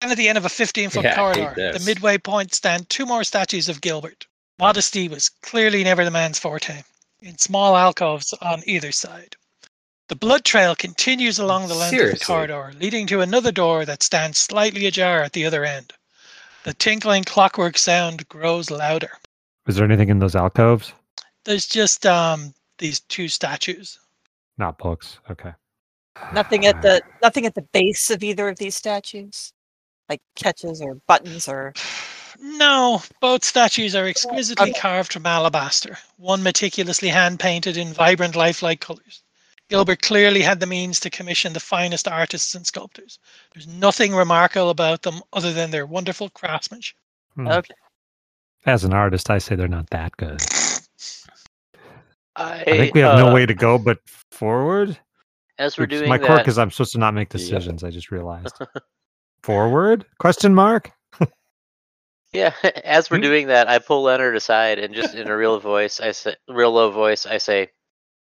[0.00, 3.06] And at the end of a 15 foot Yeah, corridor, the midway point stand two
[3.06, 4.26] more statues of Gilbert.
[4.58, 6.82] Modesty was clearly never the man's forte,
[7.20, 9.36] in small alcoves on either side.
[10.08, 14.02] The blood trail continues along the length of the corridor, leading to another door that
[14.02, 15.92] stands slightly ajar at the other end.
[16.64, 19.12] The tinkling clockwork sound grows louder.
[19.66, 20.92] Is there anything in those alcoves?
[21.44, 23.98] There's just um these two statues.
[24.56, 25.18] Not books.
[25.30, 25.52] Okay.
[26.32, 29.52] Nothing at the nothing at the base of either of these statues,
[30.08, 31.72] like catches or buttons or.
[32.40, 34.80] No, both statues are exquisitely Okay.
[34.80, 39.24] carved from alabaster, one meticulously hand painted in vibrant, lifelike colors.
[39.68, 43.18] Gilbert clearly had the means to commission the finest artists and sculptors.
[43.52, 46.96] There's nothing remarkable about them other than their wonderful craftsmanship.
[47.34, 47.48] Hmm.
[47.48, 47.74] Okay.
[48.66, 50.40] As an artist, I say they're not that good.
[52.36, 53.98] I, I think we have no uh, way to go but
[54.30, 54.96] forward.
[55.58, 57.36] As we're Oops, doing my that, quirk is I'm supposed to not make Yep.
[57.38, 57.84] decisions.
[57.84, 58.54] I just realized.
[59.42, 60.06] forward?
[60.18, 60.92] Question mark?
[62.32, 62.52] Yeah,
[62.84, 63.22] as we're Hmm?
[63.22, 66.72] doing that, I pull Leonard aside and just in a real voice, I say, real
[66.72, 67.70] low voice, I say,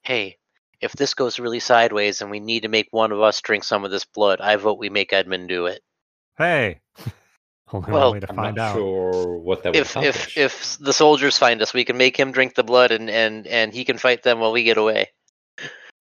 [0.02, 0.36] "Hey,
[0.80, 3.84] if this goes really sideways and we need to make one of us drink some
[3.84, 5.82] of this blood, I vote we make Edmund do it.
[6.36, 6.80] Hey.
[7.72, 8.74] Only Well, way to I'm find not out.
[8.74, 12.32] sure what that would If if if the soldiers find us, we can make him
[12.32, 15.10] drink the blood and and and he can fight them while we get away.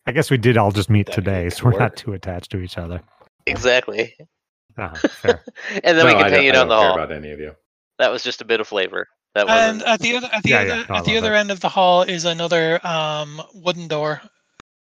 [0.08, 2.60] I guess we did all just meet That today, so we're not too attached to
[2.62, 3.02] each other.
[3.46, 4.16] Exactly.
[4.76, 5.44] Fair.
[5.84, 6.94] and then we No, I don't- continue I don't the care hall.
[6.94, 7.56] about any of you.
[8.00, 9.08] That was just a bit of flavor.
[9.36, 9.84] That And wasn't.
[9.84, 10.86] at the other at the Yeah, other yeah.
[10.90, 11.38] No, at the other it.
[11.38, 14.22] end of the hall is another um, wooden door,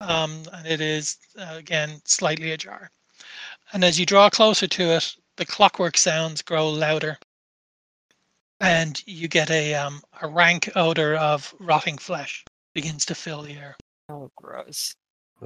[0.01, 2.91] um, and it is uh, again slightly ajar.
[3.73, 7.19] And as you draw closer to it, the clockwork sounds grow louder,
[8.61, 13.55] and you get a um, a rank odor of rotting flesh begins to fill the
[13.57, 13.77] air.
[14.09, 14.95] Oh, gross.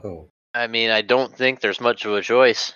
[0.03, 2.73] Oh, I mean, I don't think there's much of a choice.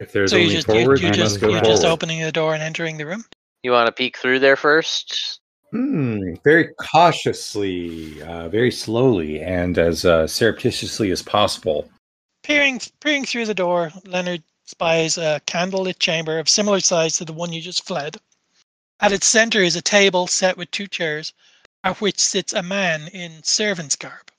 [0.00, 1.72] if there's so you only just you, forward, you I just must go you're forward.
[1.72, 3.24] just opening the door and entering the room.
[3.62, 5.40] You want to peek through there first?
[5.70, 11.88] Hmm, very cautiously, uh, very slowly, and as uh, surreptitiously as possible.
[12.42, 17.32] Peering peering through the door, Leonard spies a candlelit chamber of similar size to the
[17.32, 18.18] one you just fled.
[19.00, 21.32] At its center is a table set with two chairs,
[21.82, 24.30] at which sits a man in servant's garb.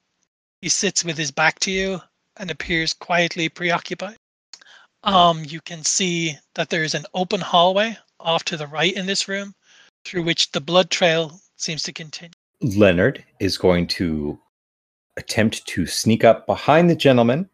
[0.66, 2.02] He sits with his back to you
[2.38, 4.16] and appears quietly preoccupied.
[5.04, 9.06] Um, you can see that there is an open hallway off to the right in
[9.06, 9.54] this room,
[10.06, 12.34] through which the blood trail seems to continue.
[12.62, 14.40] Leonard is going to
[15.18, 17.48] attempt to sneak up behind the gentleman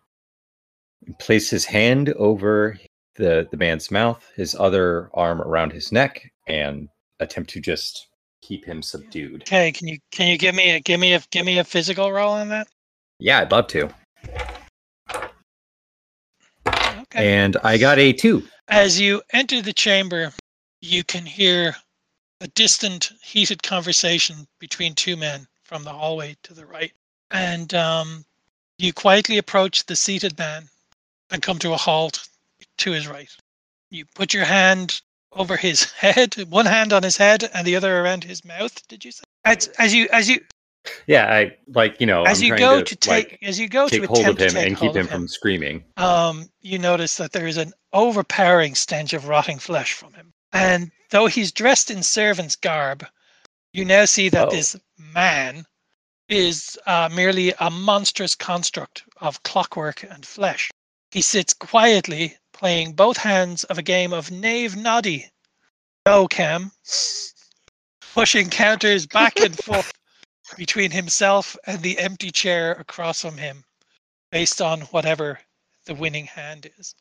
[1.06, 2.80] and place his hand over
[3.16, 6.88] the, the man's mouth, his other arm around his neck, and
[7.20, 8.08] attempt to just
[8.42, 9.42] keep him subdued.
[9.42, 12.10] Okay, can you can you give me a give me a give me a physical
[12.10, 12.70] roll on that?
[13.22, 13.94] Yeah, I'd love to.
[16.66, 17.06] Okay.
[17.14, 18.44] And I got a two.
[18.68, 20.34] As you enter the chamber,
[20.82, 21.76] you can hear
[22.42, 26.94] a distant, heated conversation between two men from the hallway to the right.
[27.30, 28.26] And um,
[28.80, 30.68] you quietly approach the seated man
[31.30, 32.28] and come to a halt
[32.80, 33.30] to his right.
[33.92, 35.00] You put your hand
[35.32, 38.88] over his head, one hand on his head and the other around his mouth.
[38.88, 39.24] Did you say?
[39.46, 40.40] As, as you as you
[41.08, 42.24] Yeah, I like you know.
[42.24, 44.36] as I'm you go to, to, take like, as you go take to hold of
[44.38, 45.84] attempt him and keep him of from screaming.
[45.98, 50.34] um, you notice that there is an overpowering stench of rotting flesh from him.
[50.54, 53.06] And though he's dressed in servant's garb,
[53.74, 54.52] you now see that Oh.
[54.52, 55.66] this man
[56.30, 60.72] is uh, merely a monstrous construct of clockwork and flesh.
[61.12, 65.30] He sits quietly, playing both hands of a game of knave noddy,
[66.06, 66.72] no cam,
[68.14, 69.92] pushing counters back and forth
[70.58, 73.64] between himself and the empty chair across from him,
[74.32, 75.40] based on whatever
[75.86, 76.96] the winning hand is.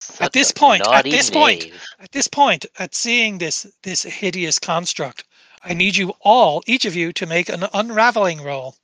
[0.00, 4.58] Such this point- at naughty this point- At this point, at seeing this this hideous
[4.58, 5.24] construct,
[5.64, 8.76] I need you all, each of you, to make an unraveling roll,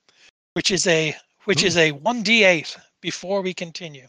[0.54, 4.08] which is a which is a one d eight before we continue.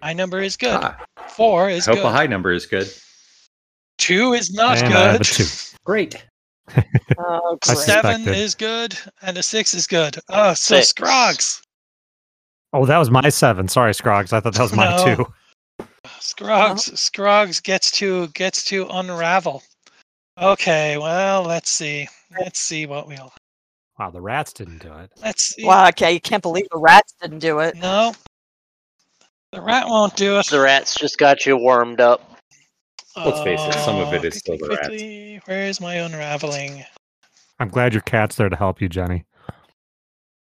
[0.00, 0.78] My number is good.
[0.82, 2.06] Ah, Four I is hope good.
[2.06, 2.92] a high number is good.
[3.98, 5.20] Two is not And I have good.
[5.20, 5.44] a two.
[5.84, 6.24] Great.
[7.18, 7.74] Oh, I.
[7.74, 10.18] Seven is good, and a six is good.
[10.28, 10.88] Oh, so Six.
[10.88, 11.62] Scroggs.
[12.72, 13.68] Oh, that was my seven.
[13.68, 14.32] Sorry, Scroggs.
[14.32, 15.16] I thought that was my No.
[15.16, 15.86] two.
[16.20, 16.94] Scroggs oh.
[16.94, 19.62] Scroggs gets to gets to unravel.
[20.40, 22.08] Okay, well, let's see.
[22.40, 23.32] Let's see what we'll
[23.98, 25.12] Wow, the rats didn't do it.
[25.22, 25.64] let's see.
[25.64, 27.76] Wow, okay, you can't believe the rats didn't do it.
[27.76, 28.14] No.
[29.52, 30.46] The rat won't do it.
[30.46, 32.31] The rats just got you warmed up.
[33.16, 35.46] Let's face it, some of it Uh, still the quickly, rats.
[35.46, 36.84] Where is my unraveling?
[37.58, 39.24] I'm glad your cat's there to help you, Jenny.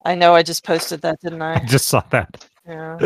[0.06, 1.66] I know I just posted that, didn't I I?
[1.66, 2.46] just saw that.
[2.68, 3.00] Yeah.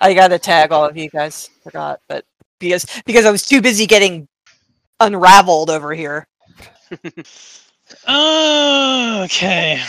[0.00, 1.50] I gotta tag all of you guys.
[1.62, 2.24] Forgot, but
[2.60, 4.26] because because I was too busy getting
[5.00, 6.26] unraveled over here.
[8.06, 9.80] Okay.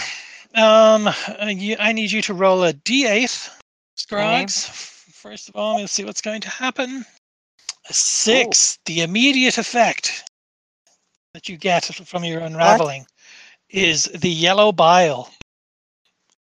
[0.56, 1.14] Um, uh,
[1.48, 3.50] you, I need you to roll a d8
[3.96, 7.06] Scroggs, first of all, we'll see what's going to happen.
[7.90, 10.24] A six, the immediate effect
[11.34, 13.08] that you get from your unraveling
[13.70, 15.32] is the yellow bile.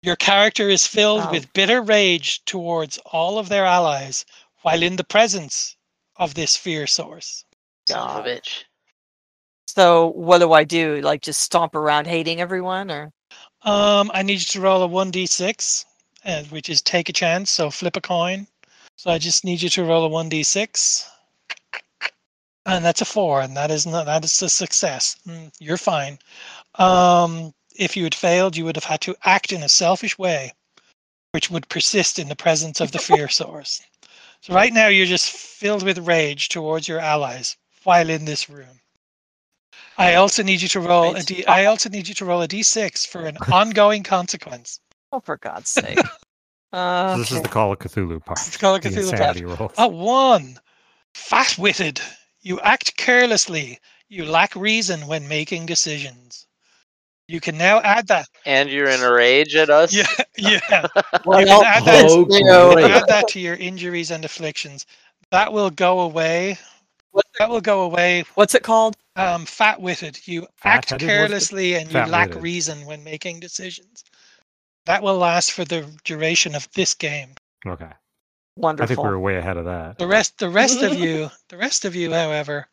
[0.02, 1.32] Your character is filled Oh.
[1.32, 4.26] with bitter rage towards all of their allies
[4.64, 5.76] while in the presence
[6.18, 7.46] of this fear source.
[7.88, 8.26] Son God.
[8.26, 8.64] bitch.
[9.68, 11.00] So what do I do?
[11.02, 13.12] Like just stomp around hating everyone, or
[13.62, 15.86] Um, I need you to roll a 1d6,
[16.26, 18.48] uh, which is take a chance, so flip a coin.
[18.98, 21.06] So I just need you to roll a 1d6.
[22.66, 25.16] And that's a four, and that is not that is a success.
[25.28, 26.20] Mm, You're fine.
[26.76, 30.54] Um, if you had failed, you would have had to act in a selfish way,
[31.32, 33.82] which would persist in the presence of the fear source.
[34.42, 38.80] So right now you're just filled with rage towards your allies while in this room.
[39.98, 41.26] I also need you to roll a Right.
[41.26, 41.46] d.
[41.46, 44.80] I also need you to roll a d6 for an ongoing consequence.
[45.12, 46.00] oh, for God's sake!
[46.72, 48.38] Uh, This is the Call of Cthulhu part.
[48.46, 49.04] It's Call of Cthulhu part.
[49.06, 49.74] insanity rolls.
[49.80, 50.60] A one,
[51.16, 52.00] fat-witted.
[52.42, 53.80] You act carelessly.
[54.08, 56.48] You lack reason when making decisions.
[57.28, 58.28] You can now add that.
[58.46, 59.94] And you're in a rage at us?
[59.94, 60.08] Yeah,
[60.38, 60.88] yeah.
[61.26, 64.88] well, You can add that, Oh, you know, add that to your injuries and afflictions.
[65.30, 66.58] That will go away.
[67.38, 68.24] That will go away.
[68.36, 68.96] what's it called?
[69.16, 70.28] Um, fat-witted.
[70.28, 74.04] You act Fat-headed, was carelessly and you lack reason when making decisions.
[74.86, 77.30] That will last for the duration of this game.
[77.66, 77.92] Okay.
[78.64, 79.98] I think we were way ahead of that.
[79.98, 82.68] The rest, the rest of you, the rest of you, however,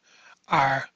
[0.48, 0.88] are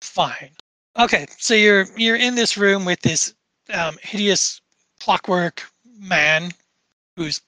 [0.00, 0.50] fine.
[0.98, 3.34] Okay, so you're you're in this room with this
[3.72, 4.60] um, hideous
[5.00, 5.62] clockwork
[5.98, 6.50] man
[7.16, 7.40] who's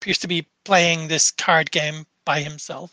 [0.00, 2.92] appears to be playing this card game by himself.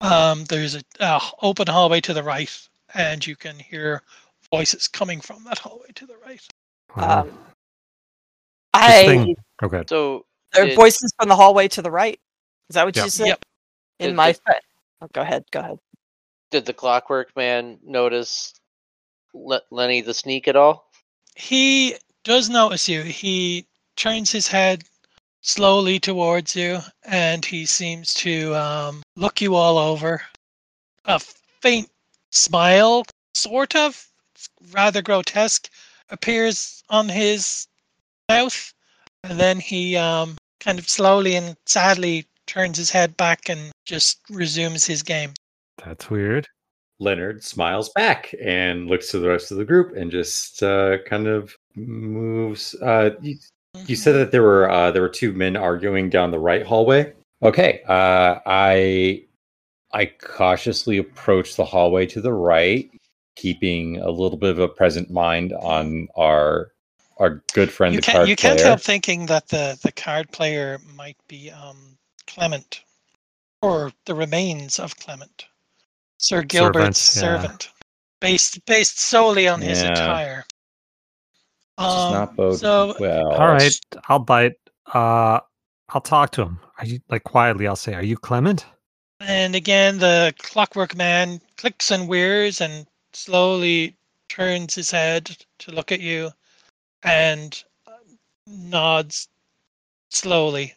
[0.00, 2.50] Um, there's a, a open hallway to the right,
[2.94, 4.02] and you can hear
[4.50, 6.40] voices coming from that hallway to the right.
[6.96, 7.22] Wow.
[7.22, 7.38] Um,
[8.74, 9.82] I thing- okay.
[9.88, 12.18] So there are voices from the hallway to the right.
[12.68, 13.04] Is that what Yep.
[13.04, 13.26] you said?
[13.28, 13.44] Yep.
[14.00, 14.60] In Did my the- fa-
[15.02, 15.44] oh, go ahead.
[15.50, 15.78] Go ahead.
[16.50, 18.54] did the clockwork man notice
[19.34, 20.90] Le- Lenny the sneak at all?
[21.36, 23.02] He does notice you.
[23.02, 23.66] He
[23.96, 24.84] turns his head
[25.42, 30.22] slowly towards you and he seems to um, look you all over.
[31.04, 31.90] A faint
[32.30, 33.04] smile,
[33.34, 34.08] sort of,
[34.72, 35.68] rather grotesque,
[36.10, 37.66] appears on his
[38.28, 38.72] mouth.
[39.24, 44.20] And then he um, kind of slowly and sadly turns his head back and just
[44.30, 45.32] resumes his game.
[45.84, 46.46] That's weird.
[47.00, 51.28] Leonard smiles back and looks to the rest of the group and just uh, kind
[51.28, 52.74] of moves.
[52.82, 53.36] Uh, you,
[53.86, 57.12] you said that there were uh, there were two men arguing down the right hallway.
[57.42, 59.24] Okay, uh, I
[59.92, 62.90] I cautiously approach the hallway to the right,
[63.36, 66.72] keeping a little bit of a present mind on our
[67.18, 68.68] our good friend you the can't card you can't player.
[68.68, 71.96] help thinking that the the card player might be um
[72.26, 72.82] Clement
[73.62, 75.46] or the remains of Clement,
[76.18, 77.42] Sir Gilbert's Servant, yeah.
[77.42, 77.70] servant,
[78.20, 80.44] based based solely on his attire.
[81.76, 83.32] Um, not bode so well.
[83.32, 83.78] All right,
[84.08, 84.54] I'll bite.
[84.92, 85.40] Uh,
[85.88, 86.60] I'll talk to him.
[86.78, 87.66] Are you like quietly?
[87.66, 88.66] I'll say, "Are you Clement?"
[89.20, 93.96] and again the clockwork man clicks and whirs and slowly
[94.28, 96.30] turns his head to look at you
[97.02, 97.92] and uh,
[98.46, 99.28] nods
[100.10, 100.74] slowly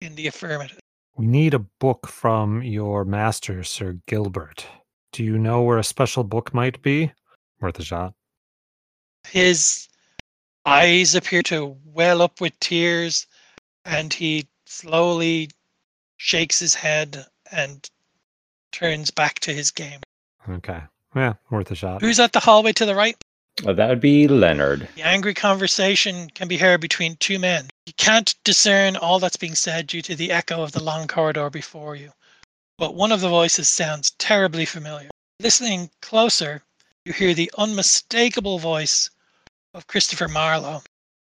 [0.00, 0.78] in the affirmative.
[1.16, 4.66] We need a book from your master, Sir Gilbert.
[5.12, 7.12] Do you know where a special book might be?
[7.60, 8.14] Worth a shot.
[9.28, 9.88] his
[10.64, 13.26] eyes appear to well up with tears
[13.84, 15.50] and he slowly
[16.16, 17.90] shakes his head and
[18.72, 20.00] turns back to his game.
[20.48, 20.80] Okay.
[21.14, 22.00] Yeah, worth a shot.
[22.00, 23.16] Who's at the hallway to the right?
[23.66, 24.88] Uh, that would be Leonard.
[24.96, 27.68] The angry conversation can be heard between two men.
[27.86, 31.50] You can't discern all that's being said due to the echo of the long corridor
[31.50, 32.12] before you,
[32.78, 35.10] but one of the voices sounds terribly familiar.
[35.40, 36.62] Listening closer,
[37.04, 39.10] you hear the unmistakable voice
[39.74, 40.82] of Christopher Marlowe.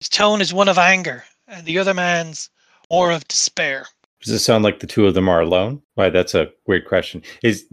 [0.00, 2.50] His tone is one of anger, and the other man's
[2.90, 3.86] more of despair.
[4.20, 5.82] Does it sound like the two of them are alone?
[5.94, 7.22] Why, that's a weird question.
[7.42, 7.66] Is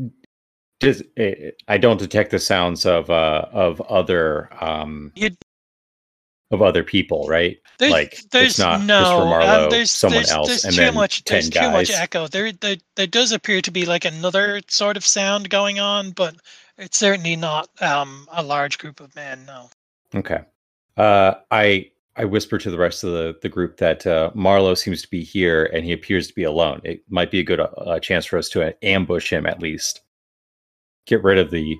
[0.79, 5.35] does eh, I don't detect the sounds of uh of other um You-
[6.51, 7.57] of other people, right?
[7.79, 10.91] There's, Like, there's it's not no, Christopher um, there's, someone there's, else, there's and too
[10.91, 12.27] much, 10 there's too much echo.
[12.27, 16.35] There, there, there does appear to be like another sort of sound going on, but
[16.77, 19.45] it's certainly not um, a large group of men.
[19.45, 19.69] No.
[20.13, 20.39] Okay.
[20.97, 25.01] Uh, I I whisper to the rest of the, the group that uh, Marlowe seems
[25.01, 26.79] to be here and he appears to be alone.
[26.85, 30.01] It might be a good uh, chance for us to ambush him at least.
[31.07, 31.77] Get rid of the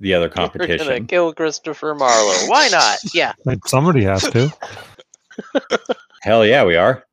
[0.00, 0.60] the other competition.
[0.60, 1.06] We're gonna competition.
[1.06, 2.48] kill Christopher Marlowe.
[2.48, 2.98] Why not?
[3.14, 3.32] Yeah.
[3.44, 4.50] Like, Somebody has to.
[6.22, 7.04] Hell yeah, we are.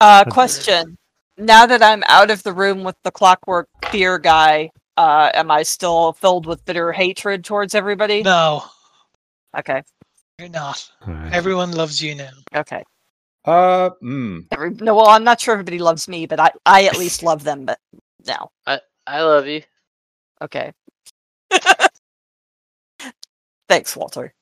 [0.00, 0.96] Uh, question.
[1.36, 5.62] Now that I'm out of the room with the clockwork fear guy, uh, am I
[5.62, 8.22] still filled with bitter hatred towards everybody?
[8.22, 8.64] No,
[9.56, 9.82] Okay.
[10.38, 10.90] you're not.
[11.06, 11.32] All right.
[11.32, 12.30] Everyone loves you now.
[12.54, 12.82] Okay.
[13.44, 16.98] Uh, mm, Every, no, well, I'm not sure everybody loves me, but I, I at
[16.98, 17.64] least love them.
[17.64, 17.78] But
[18.26, 19.62] now, I, I love you.
[20.42, 20.72] Okay.
[23.68, 24.34] Thanks, Walter.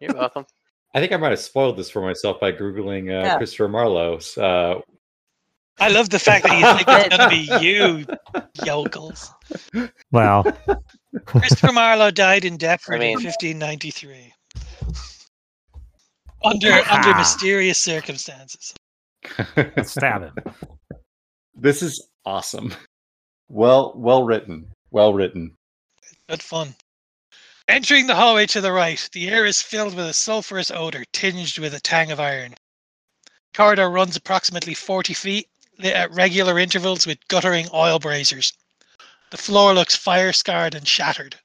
[0.00, 0.46] You're welcome.
[0.94, 3.36] I think I might have spoiled this for myself by googling uh, Yeah.
[3.36, 4.38] Christopher Marlowe's.
[4.38, 4.80] Uh,
[5.80, 8.04] I love the fact that you think it's going to be you,
[8.66, 9.30] yokels.
[10.10, 10.44] Wow.
[11.24, 14.32] Christopher Marlowe died in Deptford mean- in 1593.
[16.44, 18.72] Under under mysterious circumstances.
[19.56, 20.34] let's stab him.
[21.54, 22.72] this is awesome.
[23.48, 24.68] Well, well written.
[24.90, 25.56] Well written.
[26.28, 26.74] Good fun.
[27.68, 31.58] Entering the hallway to the right, the air is filled with a sulphurous odor tinged
[31.58, 32.54] with a tang of iron.
[33.52, 35.48] Corridor runs approximately 40 feet,
[35.78, 38.52] lit at regular intervals with guttering oil braziers.
[39.30, 41.36] The floor looks fire scarred and shattered,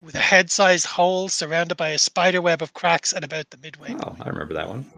[0.00, 3.58] with a head sized hole surrounded by a spider web of cracks at about the
[3.58, 4.22] midway Oh, point.
[4.26, 4.90] I remember that one.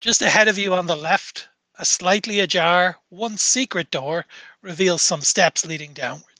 [0.00, 1.48] Just ahead of you on the left,
[1.78, 4.26] a slightly ajar, one secret door
[4.62, 6.33] reveals some steps leading downwards.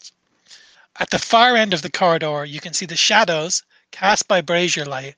[0.96, 4.84] At the far end of the corridor, you can see the shadows cast by brazier
[4.84, 5.16] light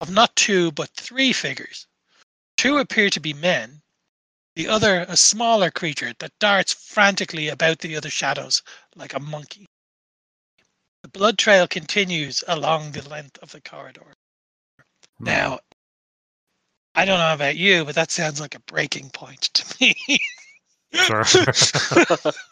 [0.00, 1.86] of not two but three figures.
[2.56, 3.82] Two appear to be men,
[4.54, 8.62] the other a smaller creature that darts frantically about the other shadows
[8.96, 9.66] like a monkey.
[11.02, 14.14] The blood trail continues along the length of the corridor.
[15.18, 15.24] Hmm.
[15.24, 15.60] Now,
[16.94, 20.20] I don't know about you, but that sounds like a breaking point to me.
[20.92, 21.24] Sure.